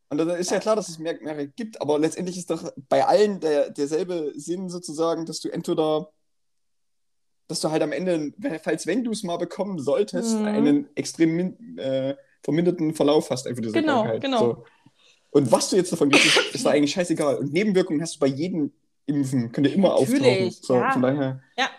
und 0.09 0.17
dann 0.17 0.29
ist 0.31 0.49
ja 0.51 0.59
klar, 0.59 0.75
dass 0.75 0.89
es 0.89 0.97
mehr, 0.99 1.17
mehrere 1.21 1.47
gibt, 1.47 1.79
aber 1.79 1.97
letztendlich 1.99 2.37
ist 2.37 2.49
doch 2.49 2.73
bei 2.89 3.05
allen 3.05 3.39
der, 3.39 3.69
derselbe 3.69 4.33
Sinn 4.35 4.67
sozusagen, 4.69 5.25
dass 5.27 5.39
du 5.41 5.49
entweder, 5.49 6.11
dass 7.47 7.59
du 7.61 7.69
halt 7.69 7.83
am 7.83 7.91
Ende, 7.91 8.33
falls 8.63 8.87
wenn 8.87 9.03
du 9.03 9.11
es 9.11 9.21
mal 9.23 9.37
bekommen 9.37 9.77
solltest, 9.79 10.35
Mhm. 10.37 10.45
einen 10.45 10.89
extrem 10.97 11.77
äh, 11.77 12.15
verminderten 12.43 12.93
Verlauf 12.93 13.29
hast, 13.29 13.47
einfach 13.47 13.61
dieser 13.61 13.79
Genau, 13.81 14.01
Krankheit. 14.03 14.21
genau. 14.21 14.39
So. 14.39 14.65
Und 15.31 15.51
was 15.51 15.69
du 15.69 15.75
jetzt 15.75 15.91
davon 15.91 16.09
kriegst, 16.09 16.53
ist, 16.55 16.65
da 16.65 16.71
eigentlich 16.71 16.91
scheißegal. 16.91 17.37
Und 17.37 17.53
Nebenwirkungen 17.53 18.01
hast 18.01 18.15
du 18.15 18.19
bei 18.19 18.27
jedem 18.27 18.71
Impfen, 19.05 19.51
könnt 19.51 19.67
ihr 19.67 19.73
immer 19.73 19.93
auftauchen. 19.95 20.21
Natürlich, 20.21 20.57
So, 20.61 20.75
ja. 20.75 20.91
Von 20.91 21.01
daher, 21.01 21.41
Ja. 21.57 21.69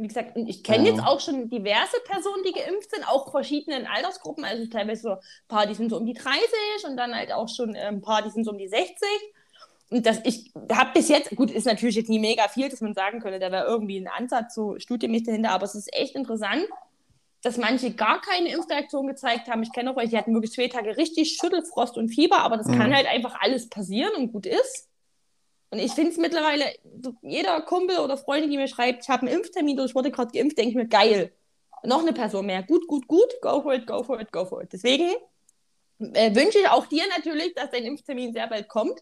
Wie 0.00 0.06
gesagt, 0.06 0.36
ich 0.36 0.62
kenne 0.62 0.84
Ja. 0.86 0.94
jetzt 0.94 1.04
auch 1.04 1.18
schon 1.18 1.50
diverse 1.50 1.96
Personen, 2.04 2.44
die 2.46 2.52
geimpft 2.52 2.90
sind, 2.90 3.02
auch 3.08 3.32
verschiedenen 3.32 3.84
Altersgruppen. 3.88 4.44
Also 4.44 4.64
teilweise 4.66 5.02
so 5.02 5.10
ein 5.10 5.18
paar, 5.48 5.66
die 5.66 5.74
sind 5.74 5.90
so 5.90 5.96
um 5.96 6.06
die 6.06 6.12
30 6.14 6.38
und 6.88 6.96
dann 6.96 7.12
halt 7.16 7.32
auch 7.32 7.48
schon 7.48 7.74
äh, 7.74 7.80
ein 7.88 8.00
paar, 8.00 8.22
die 8.22 8.30
sind 8.30 8.44
so 8.44 8.52
um 8.52 8.58
die 8.58 8.68
60. 8.68 8.94
Und 9.90 10.06
das, 10.06 10.20
ich 10.24 10.52
habe 10.70 10.90
bis 10.94 11.08
jetzt, 11.08 11.34
gut, 11.34 11.50
ist 11.50 11.64
natürlich 11.66 11.96
jetzt 11.96 12.10
nie 12.10 12.20
mega 12.20 12.46
viel, 12.46 12.68
dass 12.68 12.80
man 12.80 12.94
sagen 12.94 13.18
könnte, 13.20 13.40
da 13.40 13.50
wäre 13.50 13.66
irgendwie 13.66 13.96
ein 13.98 14.06
Ansatz 14.06 14.54
so 14.54 14.78
studienmäßig 14.78 15.26
dahinter, 15.26 15.50
aber 15.50 15.64
es 15.64 15.74
ist 15.74 15.92
echt 15.92 16.14
interessant, 16.14 16.62
dass 17.48 17.56
manche 17.56 17.92
gar 17.94 18.20
keine 18.20 18.50
Impfreaktion 18.52 19.06
gezeigt 19.06 19.48
haben. 19.48 19.62
Ich 19.62 19.72
kenne 19.72 19.90
auch 19.90 19.96
welche, 19.96 20.10
die 20.10 20.18
hatten 20.18 20.34
wirklich 20.34 20.52
zwei 20.52 20.68
Tage 20.68 20.96
richtig 20.96 21.36
Schüttelfrost 21.40 21.96
und 21.96 22.08
Fieber, 22.10 22.38
aber 22.40 22.56
das 22.58 22.66
Mhm. 22.66 22.78
kann 22.78 22.94
halt 22.94 23.06
einfach 23.06 23.40
alles 23.40 23.68
passieren 23.68 24.12
und 24.16 24.32
gut 24.32 24.46
ist. 24.46 24.88
Und 25.70 25.78
ich 25.78 25.92
finde 25.92 26.10
es 26.12 26.16
mittlerweile, 26.18 26.64
jeder 27.22 27.60
Kumpel 27.62 27.98
oder 27.98 28.16
Freundin, 28.16 28.50
die 28.50 28.56
mir 28.56 28.68
schreibt, 28.68 29.04
ich 29.04 29.08
habe 29.10 29.26
einen 29.26 29.36
Impftermin 29.36 29.76
oder 29.78 29.86
ich 29.86 29.94
wurde 29.94 30.10
gerade 30.10 30.30
geimpft, 30.32 30.56
denke 30.58 30.70
ich 30.70 30.76
mir, 30.76 30.86
geil. 30.88 31.32
Noch 31.84 32.00
eine 32.00 32.12
Person 32.12 32.46
mehr. 32.46 32.62
Gut, 32.62 32.86
gut, 32.88 33.06
gut. 33.06 33.28
Go 33.42 33.60
for 33.62 33.74
it, 33.74 33.86
go 33.86 34.02
for 34.02 34.20
it, 34.20 34.32
go 34.32 34.44
for 34.44 34.62
it. 34.62 34.72
Deswegen 34.72 35.10
äh, 36.00 36.34
wünsche 36.34 36.58
ich 36.58 36.68
auch 36.68 36.86
dir 36.86 37.04
natürlich, 37.16 37.54
dass 37.54 37.70
dein 37.70 37.84
Impftermin 37.84 38.32
sehr 38.32 38.46
bald 38.46 38.68
kommt. 38.68 39.00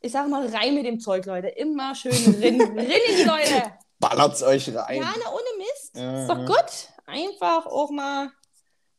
Ich 0.00 0.12
sage 0.12 0.28
mal, 0.28 0.46
rein 0.46 0.74
mit 0.74 0.84
dem 0.86 1.00
Zeug, 1.00 1.24
Leute. 1.26 1.48
Immer 1.48 1.94
schön 1.94 2.12
rin, 2.12 2.60
rin 2.60 2.78
in 2.78 3.16
die 3.18 3.24
Leute. 3.24 3.72
ballert's 3.98 4.42
euch 4.42 4.68
rein. 4.74 5.00
Ja, 5.02 5.14
na, 5.24 5.30
ohne 5.32 5.58
Mist. 5.58 5.96
Ja, 5.96 6.22
ist 6.22 6.28
doch 6.28 6.38
ja. 6.38 6.44
gut. 6.46 6.88
Einfach 7.06 7.66
auch 7.66 7.90
mal 7.90 8.32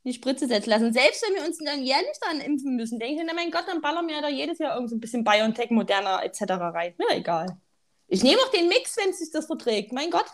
die 0.03 0.13
Spritze 0.13 0.47
setzen 0.47 0.69
lassen. 0.69 0.93
Selbst 0.93 1.23
wenn 1.25 1.35
wir 1.35 1.45
uns 1.45 1.57
dann 1.57 1.83
jährlich 1.83 2.17
dann 2.21 2.41
impfen 2.41 2.75
müssen, 2.75 2.99
denke 2.99 3.13
ich 3.13 3.19
mir, 3.19 3.25
na 3.25 3.33
mein 3.33 3.51
Gott, 3.51 3.65
dann 3.67 3.81
ballern 3.81 4.07
wir 4.07 4.21
da 4.21 4.27
jedes 4.27 4.59
Jahr 4.59 4.75
irgend 4.75 4.89
so 4.89 4.95
ein 4.95 4.99
bisschen 4.99 5.23
BioNTech, 5.23 5.69
Moderna 5.71 6.23
etc. 6.23 6.41
rein. 6.49 6.93
Mir 6.97 7.15
egal. 7.15 7.57
Ich 8.07 8.23
nehme 8.23 8.41
auch 8.41 8.51
den 8.51 8.67
Mix, 8.67 8.97
wenn 8.97 9.13
sich 9.13 9.31
das 9.31 9.45
verträgt. 9.45 9.93
Mein 9.93 10.11
Gott. 10.11 10.25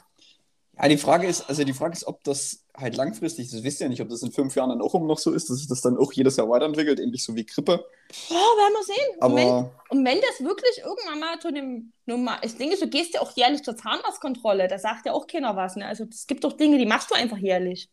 Ja, 0.81 0.87
die 0.87 0.97
Frage 0.97 1.27
ist, 1.27 1.49
also 1.49 1.63
die 1.65 1.73
Frage 1.73 1.93
ist, 1.93 2.07
ob 2.07 2.23
das 2.23 2.63
halt 2.75 2.95
langfristig, 2.95 3.51
das 3.51 3.63
wisst 3.63 3.81
ihr 3.81 3.85
ja 3.85 3.89
nicht, 3.89 4.01
ob 4.01 4.07
das 4.07 4.23
in 4.23 4.31
fünf 4.31 4.55
Jahren 4.55 4.69
dann 4.69 4.81
auch 4.81 4.95
immer 4.95 5.07
noch 5.07 5.17
so 5.19 5.31
ist, 5.33 5.49
dass 5.49 5.57
sich 5.57 5.67
das 5.67 5.81
dann 5.81 5.97
auch 5.97 6.13
jedes 6.13 6.37
Jahr 6.37 6.49
weiterentwickelt, 6.49 6.99
ähnlich 7.01 7.23
so 7.23 7.35
wie 7.35 7.45
Grippe. 7.45 7.85
Ja, 8.29 8.35
werden 8.35 8.73
wir 8.73 8.83
sehen. 8.83 9.19
Und 9.19 9.35
wenn, 9.35 9.47
Aber 9.49 9.71
und 9.89 10.05
wenn 10.05 10.21
das 10.21 10.39
wirklich 10.39 10.77
irgendwann 10.77 11.19
mal 11.19 11.39
zu 11.39 11.51
dem 11.51 11.91
normal, 12.05 12.39
ich 12.43 12.55
denke, 12.55 12.77
du 12.77 12.87
gehst 12.87 13.13
ja 13.13 13.19
auch 13.21 13.35
jährlich 13.35 13.61
zur 13.63 13.75
Zahnarztkontrolle, 13.75 14.69
da 14.69 14.79
sagt 14.79 15.05
ja 15.05 15.11
auch 15.11 15.27
keiner 15.27 15.55
was. 15.57 15.75
Ne? 15.75 15.85
Also 15.85 16.05
es 16.09 16.27
gibt 16.27 16.45
doch 16.45 16.53
Dinge, 16.53 16.77
die 16.77 16.85
machst 16.85 17.11
du 17.11 17.15
einfach 17.15 17.37
jährlich. 17.37 17.89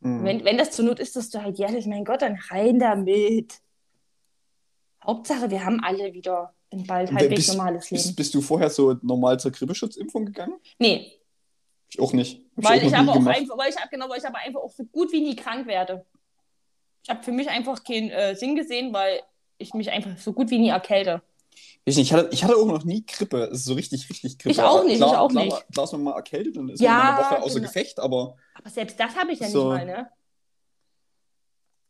mh, 0.00 0.24
Wenn, 0.24 0.44
wenn 0.44 0.56
das 0.58 0.70
zur 0.70 0.84
Not 0.84 1.00
ist, 1.00 1.16
dass 1.16 1.30
du 1.30 1.42
halt 1.42 1.58
jährlich, 1.58 1.86
mein 1.86 2.04
Gott, 2.04 2.22
dann 2.22 2.38
rein 2.50 2.78
damit. 2.78 3.54
Hauptsache, 5.04 5.50
wir 5.50 5.64
haben 5.64 5.80
alle 5.82 6.14
wieder 6.14 6.54
ein 6.72 6.86
bald 6.86 7.12
halbwegs 7.12 7.48
normales 7.48 7.90
Leben. 7.90 8.02
bist, 8.02 8.16
bist 8.16 8.34
du 8.34 8.40
vorher 8.40 8.70
so 8.70 8.94
normal 9.02 9.38
zur 9.40 9.50
Grippeschutzimpfung 9.50 10.26
gegangen? 10.26 10.54
nee, 10.78 11.12
Ich 11.94 12.00
auch 12.00 12.12
nicht. 12.12 12.40
Hab 12.56 12.64
weil 12.64 12.84
ich 12.84 12.90
noch 12.90 12.98
aber 12.98 13.10
auch 13.12 13.14
gemacht. 13.14 13.36
einfach, 13.36 13.56
weil 13.56 13.70
ich 13.70 13.76
genau, 13.90 14.08
weil 14.08 14.18
ich 14.18 14.26
aber 14.26 14.38
einfach 14.38 14.60
auch 14.60 14.72
so 14.72 14.84
gut 14.84 15.12
wie 15.12 15.20
nie 15.20 15.36
krank 15.36 15.66
werde. 15.68 16.04
Ich 17.04 17.10
habe 17.10 17.22
für 17.22 17.30
mich 17.32 17.48
einfach 17.48 17.84
keinen 17.84 18.10
äh, 18.10 18.34
Sinn 18.34 18.56
gesehen, 18.56 18.92
weil 18.92 19.20
ich 19.58 19.74
mich 19.74 19.90
einfach 19.90 20.16
so 20.18 20.32
gut 20.32 20.50
wie 20.50 20.58
nie 20.58 20.70
erkälte. 20.70 21.22
Ich, 21.84 21.96
nicht, 21.96 22.10
ich, 22.10 22.12
hatte, 22.12 22.30
ich 22.32 22.42
hatte 22.42 22.56
auch 22.56 22.66
noch 22.66 22.82
nie 22.84 23.04
Grippe. 23.06 23.44
Es 23.44 23.60
ist 23.60 23.64
so 23.66 23.74
richtig, 23.74 24.08
richtig 24.10 24.38
Grippe. 24.38 24.50
Ich 24.50 24.60
auch 24.60 24.82
nicht, 24.82 24.96
klar, 24.96 25.12
ich 25.12 25.18
auch 25.18 25.28
klar, 25.28 25.44
nicht. 25.44 25.72
Klar 25.72 25.84
ist 25.84 25.92
man 25.92 26.02
mal 26.02 26.16
erkältet 26.16 26.56
und 26.56 26.70
ist 26.70 26.80
Ja, 26.80 26.90
man 26.94 27.00
eine 27.00 27.18
Woche 27.18 27.42
außer 27.42 27.54
genau. 27.60 27.66
Gefecht, 27.68 28.00
aber 28.00 28.36
Aber 28.54 28.70
selbst 28.70 28.98
das 28.98 29.14
habe 29.14 29.32
ich 29.32 29.38
ja 29.38 29.48
So. 29.48 29.72
nicht 29.72 29.84
mal, 29.84 29.86
ne? 29.86 30.10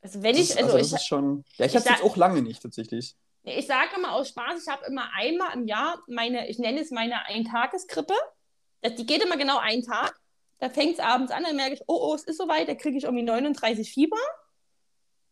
Also 0.03 0.23
wenn 0.23 0.35
ich, 0.35 0.51
ist, 0.51 0.59
also, 0.59 0.75
also 0.75 0.87
ich, 0.87 0.93
ist 0.93 1.07
schon. 1.07 1.45
Ja, 1.57 1.65
ich 1.65 1.75
ich 1.75 1.81
habe 1.81 1.89
jetzt 1.89 2.03
auch 2.03 2.17
lange 2.17 2.43
nicht 2.43 2.61
tatsächlich. 2.61 3.17
Ich 3.45 3.67
sage 3.67 3.89
immer 3.97 4.13
aus 4.13 4.29
Spaß, 4.29 4.63
ich 4.63 4.69
habe 4.71 4.85
immer 4.87 5.09
einmal 5.15 5.55
im 5.55 5.67
Jahr 5.67 6.03
meine, 6.09 6.49
ich 6.49 6.59
nenne 6.59 6.81
es 6.81 6.91
meine 6.91 7.25
Eintageskrippe. 7.27 8.15
Das- 8.85 8.95
Die 8.97 9.07
geht 9.07 9.25
immer 9.25 9.37
genau 9.37 9.59
einen 9.59 9.83
Tag. 9.83 10.15
Da 10.61 10.69
fängt 10.71 10.95
es 10.95 11.01
abends 11.01 11.33
an, 11.33 11.43
dann 11.43 11.57
merke 11.57 11.75
ich, 11.75 11.83
oh, 11.89 12.11
oh, 12.11 12.15
es 12.15 12.25
ist 12.25 12.39
soweit, 12.39 12.69
da 12.69 12.75
kriege 12.75 12.97
ich 12.97 13.05
irgendwie 13.05 13.25
39 13.25 13.93
Fieber. 13.93 14.17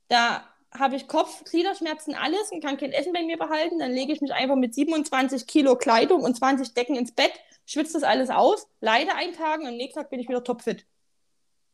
Da 0.09 0.45
habe 0.77 0.97
ich 0.97 1.07
Kopf, 1.07 1.45
Gliederschmerzen, 1.45 2.15
alles 2.15 2.51
und 2.51 2.63
kann 2.65 2.77
kein 2.79 2.93
Essen 2.93 3.13
bei 3.13 3.23
mir 3.23 3.39
behalten. 3.39 3.79
Dann 3.79 3.93
lege 3.93 4.13
ich 4.13 4.21
mich 4.21 4.33
einfach 4.33 4.57
mit 4.57 4.75
27 4.75 5.47
Kilo 5.47 5.77
Kleidung 5.77 6.23
und 6.23 6.35
20 6.37 6.75
Decken 6.75 6.97
ins 6.97 7.13
Bett, 7.13 7.33
schwitze 7.67 7.95
das 7.95 8.03
alles 8.03 8.31
aus, 8.31 8.67
leide 8.81 9.15
einen 9.15 9.35
Tag 9.35 9.61
und 9.61 9.67
am 9.67 9.77
nächsten 9.77 10.01
Tag 10.01 10.11
bin 10.11 10.19
ich 10.21 10.29
wieder 10.29 10.43
topfit. 10.43 10.87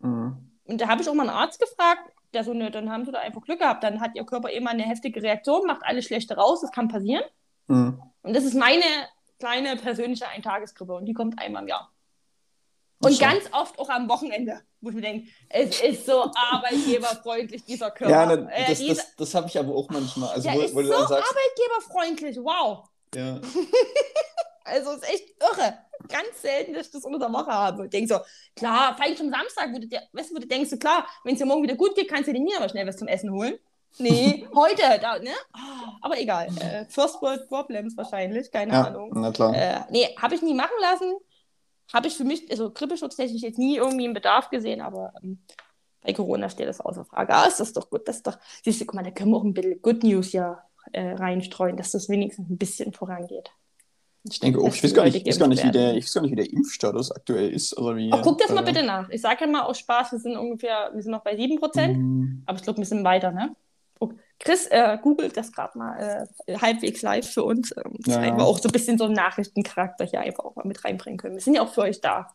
Mhm. 0.00 0.50
Und 0.64 0.80
da 0.80 0.88
habe 0.88 1.00
ich 1.02 1.08
auch 1.08 1.14
mal 1.14 1.28
einen 1.28 1.36
Arzt 1.36 1.60
gefragt, 1.60 2.12
der 2.34 2.44
so, 2.44 2.52
ne, 2.52 2.70
dann 2.70 2.90
haben 2.90 3.04
sie 3.04 3.12
da 3.12 3.20
einfach 3.20 3.42
Glück 3.42 3.60
gehabt. 3.60 3.82
Dann 3.82 4.00
hat 4.00 4.14
ihr 4.14 4.24
Körper 4.24 4.50
immer 4.50 4.70
eine 4.70 4.82
heftige 4.82 5.22
Reaktion, 5.22 5.66
macht 5.66 5.82
alles 5.84 6.04
Schlechte 6.04 6.34
raus, 6.36 6.60
das 6.60 6.72
kann 6.72 6.88
passieren. 6.88 7.24
Mhm. 7.68 8.02
Und 8.22 8.36
das 8.36 8.44
ist 8.44 8.54
meine 8.54 8.84
kleine 9.38 9.76
persönliche 9.76 10.28
Eintageskrippe 10.28 10.92
und 10.94 11.06
die 11.06 11.14
kommt 11.14 11.38
einmal 11.38 11.62
im 11.62 11.68
Jahr. 11.68 11.92
Und 13.00 13.12
so. 13.12 13.20
ganz 13.20 13.44
oft 13.52 13.78
auch 13.78 13.88
am 13.90 14.08
Wochenende, 14.08 14.60
wo 14.80 14.88
ich 14.88 14.96
mir 14.96 15.02
denke, 15.02 15.28
es 15.48 15.80
ist 15.80 16.06
so 16.06 16.32
arbeitgeberfreundlich, 16.34 17.64
dieser 17.64 17.92
Körper. 17.92 18.10
Ja, 18.12 18.26
ne, 18.26 18.48
Äh, 18.52 18.66
das, 18.66 18.78
dieser- 18.78 18.94
das, 18.94 19.16
das 19.16 19.34
habe 19.36 19.46
ich 19.46 19.56
aber 19.58 19.72
auch 19.74 19.88
manchmal. 19.90 20.30
Also, 20.30 20.48
ja, 20.48 20.54
wo, 20.54 20.60
ist 20.62 20.74
wo 20.74 20.82
so 20.82 20.88
sagst, 21.06 21.12
arbeitgeberfreundlich, 21.12 22.36
wow. 22.38 22.88
ja, 23.14 23.40
Also 24.64 24.90
ist 24.92 25.08
echt 25.08 25.30
irre. 25.40 25.78
Ganz 26.08 26.42
selten, 26.42 26.74
dass 26.74 26.86
ich 26.86 26.92
das 26.92 27.04
unter 27.04 27.18
der 27.18 27.32
Woche 27.32 27.46
habe. 27.46 27.84
Ich 27.84 27.90
denke 27.90 28.12
so, 28.14 28.20
klar, 28.54 28.94
vielleicht 28.96 29.18
schon 29.18 29.30
Samstag, 29.30 29.70
wo 29.72 29.78
du, 29.78 29.86
dir- 29.86 30.02
weißt 30.12 30.34
wo 30.34 30.38
du 30.38 30.46
denkst, 30.46 30.68
so, 30.70 30.76
klar, 30.76 31.06
wenn 31.24 31.32
es 31.34 31.38
dir 31.38 31.46
morgen 31.46 31.62
wieder 31.62 31.74
gut 31.76 31.94
geht, 31.94 32.08
kannst 32.08 32.28
du 32.28 32.32
dir 32.32 32.40
nie 32.40 32.54
aber 32.56 32.68
schnell 32.68 32.86
was 32.86 32.96
zum 32.98 33.08
Essen 33.08 33.30
holen. 33.32 33.58
Nee, 33.98 34.46
heute, 34.54 34.82
da, 35.00 35.18
ne? 35.18 35.30
Ah, 35.52 35.96
Aber 36.02 36.18
egal. 36.20 36.48
Äh, 36.60 36.84
First 36.86 37.20
World 37.22 37.48
Problems 37.48 37.96
wahrscheinlich, 37.96 38.50
keine 38.50 38.72
ja, 38.72 38.84
Ahnung. 38.84 39.10
na 39.14 39.32
klar. 39.32 39.54
Äh, 39.54 39.80
nee, 39.90 40.08
habe 40.20 40.34
ich 40.34 40.42
nie 40.42 40.54
machen 40.54 40.76
lassen. 40.80 41.14
Habe 41.92 42.08
ich 42.08 42.16
für 42.16 42.24
mich, 42.24 42.50
also 42.50 42.70
grippeschutztechnisch 42.70 43.42
jetzt 43.42 43.58
nie 43.58 43.76
irgendwie 43.76 44.04
einen 44.04 44.14
Bedarf 44.14 44.50
gesehen, 44.50 44.82
aber 44.82 45.12
ähm, 45.22 45.38
bei 46.02 46.12
Corona 46.12 46.48
steht 46.50 46.68
das 46.68 46.80
außer 46.80 47.04
Frage. 47.04 47.34
Ah, 47.34 47.46
ist 47.46 47.60
das 47.60 47.72
doch 47.72 47.88
gut, 47.88 48.06
das 48.06 48.16
ist 48.16 48.26
doch, 48.26 48.38
siehst 48.62 48.80
du, 48.80 48.84
guck 48.84 48.94
mal, 48.94 49.02
da 49.04 49.10
können 49.10 49.30
wir 49.30 49.38
auch 49.38 49.44
ein 49.44 49.54
bisschen 49.54 49.80
Good 49.80 50.02
News 50.04 50.32
ja 50.32 50.62
äh, 50.92 51.12
reinstreuen, 51.12 51.76
dass 51.76 51.92
das 51.92 52.08
wenigstens 52.08 52.48
ein 52.50 52.58
bisschen 52.58 52.92
vorangeht. 52.92 53.50
Ich 54.24 54.40
denke 54.40 54.60
auch, 54.60 54.74
ich 54.74 54.82
weiß 54.82 54.92
gar 54.94 55.04
nicht, 55.04 55.26
weiß 55.26 55.38
gar 55.38 55.48
nicht, 55.48 55.64
wie 55.64 55.70
der, 55.70 55.94
ich 55.94 56.04
weiß 56.04 56.14
gar 56.14 56.20
nicht, 56.22 56.32
wie 56.32 56.36
der 56.36 56.52
Impfstatus 56.52 57.12
aktuell 57.12 57.50
ist. 57.50 57.76
Also 57.76 57.96
wie, 57.96 58.10
Oh, 58.12 58.20
guck 58.22 58.38
das 58.38 58.50
mal 58.50 58.62
äh, 58.62 58.64
bitte 58.64 58.84
nach. 58.84 59.08
Ich 59.08 59.22
sage 59.22 59.42
ja 59.42 59.46
mal 59.46 59.62
aus 59.62 59.78
Spaß, 59.78 60.12
wir 60.12 60.18
sind 60.18 60.36
ungefähr, 60.36 60.90
wir 60.92 61.02
sind 61.02 61.12
noch 61.12 61.22
bei 61.22 61.34
7%, 61.34 61.96
mm, 61.96 62.42
aber 62.46 62.58
ich 62.58 62.64
glaube, 62.64 62.78
wir 62.78 62.84
sind 62.84 63.04
weiter, 63.04 63.30
ne? 63.30 63.54
Chris 64.40 64.66
äh, 64.66 64.98
googelt 65.02 65.36
das 65.36 65.52
gerade 65.52 65.76
mal 65.76 66.28
äh, 66.46 66.58
halbwegs 66.58 67.02
live 67.02 67.28
für 67.28 67.42
uns, 67.42 67.72
ähm, 67.76 67.96
damit 68.04 68.30
ja. 68.30 68.36
wir 68.36 68.44
auch 68.44 68.58
so 68.58 68.68
ein 68.68 68.72
bisschen 68.72 68.96
so 68.96 69.04
einen 69.04 69.14
Nachrichtencharakter 69.14 70.04
hier 70.04 70.20
einfach 70.20 70.44
auch 70.44 70.54
mal 70.54 70.66
mit 70.66 70.84
reinbringen 70.84 71.18
können. 71.18 71.34
Wir 71.34 71.42
sind 71.42 71.54
ja 71.54 71.62
auch 71.62 71.72
für 71.72 71.82
euch 71.82 72.00
da. 72.00 72.28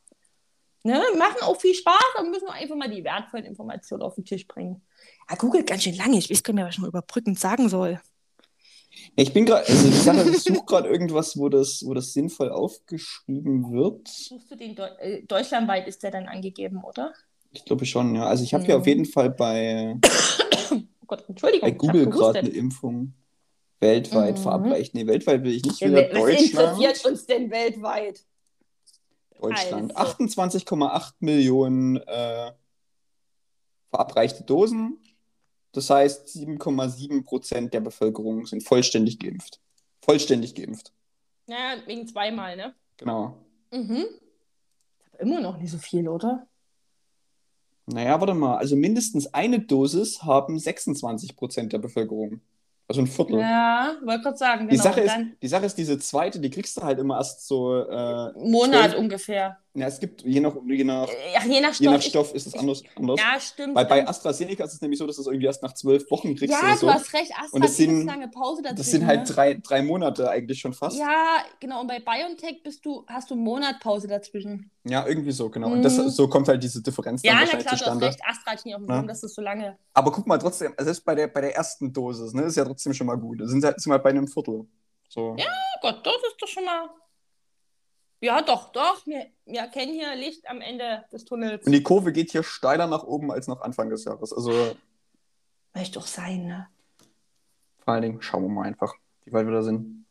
Ne? 0.83 1.01
Machen 1.17 1.43
auch 1.43 1.59
viel 1.59 1.73
Spaß 1.73 2.15
und 2.19 2.31
müssen 2.31 2.45
wir 2.45 2.53
einfach 2.53 2.75
mal 2.75 2.89
die 2.89 3.05
wertvollen 3.05 3.45
Informationen 3.45 4.03
auf 4.03 4.15
den 4.15 4.25
Tisch 4.25 4.45
bringen. 4.47 4.81
Er 5.29 5.37
googelt 5.37 5.65
ganz 5.65 5.83
schön 5.83 5.95
lange. 5.95 6.17
Ich 6.17 6.29
weiß 6.29 6.43
gar 6.43 6.51
nicht 6.51 6.57
mehr, 6.57 6.67
was 6.67 6.75
ich 6.75 6.81
noch 6.81 6.89
überbrückend 6.89 7.39
sagen 7.39 7.69
soll. 7.69 8.01
Ich 9.15 9.33
bin 9.33 9.45
gerade, 9.45 9.65
also 9.65 9.89
Sache, 9.91 10.29
ich 10.29 10.43
suche 10.43 10.65
gerade 10.65 10.89
irgendwas, 10.89 11.37
wo 11.37 11.47
das, 11.49 11.83
wo 11.85 11.93
das 11.93 12.13
sinnvoll 12.13 12.51
aufgeschrieben 12.51 13.71
wird. 13.71 14.07
Suchst 14.07 14.51
du 14.51 14.55
den 14.55 14.75
Deu 14.75 14.87
äh, 14.99 15.23
deutschlandweit 15.23 15.87
ist 15.87 16.03
der 16.03 16.11
dann 16.11 16.27
angegeben, 16.27 16.83
oder? 16.83 17.13
Ich 17.53 17.65
glaube 17.65 17.85
schon, 17.85 18.15
ja. 18.15 18.25
Also 18.25 18.43
ich 18.43 18.53
habe 18.53 18.65
hier 18.65 18.75
Mhm. 18.75 18.81
auf 18.81 18.87
jeden 18.87 19.05
Fall 19.05 19.29
bei, 19.29 19.95
Oh 21.03 21.05
Gott, 21.07 21.27
Entschuldigung. 21.27 21.67
bei 21.69 21.73
ich 21.73 21.77
Google 21.77 22.05
gerade 22.09 22.39
eine 22.39 22.49
Impfung 22.49 23.13
weltweit 23.81 24.37
Mhm. 24.37 24.41
verabreicht. 24.41 24.93
Nee, 24.95 25.05
weltweit 25.05 25.43
will 25.43 25.51
ich 25.53 25.63
nicht 25.65 25.81
wieder. 25.81 26.03
was 26.03 26.11
Deutschland. 26.13 26.41
interessiert 26.53 27.05
uns 27.05 27.25
denn 27.25 27.51
weltweit? 27.51 28.25
Deutschland. 29.39 29.95
Also. 29.97 30.11
28,8 30.13 31.15
Millionen 31.19 31.97
äh, 31.97 32.51
verabreichte 33.89 34.43
Dosen. 34.45 34.99
Das 35.73 35.89
heißt, 35.89 36.29
7,7 36.29 37.23
Prozent 37.25 37.73
der 37.73 37.81
Bevölkerung 37.81 38.45
sind 38.45 38.63
vollständig 38.63 39.19
geimpft. 39.19 39.59
Vollständig 40.01 40.55
geimpft. 40.55 40.93
Ja, 41.47 41.75
wegen 41.85 42.07
zweimal, 42.07 42.55
ne? 42.55 42.73
Genau. 42.97 43.37
Mhm. 43.71 44.05
Aber 45.11 45.19
immer 45.19 45.41
noch 45.41 45.57
nicht 45.57 45.71
so 45.71 45.77
viel, 45.77 46.07
oder? 46.07 46.47
Naja, 47.85 48.19
warte 48.19 48.33
mal. 48.33 48.57
Also 48.57 48.75
mindestens 48.75 49.33
eine 49.33 49.59
Dosis 49.59 50.23
haben 50.23 50.57
26 50.57 51.35
Prozent 51.35 51.73
der 51.73 51.79
Bevölkerung. 51.79 52.41
Also 52.87 53.01
ein 53.01 53.07
Viertel. 53.07 53.39
Ja, 53.39 53.95
wollte 54.03 54.23
gerade 54.23 54.37
sagen, 54.37 54.67
Die, 54.67 54.71
genau. 54.71 54.83
Sache 54.83 55.01
und 55.01 55.07
ist, 55.07 55.17
die 55.41 55.47
Sache 55.47 55.65
ist, 55.65 55.77
diese 55.77 55.97
zweite, 55.99 56.39
die 56.39 56.49
kriegst 56.49 56.75
du 56.77 56.81
halt 56.83 56.99
immer 56.99 57.17
erst 57.17 57.47
so. 57.47 57.75
Äh, 57.77 58.31
Monat 58.37 58.91
zwölf- 58.91 58.97
ungefähr. 58.99 59.57
Ja, 59.75 59.87
es 59.87 59.99
gibt, 59.99 60.21
je 60.23 60.39
nach, 60.39 60.53
je 60.67 60.83
nach, 60.83 61.07
Ach, 61.37 61.45
je 61.45 61.59
nach 61.61 61.73
Stoff. 61.73 61.79
je 61.81 61.89
nach 61.89 61.97
ich- 61.99 62.05
Stoff 62.05 62.33
ist 62.35 62.45
es 62.47 62.53
anders. 62.53 62.83
anders. 62.95 63.19
Ja, 63.19 63.39
stimmt. 63.39 63.73
Bei, 63.73 63.83
bei 63.83 64.07
AstraZeneca 64.07 64.63
ist 64.65 64.73
es 64.73 64.81
nämlich 64.81 64.99
so, 64.99 65.07
dass 65.07 65.15
du 65.15 65.21
es 65.23 65.27
irgendwie 65.27 65.47
erst 65.47 65.63
nach 65.63 65.73
zwölf 65.73 66.09
Wochen 66.11 66.35
kriegst 66.35 66.53
ja, 66.53 66.59
oder 66.67 66.77
so. 66.77 66.87
du 66.87 66.93
hast 66.93 67.11
recht. 67.13 67.31
Astra 67.31 67.47
Und 67.55 67.63
das 67.65 67.75
sind- 67.77 68.05
lange 68.05 68.27
Pause 68.27 68.61
dazwischen. 68.61 68.77
Das 68.77 68.91
sind 68.91 69.05
halt 69.07 69.27
ne? 69.27 69.33
drei, 69.35 69.53
drei 69.55 69.81
Monate 69.81 70.29
eigentlich 70.29 70.59
schon 70.59 70.73
fast. 70.73 70.97
Ja, 70.97 71.09
Ja, 71.09 71.43
genau. 71.59 71.81
Und 71.81 71.87
bei 71.87 71.99
BioNTech 71.99 72.61
bist 72.63 72.85
du, 72.85 73.03
hast 73.07 73.29
du 73.29 73.33
einen 73.35 73.43
Monat 73.43 73.79
Pause 73.79 74.07
dazwischen. 74.07 74.69
irgendwie 74.85 75.31
so, 75.31 75.49
genau. 75.49 75.71
Und 75.71 75.81
das, 75.81 75.97
Mhm. 75.97 76.09
so 76.09 76.27
kommt 76.27 76.47
halt 76.47 76.61
diese 76.61 76.81
Differenz 76.83 77.21
dann 77.21 77.29
Ja, 77.29 77.33
na 77.35 77.41
wahrscheinlich 77.41 77.67
klar, 77.67 77.77
du 77.77 77.85
hast 77.85 77.85
zustande. 77.85 78.05
recht. 78.07 78.19
Astra 78.27 78.51
hat 78.51 78.57
auf 78.57 78.63
dem 78.63 78.69
Ja. 78.89 78.95
Schirm, 78.97 79.07
dass 79.07 79.21
das 79.21 79.33
so 79.33 79.41
lange. 79.41 79.77
Aber 79.93 80.11
guck 80.11 80.27
mal, 80.27 80.37
trotzdem, 80.37 80.73
selbst 80.77 81.03
bei 81.05 81.15
der, 81.15 81.27
bei 81.27 81.41
der 81.41 81.55
ersten 81.55 81.91
Dosis, 81.93 82.33
ne, 82.33 82.43
ist 82.43 82.57
ja 82.57 82.65
trotzdem 82.65 82.93
schon 82.93 83.07
mal 83.07 83.15
gut. 83.15 83.39
Da 83.41 83.47
sind, 83.47 83.63
halt- 83.63 83.79
sind 83.81 83.89
wir 83.89 83.93
halt 83.95 84.03
bei 84.03 84.09
einem 84.11 84.27
Viertel. 84.27 84.65
So. 85.09 85.35
Ja. 85.37 85.45
Gott, 85.81 86.05
das 86.05 86.13
ist 86.15 86.35
doch 86.39 86.47
schon 86.47 86.65
mal. 86.65 86.89
Ja, 88.23 88.41
doch, 88.41 88.71
doch. 88.71 89.05
Wir, 89.05 89.25
wir 89.45 89.59
erkennen 89.59 89.91
hier 89.91 90.15
Licht 90.15 90.47
am 90.47 90.61
Ende 90.61 91.03
des 91.11 91.25
Tunnels. 91.25 91.65
Und 91.65 91.73
die 91.73 91.83
Kurve 91.83 92.13
geht 92.13 92.31
hier 92.31 92.41
steiler 92.41 92.87
nach 92.87 93.03
oben 93.03 93.29
als 93.33 93.49
noch 93.49 93.59
Anfang 93.59 93.89
des 93.89 94.05
Jahres. 94.05 94.31
Also 94.31 94.77
Möchte 95.73 95.99
doch 95.99 96.07
sein, 96.07 96.47
ne? 96.47 96.67
vor 97.83 97.95
allen 97.95 98.03
Dingen 98.03 98.21
schauen 98.21 98.43
wir 98.43 98.49
mal 98.49 98.65
einfach, 98.65 98.93
wie 99.25 99.33
weit 99.33 99.45
wir 99.45 99.51
da 99.51 99.61
sind. 99.61 100.05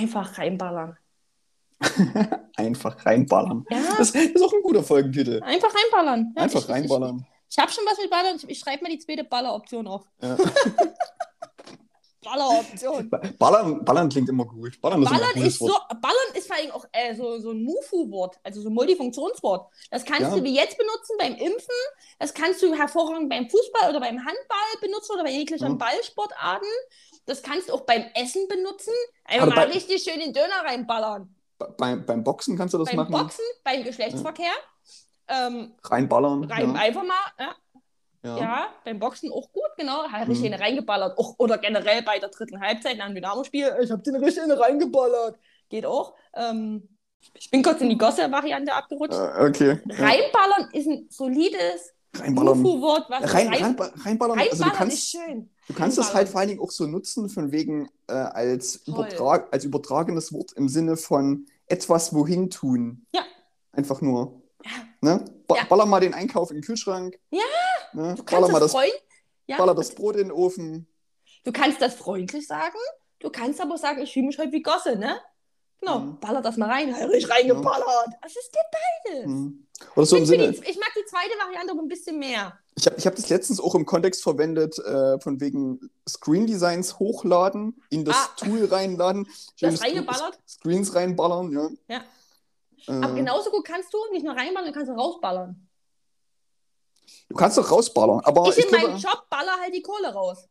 Einfach 0.00 0.36
reinballern. 0.36 0.96
Einfach 2.56 3.06
reinballern. 3.06 3.64
Ja, 3.70 3.78
Das 3.98 4.10
ist 4.10 4.42
auch 4.42 4.52
ein 4.52 4.62
guter 4.62 4.82
Folgentitel. 4.82 5.40
einfach 5.44 5.72
reinballern. 5.72 6.34
Ja, 6.36 6.42
Einfach 6.42 6.58
ich, 6.58 6.64
ich, 6.64 6.70
reinballern. 6.70 7.24
Ich, 7.48 7.56
ich 7.56 7.58
habe 7.62 7.70
schon 7.70 7.84
was 7.86 7.98
mit 7.98 8.10
Ballern. 8.10 8.34
Ich, 8.34 8.48
ich 8.50 8.58
schreibe 8.58 8.82
mir 8.82 8.90
die 8.90 8.98
zweite 8.98 9.22
Balleroption 9.22 9.86
auf. 9.86 10.04
Ja. 10.20 10.36
Balleroption. 12.24 13.10
Ballern, 13.38 13.84
ballern 13.84 14.08
klingt 14.08 14.28
immer 14.28 14.44
gut. 14.44 14.80
Ballern 14.80 15.02
ist 15.02 15.10
Ballern 15.10 15.36
ist, 15.46 15.58
so. 15.58 15.66
Ballern 16.00 16.34
ist 16.34 16.46
vor 16.48 16.56
allem 16.56 16.70
auch 16.72 16.84
äh, 16.92 17.14
so, 17.14 17.38
so 17.38 17.50
ein 17.52 17.62
Mufu-Wort, 17.62 18.38
also 18.42 18.60
so 18.60 18.68
ein 18.68 18.74
Multifunktionswort. 18.74 19.70
Das 19.90 20.04
kannst 20.04 20.22
Ja. 20.22 20.36
du 20.36 20.42
wie 20.42 20.54
jetzt 20.54 20.76
benutzen 20.76 21.16
beim 21.18 21.34
Impfen, 21.36 21.74
das 22.18 22.34
kannst 22.34 22.62
du 22.62 22.74
hervorragend 22.74 23.28
beim 23.30 23.48
Fußball 23.48 23.90
oder 23.90 24.00
beim 24.00 24.18
Handball 24.18 24.80
benutzen 24.80 25.12
oder 25.14 25.24
bei 25.24 25.30
jeglichen 25.30 25.68
Ja. 25.68 25.74
Ballsportarten. 25.74 26.68
Das 27.26 27.42
kannst 27.42 27.68
du 27.68 27.74
auch 27.74 27.82
beim 27.82 28.04
Essen 28.14 28.48
benutzen. 28.48 28.92
Einfach 29.24 29.46
Aber 29.48 29.54
mal 29.56 29.66
bei- 29.66 29.74
richtig 29.74 30.02
schön 30.02 30.18
den 30.18 30.32
Döner 30.32 30.64
reinballern. 30.64 31.34
Beim, 31.76 32.04
beim 32.06 32.24
Boxen 32.24 32.56
kannst 32.56 32.74
du 32.74 32.78
das 32.78 32.88
beim 32.88 32.96
machen. 32.96 33.12
Boxen, 33.12 33.44
beim 33.64 33.84
Geschlechtsverkehr. 33.84 34.52
Ähm, 35.30 35.74
Reinballern. 35.84 36.44
rein, 36.44 36.72
ja. 36.74 36.80
einfach 36.80 37.02
mal, 37.02 37.14
ja, 37.38 37.54
Ja. 38.22 38.36
ja, 38.38 38.68
beim 38.84 38.98
Boxen 38.98 39.30
auch 39.32 39.52
gut, 39.52 39.70
genau. 39.76 40.02
Hat 40.04 40.28
richtig 40.28 40.48
Mhm. 40.48 40.54
eine 40.54 40.62
reingeballert. 40.62 41.16
Auch, 41.18 41.34
oder 41.38 41.58
generell 41.58 42.02
bei 42.02 42.18
der 42.18 42.30
dritten 42.30 42.60
Halbzeit 42.60 42.96
nach 42.98 43.06
dem 43.06 43.14
Dynamo-Spiel. 43.14 43.76
Ich 43.82 43.90
habe 43.90 44.02
den 44.02 44.16
richtig 44.16 44.42
eine 44.42 44.58
reingeballert. 44.58 45.38
Geht 45.68 45.86
auch. 45.86 46.14
Ähm, 46.34 46.88
ich 47.34 47.50
bin 47.50 47.62
kurz 47.62 47.80
in 47.80 47.88
die 47.88 47.98
Gosse-Variante 47.98 48.72
abgerutscht. 48.72 49.14
Äh, 49.18 49.46
okay. 49.48 49.80
Ja. 49.86 50.04
Reinballern 50.06 50.70
ist 50.72 50.86
ein 50.88 51.06
solides 51.10 51.92
Reinballern. 52.16 52.60
Mufu-Wort. 52.60 53.06
Was 53.08 53.34
Rein, 53.34 53.48
rein, 53.48 53.76
rein, 53.76 53.90
reinballern, 54.04 54.38
also 54.38 54.50
du 54.56 54.62
reinballern 54.62 54.70
ist 54.72 54.78
kannst, 54.78 55.10
schön. 55.10 55.50
du 55.68 55.74
kannst 55.74 55.98
das 55.98 56.06
Reinballern. 56.06 56.16
halt 56.16 56.28
vor 56.28 56.40
allen 56.40 56.48
Dingen 56.48 56.60
auch 56.60 56.70
so 56.70 56.86
nutzen, 56.86 57.28
von 57.28 57.52
wegen 57.52 57.88
äh, 58.08 58.12
als, 58.14 58.76
übertrag, 58.86 59.48
als 59.52 59.64
übertragenes 59.64 60.32
Wort 60.32 60.52
im 60.52 60.68
Sinne 60.68 60.96
von 60.96 61.46
etwas 61.66 62.14
wohin 62.14 62.50
tun. 62.50 63.06
Ja. 63.12 63.22
Einfach 63.72 64.00
nur. 64.00 64.42
Ja. 64.64 64.70
Ne? 65.00 65.24
Ba 65.46 65.56
Ja. 65.56 65.64
Baller 65.64 65.86
mal 65.86 66.00
den 66.00 66.14
Einkauf 66.14 66.50
in 66.50 66.56
den 66.58 66.62
Kühlschrank. 66.64 67.18
Ja. 67.30 67.40
Ne? 67.92 68.14
Du 68.16 68.22
Baller 68.24 68.48
kannst 68.48 68.52
mal 68.52 68.60
das, 68.60 68.72
das. 68.72 68.84
Ja, 69.46 69.56
baller 69.56 69.74
das 69.74 69.94
Brot 69.94 70.16
in 70.16 70.24
den 70.28 70.32
Ofen. 70.32 70.86
Du 71.44 71.52
kannst 71.52 71.80
das 71.80 71.94
freundlich 71.94 72.46
sagen. 72.46 72.76
Du 73.20 73.30
kannst 73.30 73.60
aber 73.60 73.78
sagen, 73.78 74.00
ich 74.02 74.12
fühle 74.12 74.26
mich 74.26 74.38
heute 74.38 74.52
wie 74.52 74.62
Gosse, 74.62 74.96
ne? 74.96 75.18
Genau, 75.80 76.00
Mhm. 76.00 76.20
baller 76.20 76.42
das 76.42 76.56
mal 76.56 76.68
rein. 76.68 76.92
Richtig 76.92 77.30
reingeballert. 77.30 78.08
Das 78.20 78.32
ist 78.32 78.52
geht 78.52 78.62
beides. 79.12 79.24
Hm. 79.26 79.66
Oder 79.94 80.06
so 80.06 80.16
im 80.16 80.24
Ich, 80.24 80.28
finde 80.28 80.44
Sinne. 80.52 80.60
die, 80.60 80.70
ich 80.70 80.76
mag 80.78 80.88
die 80.98 81.04
zweite 81.06 81.38
Variante 81.38 81.72
aber 81.72 81.82
ein 81.82 81.88
bisschen 81.88 82.18
mehr. 82.18 82.58
Ich 82.76 82.84
habe 82.86 82.96
ich 82.98 83.06
hab 83.06 83.14
das 83.14 83.28
letztens 83.28 83.60
auch 83.60 83.74
im 83.76 83.86
Kontext 83.86 84.22
verwendet, 84.24 84.76
äh, 84.80 85.20
von 85.20 85.40
wegen 85.40 85.88
Screen 86.08 86.46
Designs 86.48 86.98
hochladen, 86.98 87.80
in 87.90 88.04
das 88.04 88.16
Ah. 88.16 88.28
Tool 88.44 88.64
reinladen, 88.64 89.28
schönes 89.56 89.80
reingeballert? 89.82 90.38
Screens 90.48 90.94
reinballern, 90.96 91.52
ja. 91.52 91.68
Ja. 91.96 92.04
Äh, 92.88 93.04
Aber 93.04 93.14
genauso 93.14 93.50
gut 93.50 93.64
kannst 93.66 93.92
du 93.92 93.98
nicht 94.12 94.24
nur 94.24 94.34
reinballern, 94.36 94.72
du 94.72 94.76
kannst 94.76 94.90
auch 94.90 94.96
rausballern. 94.96 95.68
Du 97.28 97.36
kannst 97.36 97.58
doch 97.58 97.70
rausballern, 97.70 98.20
aber 98.24 98.48
ich 98.48 98.58
in 98.58 98.68
glaube- 98.68 98.88
meinem 98.88 98.98
Job 98.98 99.26
baller 99.30 99.56
halt 99.60 99.74
die 99.74 99.82
Kohle 99.82 100.12
raus. 100.12 100.48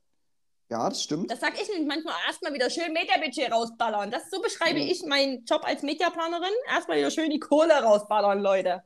Ja, 0.69 0.89
das 0.89 1.01
stimmt. 1.03 1.31
Das 1.31 1.39
sag 1.39 1.53
ich 1.59 1.67
nämlich 1.69 1.87
manchmal 1.87 2.13
erstmal 2.27 2.53
wieder 2.53 2.69
schön 2.69 2.91
Mediabudget 2.91 3.51
rausballern. 3.51 4.11
Das, 4.11 4.29
so 4.29 4.41
beschreibe 4.41 4.79
Ja. 4.79 4.91
ich 4.91 5.01
meinen 5.05 5.45
Job 5.45 5.61
als 5.63 5.81
Mediaplanerin. 5.81 6.51
Erstmal 6.69 6.97
wieder 6.97 7.09
schön 7.09 7.29
die 7.29 7.39
Kohle 7.39 7.73
rausballern, 7.81 8.41
Leute. 8.41 8.83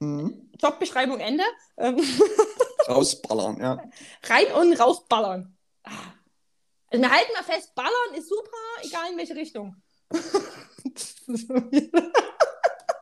Mhm. 0.00 0.50
Jobbeschreibung 0.60 1.20
Ende. 1.20 1.44
Ähm, 1.76 1.96
Rausballern, 2.88 3.60
ja. 3.60 3.78
rein 4.24 4.46
und 4.60 4.72
rausballern. 4.80 5.56
Ah. 5.84 5.90
Also 6.90 7.02
wir 7.04 7.10
halten 7.10 7.32
mal 7.34 7.44
fest, 7.44 7.72
ballern 7.76 8.14
ist 8.16 8.28
super, 8.28 8.50
egal 8.82 9.12
in 9.12 9.16
welche 9.18 9.36
Richtung. 9.36 9.76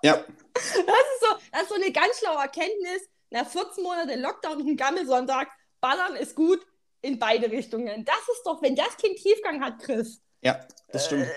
Ja, 0.03 0.25
Das 0.55 0.65
ist 0.65 0.75
so, 1.21 1.27
das 1.53 1.63
ist 1.63 1.69
so 1.69 1.75
eine 1.77 1.93
ganz 1.93 2.19
schlaue 2.19 2.39
Erkenntnis. 2.43 3.03
Nach 3.31 3.47
14 3.49 3.85
Monate 3.85 4.17
Lockdown 4.17 4.55
und 4.57 4.63
einem 4.67 4.77
Gammelsonntag, 4.77 5.49
Ballern 5.81 6.17
ist 6.17 6.35
gut 6.35 6.61
in 7.03 7.19
beide 7.19 7.51
Richtungen. 7.51 8.05
Das 8.05 8.17
ist 8.33 8.43
doch, 8.45 8.61
wenn 8.61 8.75
das 8.75 8.97
Kind 8.97 9.17
Tiefgang 9.19 9.63
hat, 9.63 9.79
Chris. 9.81 10.21
ja, 10.43 10.61
das 10.93 11.07
stimmt. 11.07 11.27
Äh, 11.27 11.31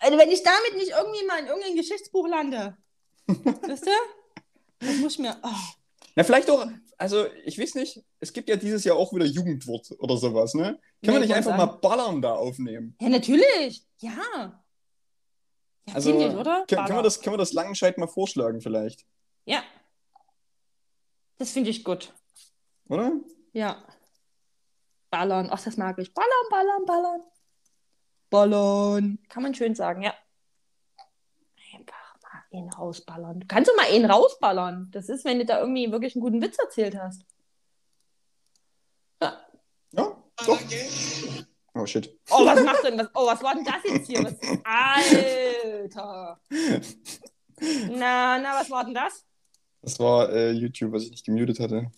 also 0.00 0.18
wenn 0.18 0.30
ich 0.30 0.42
damit 0.42 0.74
nicht 0.76 0.90
irgendwie 0.90 1.26
mal 1.26 1.40
in 1.40 1.46
irgendein 1.46 1.74
Geschichtsbuch 1.76 2.28
lande. 2.28 2.76
Wisst 3.26 3.86
ihr? 3.86 3.92
Das 4.80 4.96
muss 4.96 5.12
ich 5.14 5.18
mir. 5.18 5.36
Oh. 5.42 5.48
Na, 6.14 6.22
vielleicht 6.24 6.48
auch, 6.50 6.66
also 6.98 7.26
ich 7.44 7.58
weiß 7.58 7.74
nicht, 7.74 8.00
es 8.20 8.32
gibt 8.32 8.48
ja 8.48 8.56
dieses 8.56 8.84
Jahr 8.84 8.96
auch 8.96 9.12
wieder 9.12 9.24
Jugendwort 9.26 9.88
oder 9.98 10.16
sowas, 10.16 10.54
ne? 10.54 10.62
Können 10.64 10.80
Nee, 11.02 11.12
wir 11.14 11.20
nicht 11.20 11.34
einfach 11.34 11.50
sein. 11.50 11.58
mal 11.58 11.66
Ballern 11.66 12.22
da 12.22 12.34
aufnehmen? 12.34 12.96
Ja, 13.00 13.08
natürlich. 13.08 13.82
Ja. 13.98 14.61
Ja, 15.88 15.94
Also, 15.94 16.10
ich, 16.10 16.34
oder? 16.34 16.64
Können, 16.68 16.86
können, 16.86 16.98
wir 16.98 17.02
das, 17.02 17.20
können 17.20 17.34
wir 17.34 17.38
das 17.38 17.52
Langenscheid 17.52 17.98
mal 17.98 18.06
vorschlagen 18.06 18.60
vielleicht, 18.60 19.04
Ja. 19.44 19.62
Das 21.38 21.50
finde 21.50 21.70
ich 21.70 21.82
gut. 21.82 22.12
oder? 22.88 23.12
Ja. 23.52 23.82
Ballern. 25.10 25.48
Ach, 25.50 25.62
das 25.62 25.76
mag 25.76 25.98
ich. 25.98 26.14
Ballern, 26.14 26.30
ballern, 26.50 26.84
ballern. 26.86 27.22
Ballern. 28.30 29.18
Kann 29.28 29.42
man 29.42 29.54
schön 29.54 29.74
sagen, 29.74 30.02
ja. 30.02 30.14
Einfach 31.74 32.16
mal 32.22 32.44
ihn 32.58 32.68
rausballern. 32.70 33.40
Du 33.40 33.46
kannst 33.46 33.70
doch 33.70 33.76
mal 33.76 33.92
ihn 33.92 34.04
rausballern. 34.04 34.88
Das 34.92 35.08
ist, 35.08 35.24
wenn 35.24 35.38
du 35.38 35.44
da 35.44 35.58
irgendwie 35.58 35.90
wirklich 35.90 36.14
einen 36.14 36.22
guten 36.22 36.40
Witz 36.40 36.58
erzählt 36.58 36.96
hast. 36.96 37.26
Ja. 39.20 39.44
Ja, 39.92 40.16
doch. 40.46 40.60
Oh 41.74 41.86
shit. 41.86 42.14
Oh, 42.30 42.44
was 42.44 42.62
macht 42.62 42.84
denn 42.84 42.98
das? 42.98 43.08
Oh, 43.14 43.26
was 43.26 43.42
war 43.42 43.54
denn 43.54 43.64
das 43.64 43.82
jetzt 43.84 44.06
hier? 44.06 44.24
Was? 44.24 44.34
Alter. 44.64 46.38
Na, 47.90 48.38
na, 48.38 48.60
was 48.60 48.70
war 48.70 48.84
denn 48.84 48.94
das? 48.94 49.24
Das 49.80 49.98
war 49.98 50.30
äh, 50.30 50.50
YouTube, 50.50 50.92
was 50.92 51.04
ich 51.04 51.10
nicht 51.10 51.24
gemutet 51.24 51.60
hatte. 51.60 51.90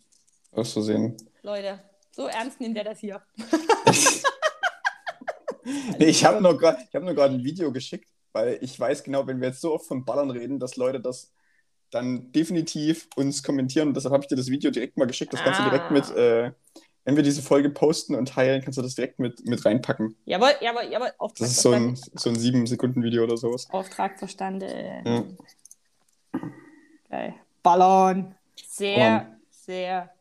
Aus 0.52 0.72
Versehen. 0.72 1.16
Leute, 1.42 1.82
So 2.12 2.26
ernst 2.26 2.60
nimmt 2.60 2.76
er 2.76 2.84
das 2.84 3.00
hier. 3.00 3.20
nee, 5.98 6.06
ich 6.06 6.24
habe 6.24 6.40
nur 6.40 6.56
gerade 6.56 6.78
hab 6.94 7.02
ein 7.02 7.44
Video 7.44 7.72
geschickt, 7.72 8.08
weil 8.32 8.58
ich 8.60 8.78
weiß 8.78 9.02
genau, 9.02 9.26
wenn 9.26 9.40
wir 9.40 9.48
jetzt 9.48 9.60
so 9.60 9.74
oft 9.74 9.86
von 9.86 10.04
Ballern 10.04 10.30
reden, 10.30 10.60
dass 10.60 10.76
Leute 10.76 11.00
das 11.00 11.32
dann 11.90 12.30
definitiv 12.32 13.08
uns 13.16 13.42
kommentieren. 13.42 13.88
Und 13.88 13.96
deshalb 13.96 14.12
habe 14.12 14.24
ich 14.24 14.28
dir 14.28 14.36
das 14.36 14.48
Video 14.48 14.70
direkt 14.70 14.96
mal 14.96 15.06
geschickt. 15.06 15.32
Das 15.32 15.42
kannst 15.42 15.60
du 15.60 15.64
direkt 15.64 15.90
mit, 15.90 16.10
äh, 16.10 16.52
wenn 17.04 17.16
wir 17.16 17.22
diese 17.22 17.42
Folge 17.42 17.70
posten 17.70 18.14
und 18.14 18.28
teilen, 18.28 18.62
kannst 18.62 18.78
du 18.78 18.82
das 18.82 18.94
direkt 18.94 19.18
mit, 19.18 19.46
mit 19.46 19.64
reinpacken. 19.64 20.16
Jawohl, 20.24 20.52
jawohl, 20.60 20.90
jawohl. 20.90 21.12
Auftrag 21.18 21.46
das 21.46 21.50
ist 21.50 21.62
so 21.62 21.72
ein, 21.72 21.96
so 21.96 22.30
ein 22.30 22.36
7-Sekunden-Video 22.36 23.24
oder 23.24 23.36
sowas. 23.36 23.68
Auftrag 23.70 24.18
verstanden. 24.18 25.04
Ja. 25.04 25.22
Geil. 27.10 27.34
Ballern. 27.62 28.34
Sehr, 28.66 28.96
Ballern. 28.96 29.40
sehr 29.50 30.13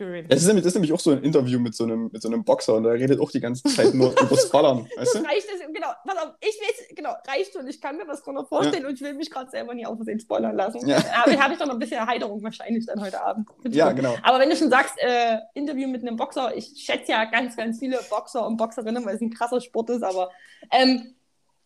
Schön. 0.00 0.26
Das 0.28 0.40
ist, 0.40 0.46
nämlich, 0.46 0.64
das 0.64 0.70
ist 0.70 0.76
nämlich 0.76 0.94
auch 0.94 0.98
so 0.98 1.10
ein 1.10 1.22
Interview 1.22 1.58
mit 1.60 1.74
so 1.74 1.84
einem, 1.84 2.08
mit 2.10 2.22
so 2.22 2.28
einem 2.28 2.42
Boxer 2.42 2.76
und 2.76 2.84
der 2.84 2.94
redet 2.94 3.20
auch 3.20 3.30
die 3.30 3.38
ganze 3.38 3.64
Zeit 3.64 3.92
nur 3.92 4.12
übers 4.22 4.48
Ballern. 4.48 4.88
Weißt 4.96 5.14
das 5.14 5.22
reicht, 5.22 5.46
das, 5.46 5.60
genau. 5.74 5.88
Pass 6.06 6.16
auf, 6.16 6.30
ich 6.40 6.58
weiß, 6.58 6.94
genau, 6.96 7.10
reicht 7.28 7.52
schon. 7.52 7.68
Ich 7.68 7.82
kann 7.82 7.98
mir 7.98 8.06
das 8.06 8.22
drunter 8.22 8.46
vorstellen 8.46 8.84
ja. 8.84 8.88
und 8.88 8.94
ich 8.94 9.02
will 9.02 9.12
mich 9.12 9.30
gerade 9.30 9.50
selber 9.50 9.74
nie 9.74 9.84
auf 9.84 9.96
Versehen 9.96 10.18
spoilern 10.18 10.56
lassen. 10.56 10.88
Ja. 10.88 10.96
Aber 11.22 11.38
habe 11.38 11.52
ich 11.52 11.58
doch 11.58 11.66
noch 11.66 11.74
ein 11.74 11.78
bisschen 11.78 11.98
Erheiterung 11.98 12.42
wahrscheinlich 12.42 12.86
dann 12.86 12.98
heute 12.98 13.20
Abend. 13.20 13.46
Ja, 13.68 13.92
genau. 13.92 14.16
Aber 14.22 14.38
wenn 14.38 14.48
du 14.48 14.56
schon 14.56 14.70
sagst, 14.70 14.94
äh, 15.00 15.36
Interview 15.52 15.86
mit 15.86 16.00
einem 16.00 16.16
Boxer, 16.16 16.56
ich 16.56 16.72
schätze 16.78 17.12
ja 17.12 17.26
ganz, 17.26 17.54
ganz 17.54 17.78
viele 17.78 18.00
Boxer 18.08 18.46
und 18.46 18.56
Boxerinnen, 18.56 19.04
weil 19.04 19.16
es 19.16 19.20
ein 19.20 19.28
krasser 19.28 19.60
Sport 19.60 19.90
ist, 19.90 20.02
aber 20.02 20.30
ähm, 20.70 21.14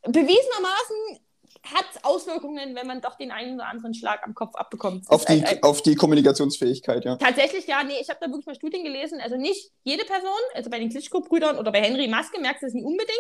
bewiesenermaßen 0.02 1.20
hat 1.64 2.05
Auswirkungen, 2.05 2.74
wenn 2.74 2.87
man 2.87 3.00
doch 3.00 3.16
den 3.16 3.31
einen 3.31 3.55
oder 3.55 3.66
anderen 3.66 3.94
Schlag 3.94 4.22
am 4.24 4.35
Kopf 4.35 4.55
abbekommt. 4.55 5.09
Auf 5.09 5.24
die, 5.24 5.42
halt, 5.42 5.62
auf 5.62 5.83
die 5.83 5.94
Kommunikationsfähigkeit, 5.94 7.05
ja. 7.05 7.16
Tatsächlich, 7.16 7.66
ja, 7.66 7.83
nee, 7.83 7.98
ich 8.00 8.11
habe 8.11 8.18
da 8.20 8.29
wirklich 8.29 8.46
mal 8.46 8.55
Studien 8.55 8.85
gelesen. 8.85 9.20
Also 9.20 9.37
nicht 9.37 9.72
jede 9.83 10.05
Person, 10.05 10.31
also 10.55 10.68
bei 10.68 10.79
den 10.79 10.90
Klitschko-Brüdern 10.90 11.59
oder 11.59 11.72
bei 11.72 11.81
Henry 11.81 12.07
Maske 12.07 12.40
merkst 12.40 12.62
du 12.62 12.66
es 12.66 12.74
nicht 12.74 12.85
unbedingt. 12.85 13.18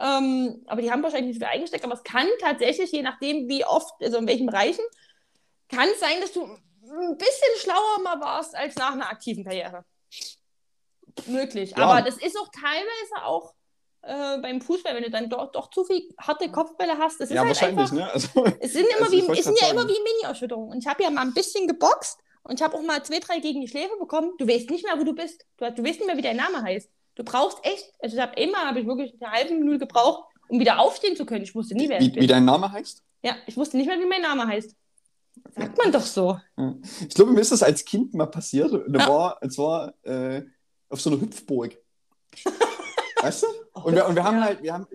Ähm, 0.00 0.64
aber 0.66 0.82
die 0.82 0.90
haben 0.90 1.02
wahrscheinlich 1.02 1.28
nicht 1.28 1.40
so 1.40 1.46
viel 1.46 1.54
eingesteckt. 1.54 1.84
Aber 1.84 1.94
es 1.94 2.02
kann 2.02 2.26
tatsächlich, 2.40 2.90
je 2.90 3.02
nachdem, 3.02 3.48
wie 3.48 3.64
oft, 3.64 3.92
also 4.02 4.18
in 4.18 4.26
welchen 4.26 4.46
Bereichen, 4.46 4.84
kann 5.68 5.88
es 5.92 6.00
sein, 6.00 6.20
dass 6.20 6.32
du 6.32 6.44
ein 6.44 7.16
bisschen 7.16 7.58
schlauer 7.58 8.00
mal 8.02 8.20
warst 8.20 8.54
als 8.54 8.76
nach 8.76 8.92
einer 8.92 9.10
aktiven 9.10 9.44
Karriere. 9.44 9.84
Möglich. 11.26 11.70
Ja. 11.76 11.84
Aber 11.84 12.02
das 12.02 12.16
ist 12.16 12.36
auch 12.38 12.48
teilweise 12.48 13.24
auch 13.24 13.54
äh, 14.06 14.38
beim 14.40 14.60
Fußball, 14.60 14.94
wenn 14.94 15.02
du 15.02 15.10
dann 15.10 15.28
doch, 15.28 15.50
doch 15.52 15.70
zu 15.70 15.84
viel 15.84 16.08
harte 16.18 16.50
Kopfbälle 16.50 16.98
hast. 16.98 17.20
Das 17.20 17.30
ist 17.30 17.34
ja, 17.34 17.40
halt 17.40 17.48
wahrscheinlich, 17.48 17.80
einfach, 17.80 17.92
ne? 17.92 18.12
Also, 18.12 18.44
es 18.60 18.72
sind, 18.72 18.86
immer 18.86 19.06
also, 19.06 19.12
wie, 19.12 19.38
es 19.38 19.44
sind 19.44 19.60
ja 19.60 19.70
immer 19.70 19.84
wie 19.84 19.92
Mini-Erschütterungen. 19.92 20.70
Und 20.70 20.78
ich 20.78 20.86
habe 20.86 21.02
ja 21.02 21.10
mal 21.10 21.22
ein 21.22 21.34
bisschen 21.34 21.66
geboxt 21.66 22.18
und 22.42 22.60
ich 22.60 22.62
habe 22.62 22.76
auch 22.76 22.82
mal 22.82 23.02
zwei, 23.02 23.20
drei 23.20 23.40
gegen 23.40 23.60
die 23.60 23.68
Schläfe 23.68 23.96
bekommen. 23.98 24.32
Du 24.38 24.46
weißt 24.46 24.70
nicht 24.70 24.84
mehr, 24.84 24.98
wo 24.98 25.04
du 25.04 25.14
bist. 25.14 25.44
Du, 25.56 25.70
du 25.70 25.82
weißt 25.82 26.00
nicht 26.00 26.06
mehr, 26.06 26.16
wie 26.16 26.22
dein 26.22 26.36
Name 26.36 26.62
heißt. 26.62 26.90
Du 27.14 27.24
brauchst 27.24 27.58
echt, 27.62 27.92
also 28.00 28.16
ich 28.16 28.22
habe 28.22 28.40
immer, 28.40 28.58
habe 28.58 28.80
ich 28.80 28.86
wirklich 28.86 29.14
eine 29.20 29.32
halbe 29.32 29.54
Minute 29.54 29.80
gebraucht, 29.80 30.24
um 30.48 30.60
wieder 30.60 30.80
aufstehen 30.80 31.16
zu 31.16 31.24
können. 31.24 31.44
Ich 31.44 31.54
wusste 31.54 31.74
nie, 31.74 31.88
wer 31.88 32.00
wie, 32.00 32.06
ich 32.06 32.12
bin. 32.12 32.22
Wie 32.22 32.26
dein 32.26 32.44
Name 32.44 32.70
heißt? 32.70 33.02
Ja, 33.22 33.36
ich 33.46 33.56
wusste 33.56 33.76
nicht 33.76 33.86
mehr, 33.86 33.98
wie 33.98 34.06
mein 34.06 34.22
Name 34.22 34.46
heißt. 34.46 34.74
Sagt 35.56 35.78
man 35.78 35.90
doch 35.90 36.02
so. 36.02 36.38
Ich 37.08 37.14
glaube, 37.14 37.32
mir 37.32 37.40
ist 37.40 37.52
das 37.52 37.62
als 37.62 37.84
Kind 37.84 38.14
mal 38.14 38.26
passiert. 38.26 38.72
Und 38.72 38.94
ja. 38.94 39.08
war, 39.08 39.38
es 39.40 39.56
war 39.58 39.94
äh, 40.02 40.42
auf 40.88 41.00
so 41.00 41.10
einer 41.10 41.20
Hüpfburg. 41.20 41.76
Weißt 43.22 43.42
du? 43.42 43.46
Und 43.74 43.96
wir, 43.96 44.06
und 44.06 44.14
wir 44.14 44.22
haben 44.22 44.38
ja. 44.38 44.44
halt, 44.44 44.62
wir 44.62 44.72
haben, 44.72 44.86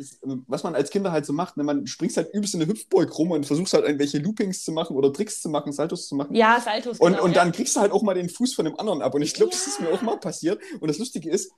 was 0.48 0.64
man 0.64 0.74
als 0.74 0.90
Kinder 0.90 1.12
halt 1.12 1.26
so 1.26 1.34
macht, 1.34 1.58
ne, 1.58 1.64
man 1.64 1.86
springt 1.86 2.16
halt 2.16 2.34
übelst 2.34 2.54
in 2.54 2.62
eine 2.62 2.72
Hüpfburg 2.72 3.18
rum 3.18 3.32
und 3.32 3.46
versucht 3.46 3.74
halt 3.74 3.84
irgendwelche 3.84 4.20
Loopings 4.20 4.64
zu 4.64 4.72
machen 4.72 4.96
oder 4.96 5.12
Tricks 5.12 5.42
zu 5.42 5.50
machen, 5.50 5.74
Saltos 5.74 6.08
zu 6.08 6.16
machen. 6.16 6.34
Ja, 6.34 6.62
Saltos. 6.62 6.98
Und, 6.98 7.12
genau, 7.12 7.26
und 7.26 7.36
dann 7.36 7.52
kriegst 7.52 7.76
du 7.76 7.82
halt 7.82 7.92
auch 7.92 8.04
mal 8.04 8.14
den 8.14 8.30
Fuß 8.30 8.54
von 8.54 8.64
dem 8.64 8.80
anderen 8.80 9.02
ab. 9.02 9.14
Und 9.14 9.22
ich 9.22 9.34
glaube, 9.34 9.52
ja. 9.52 9.58
das 9.58 9.68
ist 9.68 9.82
mir 9.82 9.92
auch 9.92 10.02
mal 10.02 10.18
passiert. 10.18 10.62
Und 10.80 10.88
das 10.88 10.98
Lustige 10.98 11.30
ist, 11.30 11.52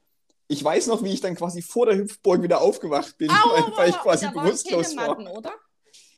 ich 0.47 0.63
weiß 0.63 0.87
noch, 0.87 1.03
wie 1.03 1.13
ich 1.13 1.21
dann 1.21 1.35
quasi 1.35 1.61
vor 1.61 1.85
der 1.85 1.95
Hüpfburg 1.95 2.41
wieder 2.41 2.59
aufgewacht 2.59 3.17
bin, 3.19 3.29
Au, 3.29 3.77
weil, 3.77 3.89
ich 3.89 3.97
quasi 3.97 4.27
bewusstlos 4.29 4.97
war. 4.97 5.17
Oder? 5.19 5.53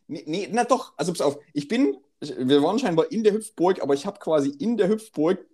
Nee, 0.08 0.24
nee, 0.26 0.50
na 0.52 0.64
doch, 0.64 0.94
also 0.96 1.12
pass 1.12 1.22
auf, 1.22 1.38
ich 1.54 1.68
bin, 1.68 1.98
wir 2.22 2.64
waren 2.64 2.80
scheinbar 2.80 3.12
in 3.12 3.24
der 3.24 3.34
Hüpfburg, 3.34 3.82
aber 3.82 3.94
ich 3.94 4.06
habe 4.06 4.20
quasi 4.20 4.50
in 4.50 4.78
der 4.78 4.88
Hüpfburg 4.88 5.46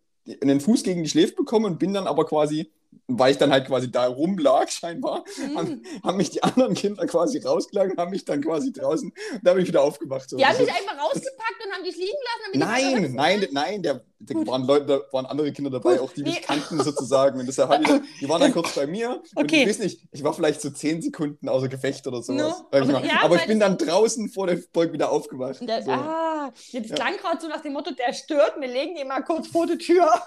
einen 0.41 0.61
Fuß 0.61 0.83
gegen 0.83 1.03
die 1.03 1.09
Schläfe 1.09 1.33
bekommen 1.33 1.65
und 1.65 1.79
bin 1.79 1.93
dann 1.93 2.05
aber 2.07 2.25
quasi 2.25 2.71
weil 3.09 3.31
ich 3.31 3.37
dann 3.37 3.51
halt 3.51 3.67
quasi 3.67 3.91
da 3.91 4.05
rumlag, 4.05 4.69
scheinbar, 4.69 5.23
mhm. 5.37 5.57
haben, 5.57 5.83
haben, 6.03 6.17
mich 6.17 6.29
die 6.29 6.43
anderen 6.43 6.75
Kinder 6.75 7.05
quasi 7.07 7.39
rausgelagen, 7.39 7.97
haben 7.97 8.11
mich 8.11 8.23
dann 8.23 8.41
quasi 8.41 8.71
draußen, 8.71 9.11
da 9.43 9.53
bin 9.53 9.63
ich 9.63 9.67
wieder 9.67 9.81
aufgewacht. 9.81 10.29
So. 10.29 10.37
Die 10.37 10.45
haben 10.45 10.57
dich 10.57 10.69
einfach 10.69 10.97
rausgepackt 11.03 11.65
und 11.65 11.73
haben 11.73 11.83
dich 11.83 11.97
liegen 11.97 12.17
lassen? 12.53 12.59
Nein, 12.59 13.13
nein, 13.15 13.47
nein, 13.51 13.83
der, 13.83 14.03
da 14.19 14.35
waren 14.47 14.65
Leute, 14.65 14.85
da 14.85 15.01
waren 15.11 15.25
andere 15.25 15.51
Kinder 15.51 15.71
dabei, 15.71 15.93
Gut. 15.93 16.01
auch 16.01 16.13
die 16.13 16.23
mich 16.23 16.35
nee. 16.35 16.41
kannten 16.41 16.83
sozusagen. 16.83 17.39
Und 17.39 17.47
deshalb 17.47 17.69
halt 17.69 17.87
ich, 17.87 18.19
die 18.19 18.29
waren 18.29 18.41
dann 18.41 18.53
kurz 18.53 18.75
bei 18.75 18.85
mir. 18.85 19.21
Okay. 19.35 19.41
Und 19.41 19.53
ich 19.53 19.69
weiß 19.69 19.79
nicht, 19.79 20.01
ich 20.11 20.23
war 20.23 20.33
vielleicht 20.33 20.61
so 20.61 20.69
zehn 20.69 21.01
Sekunden 21.01 21.49
außer 21.49 21.67
Gefecht 21.67 22.05
oder 22.05 22.21
sowas. 22.21 22.59
No. 22.59 22.79
Aber, 22.79 23.05
ja, 23.05 23.21
aber 23.23 23.37
ich 23.37 23.47
bin 23.47 23.59
dann 23.59 23.77
draußen 23.77 24.29
vor 24.29 24.47
der 24.47 24.59
Burg 24.71 24.93
wieder 24.93 25.11
aufgewacht. 25.11 25.59
Der, 25.61 25.83
so. 25.83 25.91
Ah, 25.91 26.51
das 26.73 26.89
ja. 26.89 26.95
klang 26.95 27.17
gerade 27.17 27.41
so 27.41 27.47
nach 27.47 27.61
dem 27.61 27.73
Motto, 27.73 27.91
der 27.91 28.13
stört, 28.13 28.59
wir 28.59 28.67
legen 28.67 28.97
ihn 28.97 29.07
mal 29.07 29.21
kurz 29.21 29.47
vor 29.47 29.65
die 29.65 29.77
Tür. 29.77 30.07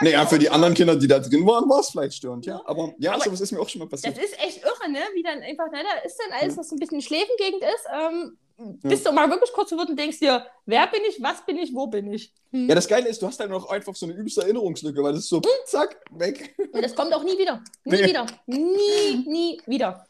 das 0.00 0.10
ja 0.10 0.18
naja, 0.18 0.26
für 0.26 0.38
die 0.38 0.50
anderen 0.50 0.74
Kinder, 0.74 0.96
die 0.96 1.08
da 1.08 1.18
drin 1.18 1.46
waren, 1.46 1.68
war 1.68 1.80
es 1.80 1.90
vielleicht 1.90 2.14
störend, 2.14 2.46
ja. 2.46 2.60
Aber 2.64 2.94
ja, 2.98 3.12
aber 3.12 3.24
sowas 3.24 3.40
ist 3.40 3.52
mir 3.52 3.60
auch 3.60 3.68
schon 3.68 3.80
mal 3.80 3.88
passiert. 3.88 4.16
Das 4.16 4.24
ist 4.24 4.38
echt 4.38 4.62
irre, 4.62 4.90
ne? 4.90 5.00
Wie 5.14 5.22
dann 5.22 5.40
einfach, 5.42 5.70
ne, 5.70 5.78
da 5.82 6.06
ist 6.06 6.18
dann 6.18 6.38
alles, 6.40 6.56
was 6.56 6.68
so 6.68 6.76
ein 6.76 6.78
bisschen 6.78 7.00
Schläfengegend 7.00 7.62
ist. 7.62 7.86
Ähm, 7.92 8.38
bist 8.82 9.06
du 9.06 9.12
mal 9.12 9.30
wirklich 9.30 9.52
kurz 9.52 9.68
verwirrt 9.68 9.90
und 9.90 9.98
denkst 9.98 10.18
dir, 10.18 10.44
wer 10.66 10.86
bin 10.88 11.00
ich, 11.08 11.22
was 11.22 11.44
bin 11.46 11.58
ich, 11.58 11.72
wo 11.72 11.86
bin 11.86 12.12
ich? 12.12 12.32
Hm. 12.50 12.68
Ja, 12.68 12.74
das 12.74 12.88
Geile 12.88 13.08
ist, 13.08 13.22
du 13.22 13.26
hast 13.28 13.38
dann 13.38 13.50
noch 13.50 13.68
einfach 13.70 13.94
so 13.94 14.06
eine 14.06 14.14
übelste 14.14 14.42
Erinnerungslücke, 14.42 15.00
weil 15.02 15.12
das 15.12 15.22
ist 15.22 15.28
so, 15.28 15.36
hm. 15.36 15.50
zack, 15.66 16.00
weg. 16.10 16.54
Und 16.72 16.82
das 16.82 16.94
kommt 16.94 17.14
auch 17.14 17.22
nie 17.22 17.38
wieder. 17.38 17.62
Nie 17.84 17.96
nee. 17.96 18.06
wieder. 18.08 18.26
Nie, 18.46 19.24
nie 19.26 19.60
wieder. 19.66 20.06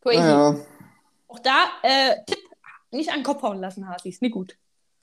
Crazy. 0.00 0.18
Naja. 0.18 0.56
Auch 1.28 1.38
da, 1.40 1.66
äh, 1.82 2.16
Tipp, 2.26 2.38
nicht 2.92 3.10
an 3.10 3.18
den 3.18 3.24
Kopf 3.24 3.42
hauen 3.42 3.60
lassen, 3.60 3.86
Hasis. 3.88 4.20
Nie 4.22 4.30
gut. 4.30 4.56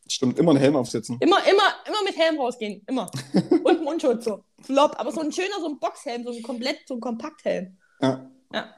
Stimmt, 0.09 0.39
immer 0.39 0.51
einen 0.51 0.59
Helm 0.59 0.75
aufsetzen. 0.75 1.17
Immer, 1.19 1.39
immer, 1.47 1.75
immer 1.87 2.03
mit 2.03 2.17
Helm 2.17 2.39
rausgehen. 2.39 2.83
Immer. 2.87 3.09
Und 3.63 3.83
Mundschutz 3.83 4.25
so. 4.25 4.43
Flop. 4.61 4.95
Aber 4.97 5.11
so 5.11 5.21
ein 5.21 5.31
schöner, 5.31 5.59
so 5.59 5.67
ein 5.67 5.79
Boxhelm, 5.79 6.23
so 6.23 6.31
ein 6.31 6.41
komplett, 6.41 6.87
so 6.87 6.95
ein 6.95 6.99
Kompakthelm. 6.99 7.77
Ja. 8.01 8.29
ja. 8.53 8.75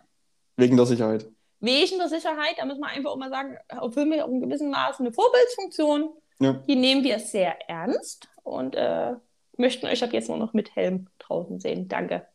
Wegen 0.58 0.78
der 0.78 0.86
Sicherheit. 0.86 1.30
Wegen 1.62 1.98
der 1.98 2.08
Sicherheit, 2.08 2.56
da 2.58 2.66
müssen 2.66 2.80
wir 2.80 2.88
einfach 2.88 3.12
auch 3.12 3.18
mal 3.18 3.30
sagen, 3.30 3.58
erfüllen 3.68 4.12
wir 4.12 4.26
auch 4.26 4.30
in 4.30 4.42
gewissem 4.42 4.70
Maße 4.70 5.00
eine 5.02 5.12
Vorbildsfunktion. 5.12 6.10
Ja. 6.40 6.54
Die 6.68 6.76
nehmen 6.76 7.04
wir 7.04 7.20
sehr 7.20 7.58
ernst 7.70 8.30
und 8.44 8.76
äh, 8.76 9.16
möchten 9.58 9.86
euch 9.88 10.04
ab 10.04 10.14
jetzt 10.14 10.30
nur 10.30 10.38
noch 10.38 10.54
mit 10.54 10.76
Helm 10.76 11.08
draußen 11.20 11.60
sehen. 11.60 11.88
Danke. 11.90 12.26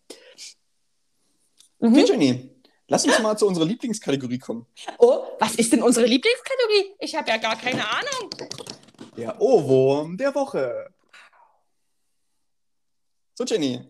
Mhm. 1.81 1.97
Jenny, 1.97 2.51
lass 2.89 3.05
uns 3.07 3.19
mal 3.21 3.37
zu 3.37 3.47
unserer 3.47 3.65
Lieblingskategorie 3.65 4.39
kommen. 4.39 4.67
Oh, 4.99 5.25
was 5.39 5.55
ist 5.57 5.73
denn 5.73 5.83
unsere 5.83 6.07
Lieblingskategorie? 6.07 6.95
Ich 6.99 7.15
habe 7.15 7.31
ja 7.31 7.39
gar 7.39 7.57
keine 7.57 7.83
Ahnung. 7.89 8.31
Der 9.17 9.41
Ohrwurm 9.41 10.17
der 10.17 10.35
Woche. 10.35 10.93
So, 13.35 13.45
Jenny. 13.45 13.81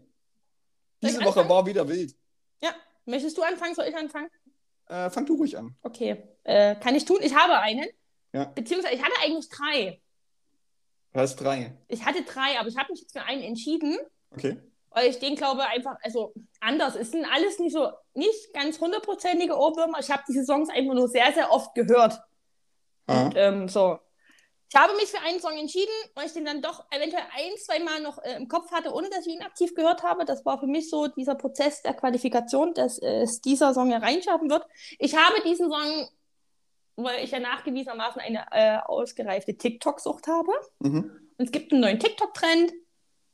Diese 1.03 1.19
Woche 1.19 1.41
anfangen? 1.41 1.49
war 1.49 1.67
wieder 1.67 1.89
wild. 1.89 2.15
Ja. 2.63 2.75
Möchtest 3.05 3.37
du 3.37 3.43
anfangen? 3.43 3.75
Soll 3.75 3.87
ich 3.87 3.97
anfangen? 3.97 4.29
Äh, 4.87 5.11
fang 5.11 5.27
du 5.27 5.37
ruhig 5.37 5.57
an. 5.57 5.77
Okay. 5.83 6.23
Äh, 6.45 6.77
kann 6.77 6.95
ich 6.95 7.05
tun? 7.05 7.19
Ich 7.23 7.35
habe 7.35 7.59
einen. 7.59 7.87
Ja. 8.33 8.45
Beziehungsweise 8.45 8.95
ich 8.95 9.03
hatte 9.03 9.15
eigentlich 9.23 9.49
drei. 9.49 10.01
Du 11.13 11.21
hast 11.21 11.37
drei. 11.37 11.77
Ich 11.89 12.05
hatte 12.05 12.23
drei, 12.23 12.59
aber 12.59 12.69
ich 12.69 12.77
habe 12.77 12.93
mich 12.93 13.01
jetzt 13.01 13.13
für 13.13 13.23
einen 13.23 13.43
entschieden. 13.43 13.99
Okay. 14.31 14.59
Weil 14.91 15.09
ich 15.09 15.19
den 15.19 15.37
glaube 15.37 15.65
einfach, 15.65 15.97
also 16.03 16.35
anders. 16.61 16.97
Es 16.97 17.11
sind 17.11 17.25
alles 17.25 17.59
nicht 17.59 17.73
so, 17.73 17.91
nicht 18.15 18.53
ganz 18.53 18.81
hundertprozentige 18.81 19.57
Ohrwürmer. 19.57 19.99
Ich 20.01 20.11
habe 20.11 20.23
diese 20.29 20.45
Songs 20.45 20.69
einfach 20.69 20.95
nur 20.95 21.09
sehr, 21.09 21.33
sehr 21.33 21.51
oft 21.51 21.75
gehört. 21.75 22.21
Und 23.07 23.35
ähm, 23.37 23.69
so, 23.69 23.99
ich 24.75 24.81
habe 24.81 24.95
mich 24.97 25.07
für 25.07 25.21
einen 25.21 25.39
Song 25.39 25.57
entschieden, 25.57 25.93
weil 26.17 26.27
ich 26.27 26.33
den 26.33 26.45
dann 26.45 26.61
doch 26.61 26.85
eventuell 26.91 27.23
ein, 27.33 27.57
zwei 27.59 27.79
Mal 27.79 28.03
noch 28.03 28.19
äh, 28.25 28.35
im 28.35 28.49
Kopf 28.49 28.73
hatte, 28.73 28.93
ohne 28.93 29.09
dass 29.09 29.25
ich 29.25 29.35
ihn 29.35 29.43
aktiv 29.43 29.73
gehört 29.73 30.03
habe. 30.03 30.25
Das 30.25 30.45
war 30.45 30.59
für 30.59 30.67
mich 30.67 30.91
so 30.91 31.07
dieser 31.07 31.37
Prozess 31.37 31.83
der 31.83 31.95
Qualifikation, 31.95 32.75
dass 32.75 32.99
äh, 32.99 33.23
es 33.23 33.41
dieser 33.41 33.73
Song 33.73 33.93
hereinschaffen 33.93 34.51
wird. 34.51 34.67
Ich 34.99 35.15
habe 35.15 35.41
diesen 35.45 35.71
Song, 35.71 36.09
weil 36.97 37.23
ich 37.23 37.31
ja 37.31 37.39
nachgewiesenermaßen 37.39 38.21
eine 38.21 38.47
äh, 38.51 38.79
ausgereifte 38.85 39.57
TikTok-Sucht 39.57 40.27
habe. 40.27 40.51
Mhm. 40.81 41.21
Und 41.39 41.45
es 41.45 41.53
gibt 41.53 41.71
einen 41.71 41.81
neuen 41.81 42.01
TikTok-Trend 42.01 42.73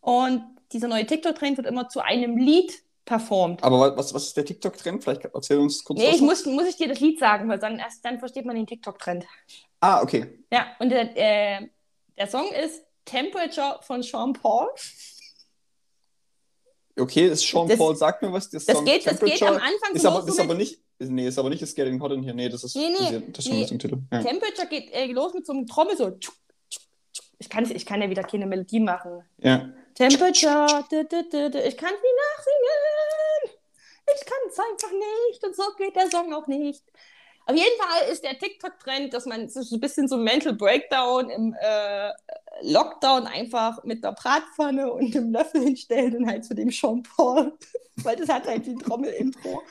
und 0.00 0.44
dieser 0.72 0.88
neue 0.88 1.06
TikTok-Trend 1.06 1.56
wird 1.56 1.66
immer 1.66 1.88
zu 1.88 2.00
einem 2.00 2.36
Lied 2.36 2.82
performt. 3.10 3.64
Aber 3.64 3.96
was, 3.96 4.14
was 4.14 4.28
ist 4.28 4.36
der 4.36 4.44
TikTok-Trend? 4.44 5.02
Vielleicht 5.02 5.24
erzähl 5.24 5.58
uns 5.58 5.82
kurz 5.82 5.98
nee. 5.98 6.10
Ich 6.10 6.20
muss, 6.20 6.46
muss 6.46 6.68
ich 6.68 6.76
dir 6.76 6.86
das 6.86 7.00
Lied 7.00 7.18
sagen, 7.18 7.48
weil 7.48 7.58
dann, 7.58 7.80
erst 7.80 8.04
dann 8.04 8.20
versteht 8.20 8.46
man 8.46 8.54
den 8.54 8.68
TikTok-Trend. 8.68 9.26
Ah, 9.80 10.00
okay. 10.00 10.38
Ja, 10.52 10.68
und 10.78 10.90
der, 10.90 11.16
äh, 11.16 11.68
der 12.16 12.28
Song 12.28 12.52
ist 12.52 12.84
Temperature 13.04 13.80
von 13.82 14.04
Sean 14.04 14.32
Paul. 14.32 14.68
Okay, 16.96 17.26
ist 17.26 17.42
Sean 17.48 17.66
das, 17.66 17.78
Paul, 17.78 17.96
sagt 17.96 18.22
mir 18.22 18.32
was. 18.32 18.48
Das, 18.48 18.64
das, 18.64 18.84
geht, 18.84 19.04
das 19.04 19.18
geht 19.18 19.42
am 19.42 19.54
Anfang 19.54 19.94
ist 19.94 20.06
aber, 20.06 20.28
ist 20.28 20.38
aber 20.38 20.54
nicht, 20.54 20.80
nee, 21.00 21.26
ist 21.26 21.38
aber 21.38 21.50
nicht 21.50 21.62
das 21.62 21.74
Getting 21.74 22.00
Hot 22.00 22.12
in 22.12 22.22
hier. 22.22 22.34
Nee, 22.34 22.48
das 22.48 22.62
ist, 22.62 22.76
nee, 22.76 22.90
nee, 22.90 23.22
das 23.32 23.44
ist 23.44 23.50
schon 23.50 23.58
nee. 23.58 23.66
Titel. 23.66 23.98
Ja. 24.12 24.22
Temperature 24.22 24.68
geht 24.68 24.92
äh, 24.92 25.06
los 25.06 25.34
mit 25.34 25.44
so 25.44 25.52
einem 25.52 25.66
Trommel 25.66 25.96
so. 25.96 26.16
Ich 27.40 27.48
kann, 27.48 27.64
ich 27.74 27.86
kann 27.86 28.02
ja 28.02 28.10
wieder 28.10 28.22
keine 28.22 28.46
Melodie 28.46 28.80
machen. 28.80 29.24
Ja. 29.38 29.70
Temperature, 29.94 30.84
du, 30.90 31.04
du, 31.04 31.50
du, 31.50 31.62
ich 31.62 31.76
kann 31.76 31.92
es 31.94 32.02
nie 32.02 32.16
nachsingen. 32.36 33.56
Ich 34.14 34.26
kann 34.26 34.38
es 34.48 34.58
einfach 34.58 34.92
nicht 34.92 35.44
und 35.44 35.56
so 35.56 35.62
geht 35.78 35.96
der 35.96 36.10
Song 36.10 36.34
auch 36.34 36.46
nicht. 36.46 36.84
Auf 37.46 37.56
jeden 37.56 37.80
Fall 37.80 38.12
ist 38.12 38.22
der 38.22 38.38
TikTok-Trend, 38.38 39.14
dass 39.14 39.24
man 39.24 39.48
so 39.48 39.74
ein 39.74 39.80
bisschen 39.80 40.06
so 40.06 40.18
Mental 40.18 40.52
Breakdown 40.52 41.30
im 41.30 41.56
äh, 41.58 42.10
Lockdown 42.62 43.26
einfach 43.26 43.82
mit 43.84 44.04
der 44.04 44.12
Bratpfanne 44.12 44.92
und 44.92 45.14
einem 45.16 45.32
Löffel 45.32 45.62
hinstellt 45.62 46.14
und 46.14 46.26
halt 46.26 46.44
zu 46.44 46.54
dem 46.54 46.70
Jean 46.70 47.02
Paul, 47.02 47.56
weil 47.96 48.16
das 48.16 48.28
hat 48.28 48.46
halt 48.46 48.66
die 48.66 48.74
Trommel-Intro. 48.74 49.62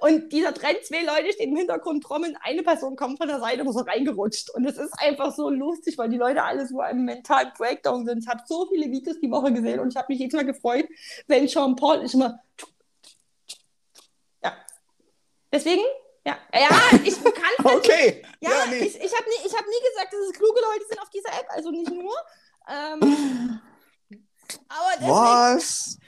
Und 0.00 0.32
dieser 0.32 0.54
Trend, 0.54 0.78
zwei 0.84 1.02
Leute 1.02 1.32
stehen 1.32 1.50
im 1.50 1.56
Hintergrund 1.56 2.04
trommeln, 2.04 2.36
eine 2.42 2.62
Person 2.62 2.96
kommt 2.96 3.18
von 3.18 3.28
der 3.28 3.40
Seite 3.40 3.62
und 3.64 3.72
so 3.72 3.80
reingerutscht. 3.80 4.50
Und 4.50 4.64
es 4.66 4.78
ist 4.78 4.94
einfach 4.98 5.34
so 5.34 5.50
lustig, 5.50 5.98
weil 5.98 6.08
die 6.08 6.18
Leute 6.18 6.42
alle 6.42 6.66
so 6.66 6.80
einem 6.80 7.04
mentalen 7.04 7.52
Breakdown 7.56 8.06
sind. 8.06 8.24
Ich 8.24 8.28
habe 8.28 8.42
so 8.46 8.66
viele 8.66 8.90
Videos 8.90 9.20
die 9.20 9.30
Woche 9.30 9.52
gesehen 9.52 9.80
und 9.80 9.88
ich 9.88 9.96
habe 9.96 10.06
mich 10.08 10.18
jedes 10.18 10.34
Mal 10.34 10.44
gefreut, 10.44 10.86
wenn 11.26 11.46
Jean 11.46 11.76
Paul 11.76 11.98
ist 11.98 12.14
immer. 12.14 12.40
Ja. 14.42 14.54
Deswegen 15.52 15.82
ja, 16.26 16.36
ja 16.52 16.70
ich 17.04 17.22
kann 17.22 17.64
Okay. 17.76 18.24
Ja, 18.40 18.50
ja 18.50 18.66
nee. 18.70 18.78
ich, 18.78 18.96
ich 18.96 19.12
habe 19.14 19.24
nie, 19.28 19.50
hab 19.50 19.66
nie 19.66 19.88
gesagt, 19.90 20.12
dass 20.12 20.20
es 20.20 20.32
kluge 20.32 20.60
Leute 20.60 20.86
sind 20.88 21.00
auf 21.00 21.10
dieser 21.10 21.28
App, 21.28 21.46
also 21.50 21.70
nicht 21.70 21.90
nur. 21.90 22.14
Ähm, 22.68 23.60
aber 24.68 24.92
deswegen, 24.94 25.10
Was? 25.10 25.98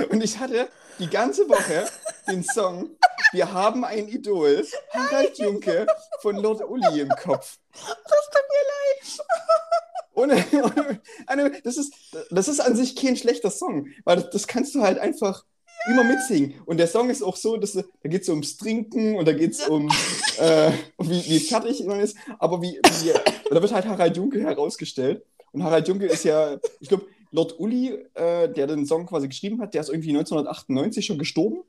Und 0.10 0.24
ich 0.24 0.38
hatte 0.38 0.70
die 1.00 1.10
ganze 1.10 1.48
Woche 1.50 1.88
den 2.28 2.44
Song 2.44 2.98
Wir 3.32 3.52
haben 3.52 3.84
ein 3.84 4.08
Idol, 4.08 4.66
Harald 4.92 5.38
Junke 5.38 5.88
von 6.22 6.36
Lord 6.38 6.62
Uli 6.68 7.02
im 7.02 7.10
Kopf. 7.10 7.58
Das 7.74 8.30
tut 8.30 8.44
mir 8.50 8.66
leid. 8.68 9.28
Ohne, 10.14 10.46
ohne, 11.32 11.62
das, 11.62 11.78
ist, 11.78 11.94
das 12.32 12.48
ist 12.48 12.60
an 12.60 12.76
sich 12.76 12.96
kein 12.96 13.16
schlechter 13.16 13.52
Song, 13.52 13.88
weil 14.04 14.18
das, 14.18 14.30
das 14.32 14.48
kannst 14.48 14.74
du 14.74 14.82
halt 14.82 14.98
einfach 14.98 15.46
immer 15.90 16.04
mitsingen. 16.04 16.56
Und 16.66 16.78
der 16.78 16.88
Song 16.88 17.10
ist 17.10 17.22
auch 17.22 17.36
so, 17.36 17.58
dass 17.58 17.74
da 17.74 17.84
geht 18.04 18.24
es 18.24 18.30
ums 18.30 18.58
Trinken 18.58 19.16
und 19.16 19.28
da 19.28 19.34
geht 19.34 19.52
es 19.52 19.68
um, 19.68 19.90
äh, 20.40 20.72
wie, 21.00 21.26
wie 21.26 21.40
fertig 21.40 21.84
man 21.86 22.00
ist. 22.00 22.18
Aber 22.40 22.62
wie, 22.62 22.80
wie 23.02 23.14
da 23.50 23.62
wird 23.62 23.74
halt 23.74 23.86
Harald 23.86 24.18
Junke 24.18 24.42
herausgestellt. 24.42 25.24
Und 25.52 25.64
Harald 25.64 25.88
Junke 25.88 26.06
ist 26.06 26.24
ja, 26.24 26.58
ich 26.80 26.90
glaube, 26.90 27.06
Lord 27.32 27.60
Uli, 27.60 27.90
äh, 28.14 28.50
der 28.50 28.68
den 28.68 28.86
Song 28.86 29.06
quasi 29.06 29.28
geschrieben 29.28 29.62
hat, 29.62 29.74
der 29.74 29.82
ist 29.82 29.90
irgendwie 29.90 30.10
1998 30.10 31.06
schon 31.06 31.18
gestorben. 31.18 31.64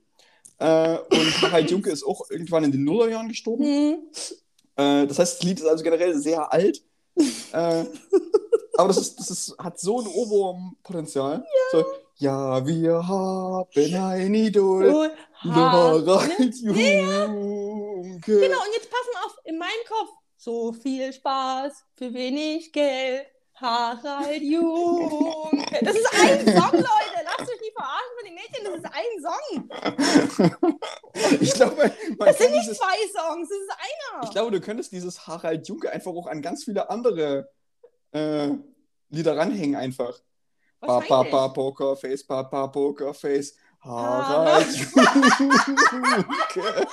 Äh, 0.58 0.98
und 0.98 1.42
Harald 1.42 1.70
Junke 1.70 1.90
ist 1.90 2.04
auch 2.04 2.28
irgendwann 2.30 2.64
in 2.64 2.72
den 2.72 2.84
Nullerjahren 2.84 3.28
gestorben. 3.28 3.64
Mhm. 3.64 3.98
Äh, 4.76 5.06
das 5.06 5.18
heißt, 5.18 5.38
das 5.38 5.42
Lied 5.42 5.60
ist 5.60 5.66
also 5.66 5.84
generell 5.84 6.16
sehr 6.18 6.52
alt. 6.52 6.82
Äh, 7.50 7.84
aber 8.76 8.88
das, 8.88 8.98
ist, 8.98 9.18
das 9.18 9.28
ist, 9.28 9.56
hat 9.58 9.80
so 9.80 10.00
ein 10.00 10.06
Ohrwurmpotenzial. 10.06 11.38
Ja. 11.38 11.42
So, 11.72 11.84
ja, 12.18 12.66
wir 12.66 13.06
haben 13.06 13.68
ein 13.76 14.34
Idol. 14.34 15.12
Harald 15.34 16.54
Junke. 16.56 16.76
Genau, 18.26 18.58
und 18.58 18.74
jetzt 18.74 18.90
passen 18.90 19.14
auf, 19.24 19.38
in 19.44 19.56
meinem 19.56 19.84
Kopf. 19.88 20.10
So 20.36 20.72
viel 20.72 21.12
Spaß 21.12 21.84
für 21.96 22.12
wenig 22.12 22.72
Geld. 22.72 23.26
Harald 23.54 24.42
Junke. 24.42 25.84
Das 25.84 25.94
ist 25.94 26.08
ein 26.12 26.46
Song, 26.56 26.72
Leute. 26.72 27.24
Lasst 27.24 27.50
euch 27.50 27.60
nicht 27.60 27.74
verarschen 27.76 28.14
von 28.16 28.24
den 28.24 28.34
Mädchen. 28.34 28.64
Das 28.64 28.74
ist 28.76 28.86
ein 28.92 29.14
Song. 29.22 30.58
Ich 31.40 31.52
glaube, 31.52 31.92
das 32.20 32.38
sind 32.38 32.52
nicht 32.52 32.62
dieses, 32.62 32.78
zwei 32.78 32.96
Songs. 33.12 33.48
Das 33.48 33.58
ist 33.58 33.70
einer. 33.70 34.22
Ich 34.24 34.30
glaube, 34.30 34.52
du 34.52 34.60
könntest 34.60 34.92
dieses 34.92 35.26
Harald 35.26 35.66
Junke 35.66 35.90
einfach 35.90 36.12
auch 36.12 36.28
an 36.28 36.42
ganz 36.42 36.64
viele 36.64 36.88
andere 36.90 37.50
äh, 38.12 38.50
Lieder 39.08 39.36
ranhängen 39.36 39.74
einfach. 39.74 40.20
Papa 40.80 41.48
Pokerface, 41.54 42.22
Papa 42.26 42.68
Pokerface, 42.68 43.54
Harald 43.80 44.66
Junke. 44.66 46.86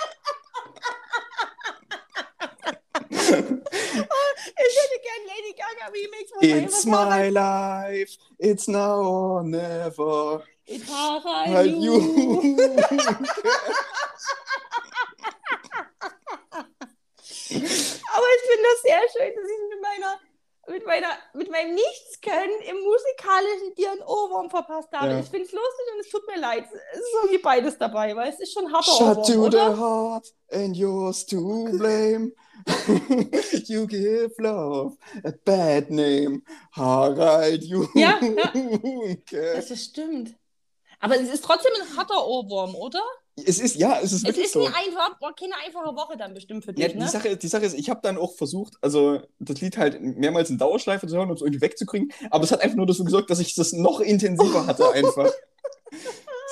Ich 4.57 4.77
hätte 4.77 4.99
gern 5.01 5.25
Lady 5.27 5.53
Gaga 5.55 5.87
Remix. 5.91 6.31
It's 6.41 6.85
my 6.85 7.29
life, 7.29 8.17
it's 8.39 8.67
now 8.67 9.01
or 9.01 9.43
never. 9.43 10.43
It's 10.65 10.87
Harald 10.89 11.67
Junke. 11.81 12.65
Aber 18.15 18.27
ich 18.35 18.43
finde 18.49 18.63
das 18.63 18.81
sehr 18.81 19.03
schön, 19.11 19.31
dass 19.35 19.49
mit 20.67 20.85
meiner 20.85 21.07
mit, 21.33 21.49
meinem 21.51 21.75
Nichtskönnen 21.75 22.61
im 22.69 22.77
musikalischen 22.81 23.75
dir 23.77 23.91
einen 23.91 24.01
Ohrwurm 24.01 24.49
verpasst 24.49 24.89
habe. 24.93 25.11
Ja. 25.11 25.19
Ich 25.19 25.27
finde 25.27 25.45
es 25.45 25.51
lustig 25.51 25.85
und 25.93 25.99
es 26.01 26.09
tut 26.09 26.27
mir 26.27 26.39
leid. 26.39 26.65
Es 26.93 26.99
ist 26.99 27.13
irgendwie 27.21 27.41
beides 27.41 27.77
dabei, 27.77 28.15
weil 28.15 28.29
es 28.29 28.39
ist 28.39 28.53
schon 28.53 28.71
harter 28.71 28.91
Shut 28.91 29.17
Ohrwurm, 29.17 29.25
to 29.25 29.45
oder? 29.45 29.75
the 29.75 29.81
heart 29.81 30.33
and 30.51 30.77
yours 30.77 31.25
to 31.25 31.67
blame. 31.77 32.31
you 33.67 33.85
give 33.85 34.31
love 34.39 34.97
a 35.23 35.33
bad 35.43 35.89
name. 35.91 36.41
Harald 36.71 37.63
Junke. 37.63 37.99
Ja, 37.99 38.19
ja. 38.21 38.51
Das 39.55 39.83
stimmt. 39.83 40.35
Aber 40.99 41.15
es 41.15 41.29
ist 41.29 41.43
trotzdem 41.43 41.71
ein 41.79 41.97
harter 41.97 42.25
Ohrwurm, 42.25 42.75
oder? 42.75 43.01
Es 43.37 43.59
ist, 43.59 43.75
ja, 43.75 43.99
es 44.01 44.13
ist 44.13 44.25
wirklich 44.25 44.45
Es 44.45 44.47
ist 44.47 44.53
so. 44.53 44.65
einfach, 44.65 45.19
boah, 45.19 45.35
keine 45.35 45.55
einfache 45.65 45.93
Woche 45.93 46.15
dann 46.15 46.33
bestimmt 46.33 46.63
für 46.63 46.71
dich, 46.71 46.85
ja, 46.85 46.93
ne? 46.93 47.03
die, 47.03 47.11
Sache, 47.11 47.35
die 47.35 47.47
Sache 47.47 47.65
ist, 47.65 47.73
ich 47.73 47.89
habe 47.89 47.99
dann 48.01 48.17
auch 48.17 48.33
versucht, 48.33 48.75
also 48.81 49.19
das 49.39 49.59
Lied 49.59 49.77
halt 49.77 50.01
mehrmals 50.01 50.49
in 50.49 50.57
Dauerschleife 50.57 51.05
zu 51.05 51.17
hören, 51.17 51.29
um 51.29 51.35
es 51.35 51.41
irgendwie 51.41 51.59
wegzukriegen, 51.59 52.13
aber 52.29 52.45
es 52.45 52.51
hat 52.51 52.61
einfach 52.61 52.77
nur 52.77 52.85
dafür 52.85 53.03
gesorgt, 53.03 53.29
dass 53.29 53.39
ich 53.39 53.53
das 53.55 53.73
noch 53.73 53.99
intensiver 53.99 54.65
hatte 54.65 54.89
einfach. 54.93 55.29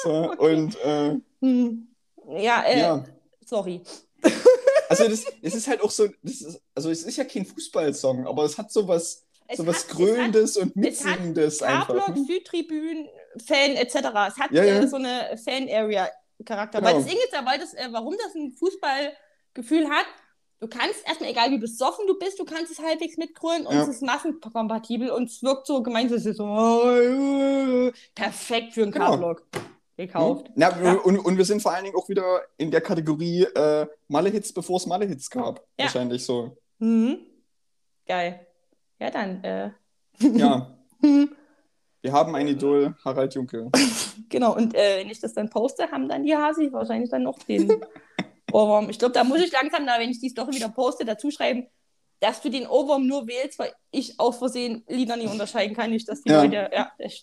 so, 0.04 0.32
okay. 0.32 0.56
und 0.56 0.76
äh, 0.82 1.16
hm. 1.40 1.88
ja, 2.38 2.64
äh, 2.64 2.80
ja, 2.80 3.06
sorry. 3.46 3.82
Also 4.90 5.08
das, 5.08 5.26
es 5.42 5.56
ist 5.56 5.68
halt 5.68 5.82
auch 5.82 5.90
so, 5.90 6.08
ist, 6.22 6.62
also 6.76 6.92
es 6.92 7.04
ist 7.04 7.18
ja 7.18 7.24
kein 7.24 7.46
Fußballsong, 7.46 8.28
aber 8.28 8.44
es 8.44 8.58
hat 8.58 8.72
sowas, 8.72 9.26
es 9.48 9.58
sowas 9.58 9.88
hat, 9.88 9.96
Grölendes 9.96 10.58
und 10.58 10.76
Mitsingendes 10.76 11.62
einfach. 11.62 11.88
K-Block, 11.88 12.16
ne? 12.16 12.26
Südtribünen, 12.26 13.08
Fan 13.44 13.72
etc. 13.76 13.96
Es 14.28 14.38
hat 14.38 14.52
Ja, 14.52 14.64
ja. 14.64 14.80
Äh, 14.82 14.88
so 14.88 14.98
eine 14.98 15.36
Fan-Area-Charakter. 16.46 16.80
Genau. 16.80 16.92
Weil 16.92 16.96
das 17.02 17.06
Ding 17.06 17.18
ist 17.18 17.34
ja, 17.34 17.46
weil 17.46 17.60
das, 17.60 17.74
äh, 17.74 17.88
warum 17.92 18.16
das 18.18 18.36
ein 18.36 18.52
Fußballgefühl 18.54 19.90
hat, 19.90 20.06
du 20.60 20.68
kannst 20.68 21.06
erstmal, 21.08 21.30
egal 21.32 21.52
wie 21.52 21.58
besoffen 21.58 22.06
du 22.08 22.18
bist, 22.18 22.40
du 22.40 22.46
kannst 22.46 22.72
es 22.72 22.80
halbwegs 22.80 23.18
mitgrölen 23.18 23.66
und 23.66 23.76
Ja. 23.76 23.82
es 23.84 23.88
ist 23.90 24.02
massenkompatibel 24.02 25.10
und 25.10 25.26
es 25.30 25.42
wirkt 25.44 25.68
so 25.68 25.82
gemeint, 25.84 26.12
es 26.12 26.26
ist 26.26 26.38
so 26.38 26.46
äh, 26.90 27.92
perfekt 28.16 28.74
für 28.74 28.84
einen 28.84 28.92
Genau. 28.92 29.12
K-Block 29.12 29.44
gekauft. 29.98 30.48
Ja, 30.56 30.76
Ja. 30.82 30.94
Und, 30.94 31.20
und 31.20 31.38
wir 31.38 31.46
sind 31.46 31.62
vor 31.62 31.74
allen 31.74 31.84
Dingen 31.86 31.96
auch 31.98 32.10
wieder 32.10 32.42
in 32.58 32.72
der 32.72 32.82
Kategorie 32.82 33.44
äh, 33.44 33.88
Malle-Hits, 34.08 34.54
bevor 34.54 34.78
es 34.78 34.86
Malle-Hits 34.86 35.30
gab. 35.30 35.60
Ja. 35.78 35.86
Wahrscheinlich 35.86 36.24
so. 36.26 36.58
Mhm. 36.80 37.20
Geil. 38.06 38.46
Ja, 39.00 39.10
dann, 39.12 39.44
äh, 39.44 39.72
Ja, 40.20 40.78
wir 42.04 42.12
haben 42.12 42.36
ein 42.36 42.50
Idol, 42.50 42.96
Harald 43.04 43.34
Junke. 43.34 43.72
genau. 44.30 44.56
Und 44.56 44.76
äh, 44.76 45.00
wenn 45.00 45.10
ich 45.10 45.22
das 45.22 45.34
dann 45.34 45.50
poste, 45.50 45.90
haben 45.90 46.10
dann 46.10 46.24
die 46.24 46.36
Hasi 46.36 46.72
wahrscheinlich 46.72 47.10
dann 47.10 47.24
noch 47.24 47.40
den 47.40 47.72
Ohrwurm. 48.52 48.90
Ich 48.90 49.00
glaube, 49.00 49.14
da 49.14 49.24
muss 49.24 49.42
ich 49.42 49.52
langsam, 49.54 49.86
da, 49.86 49.98
wenn 50.00 50.10
ich 50.10 50.20
die 50.20 50.30
Story 50.30 50.54
wieder 50.54 50.68
poste, 50.68 51.06
dazu 51.06 51.32
schreiben, 51.32 51.66
dass 52.20 52.42
du 52.42 52.50
den 52.50 52.68
Ohrwurm 52.68 53.08
nur 53.08 53.26
wählst, 53.28 53.58
weil 53.58 53.74
ich 53.90 54.20
aus 54.20 54.38
Versehen 54.38 54.84
Lieder 54.88 55.16
nicht 55.16 55.32
unterscheiden 55.32 55.76
kann. 55.76 55.92
Nicht, 55.92 56.08
dass 56.10 56.22
die 56.22 56.30
Ja. 56.30 56.44
Leute, 56.44 56.70
ja, 56.74 56.92
das 57.00 57.22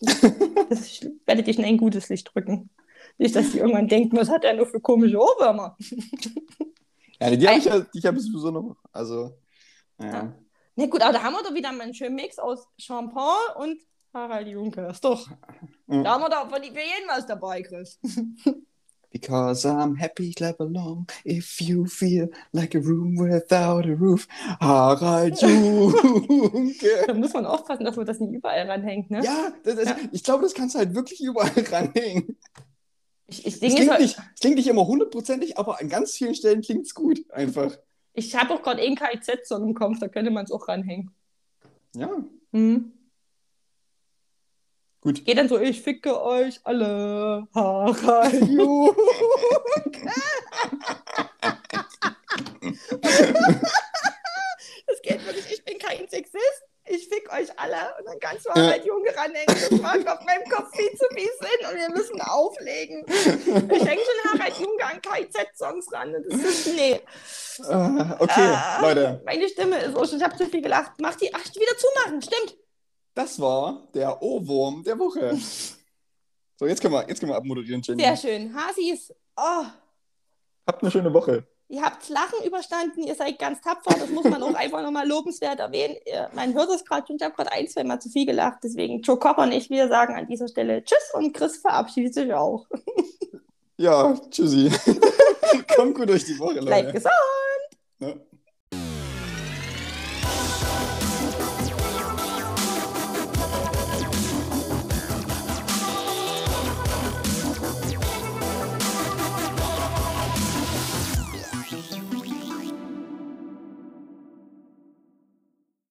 das 0.70 0.86
ich 0.86 1.06
werde 1.26 1.42
dich 1.42 1.58
in 1.58 1.64
ein 1.66 1.76
gutes 1.76 2.08
Licht 2.08 2.30
drücken. 2.34 2.70
Nicht, 3.18 3.36
dass 3.36 3.52
die 3.52 3.58
irgendwann 3.58 3.86
denken, 3.88 4.16
was 4.16 4.30
hat 4.30 4.44
er 4.44 4.54
nur 4.54 4.66
für 4.66 4.80
komische 4.80 5.18
Ohrwürmer? 5.18 5.76
Ja, 7.20 7.36
die 7.36 7.46
habe 7.46 7.58
ich 7.58 7.64
ja, 7.66 7.80
die 7.80 8.00
hab 8.00 8.16
ich 8.16 8.22
sowieso 8.22 8.50
noch. 8.50 8.76
Also, 8.92 9.36
ja. 10.00 10.34
Na 10.74 10.86
gut, 10.86 11.02
aber 11.02 11.12
da 11.12 11.22
haben 11.22 11.34
wir 11.34 11.42
doch 11.42 11.54
wieder 11.54 11.70
mal 11.72 11.82
einen 11.82 11.94
schönen 11.94 12.14
Mix 12.14 12.38
aus 12.38 12.66
Jean-Paul 12.78 13.56
und 13.56 13.78
Harald 14.12 14.48
Junke. 14.48 14.86
Ist 14.86 15.04
doch. 15.04 15.28
Ja. 15.86 16.02
Da 16.02 16.11
haben 16.14 16.22
wir 16.22 16.28
doch 16.30 16.48
für 16.50 16.62
jeden 16.62 17.08
was 17.08 17.26
dabei, 17.26 17.62
Chris. 17.62 17.98
Because 19.12 19.66
I'm 19.68 19.96
happy, 19.98 20.32
clap 20.32 20.61
along. 20.61 21.08
If 21.24 21.61
you 21.61 21.84
feel 21.86 22.30
like 22.52 22.76
a 22.76 22.78
room 22.78 23.18
without 23.18 23.84
a 23.84 23.94
roof. 23.98 24.28
Harald 24.61 25.40
Junke. 25.42 27.04
Da 27.08 27.14
muss 27.14 27.32
man 27.32 27.44
aufpassen, 27.44 27.84
dass 27.84 27.96
man 27.96 28.06
das 28.06 28.20
nicht 28.20 28.32
überall 28.32 28.70
ranhängt, 28.70 29.11
ne? 29.11 29.20
Ja, 29.24 29.52
das, 29.64 29.74
das, 29.76 29.84
Ja. 29.88 29.96
ich 30.12 30.22
glaube, 30.22 30.44
das 30.44 30.54
kannst 30.54 30.76
du 30.76 30.78
halt 30.78 30.94
wirklich 30.94 31.20
überall 31.20 31.50
ranhängen. 31.72 32.36
Ich, 33.26 33.46
ich, 33.46 33.54
Es 33.54 33.61
Ding 33.61 33.70
ist 33.70 33.76
klingt, 33.76 33.90
halt- 33.90 34.00
nicht, 34.02 34.18
es 34.34 34.40
klingt 34.40 34.56
nicht 34.56 34.68
immer 34.68 34.86
hundertprozentig, 34.86 35.58
aber 35.58 35.80
an 35.80 35.88
ganz 35.88 36.12
vielen 36.12 36.34
Stellen 36.36 36.61
klingt 36.62 36.86
es 36.86 36.94
gut. 36.94 37.20
Einfach. 37.32 37.76
ich 38.12 38.36
habe 38.36 38.54
auch 38.54 38.62
gerade 38.62 38.80
eh 38.80 38.86
einen 38.86 38.96
KIZ-Song 38.96 39.68
im 39.68 39.74
Kopf, 39.74 39.98
da 39.98 40.06
könnte 40.06 40.30
man 40.30 40.44
es 40.44 40.52
auch 40.52 40.68
ranhängen. 40.68 41.11
Ja, 41.96 42.11
Mhm. 42.52 42.92
Gut. 45.01 45.24
Geht 45.24 45.38
dann 45.38 45.48
so, 45.48 45.59
ich 45.59 45.80
ficke 45.82 46.22
euch 46.22 46.61
alle. 46.64 47.46
Harald 47.55 48.48
Junke. 48.48 49.01
Es 54.86 55.03
geht 55.03 55.24
wirklich, 55.24 55.53
ich 55.53 55.64
bin 55.64 55.78
kein 55.78 56.09
Sexist. 56.09 56.64
Ich 56.92 57.09
fick 57.09 57.32
euch 57.32 57.48
alle 57.57 57.94
und 57.98 58.07
dann 58.07 58.18
kannst 58.18 58.46
du 58.46 58.51
Harald 58.51 58.84
Junge 58.84 59.14
ranhängen. 59.16 59.46
Das 59.46 59.70
macht 59.80 60.09
auf 60.09 60.24
meinem 60.24 60.42
Kopf 60.51 60.74
viel 60.74 60.90
zu 60.96 61.05
viel 61.14 61.28
Sinn 61.38 61.70
und 61.70 61.76
wir 61.78 61.88
müssen 61.90 62.20
auflegen. 62.20 63.05
Ich 63.07 63.86
hänge 63.86 64.01
schon 64.03 64.32
Harald 64.32 64.57
Junge 64.59 64.84
an 64.84 65.01
KIZ-Songs 65.01 65.92
ran. 65.92 66.16
und 66.16 66.24
Das 66.28 66.40
ist, 66.40 66.74
nee. 66.74 67.01
Ah, 67.68 68.16
okay, 68.18 68.40
Ah, 68.40 68.80
Leute, 68.82 69.22
Meine 69.24 69.48
Stimme 69.48 69.78
ist 69.78 69.94
auch 69.94 70.05
schon, 70.05 70.18
ich 70.18 70.24
habe 70.24 70.36
zu 70.36 70.46
viel 70.46 70.62
gelacht. 70.62 70.92
Mach 71.01 71.14
die, 71.14 71.32
ach, 71.32 71.44
wieder 71.44 71.76
zumachen, 71.78 72.22
stimmt. 72.22 72.57
Das 73.14 73.40
war 73.40 73.88
der 73.94 74.22
Ohrwurm 74.22 74.82
der 74.84 74.98
Woche. 74.98 75.38
So, 76.56 76.66
jetzt 76.66 76.82
können 76.82 76.92
wir, 76.92 77.08
jetzt 77.08 77.20
können 77.20 77.32
wir 77.32 77.36
abmoderieren, 77.36 77.80
Jenny. 77.82 78.02
Sehr 78.02 78.16
schön. 78.18 78.54
Hasis, 78.54 79.14
oh, 79.34 79.64
Habt 80.66 80.82
eine 80.82 80.90
schöne 80.90 81.11
Woche. 81.14 81.46
ihr 81.68 81.80
habt 81.80 82.06
Lachen 82.11 82.44
überstanden, 82.44 83.00
ihr 83.04 83.14
seid 83.14 83.38
ganz 83.38 83.62
tapfer. 83.62 83.94
Das 83.98 84.11
muss 84.11 84.24
man 84.24 84.42
auch 84.42 84.52
einfach 84.52 84.82
nochmal 84.82 85.08
lobenswert 85.08 85.58
erwähnen. 85.58 85.96
Man 86.34 86.52
hört 86.52 86.68
es 86.68 86.84
gerade 86.84 87.06
schon, 87.06 87.16
ich 87.16 87.22
habe 87.22 87.34
gerade 87.34 87.50
ein, 87.50 87.66
zwei 87.66 87.82
Mal 87.82 87.98
zu 87.98 88.11
viel 88.11 88.26
gelacht. 88.26 88.58
Deswegen, 88.62 89.00
Joe 89.00 89.18
Kocher 89.18 89.38
und 89.38 89.52
ich, 89.52 89.70
wir 89.70 89.88
sagen 89.88 90.14
an 90.16 90.26
dieser 90.26 90.48
Stelle 90.48 90.84
Tschüss 90.84 91.11
und 91.14 91.32
Chris 91.32 91.56
verabschiedet 91.56 92.12
sich 92.12 92.30
auch. 92.34 92.66
Ja, 93.78 94.14
tschüssi. 94.30 94.70
Kommt 95.74 95.94
gut 95.94 96.11
durch 96.11 96.26
die 96.26 96.38
Woche, 96.38 96.61
Bleibt 96.61 96.88
Leute. 96.88 96.92
gesund. 96.92 97.12
Ja. 98.00 98.14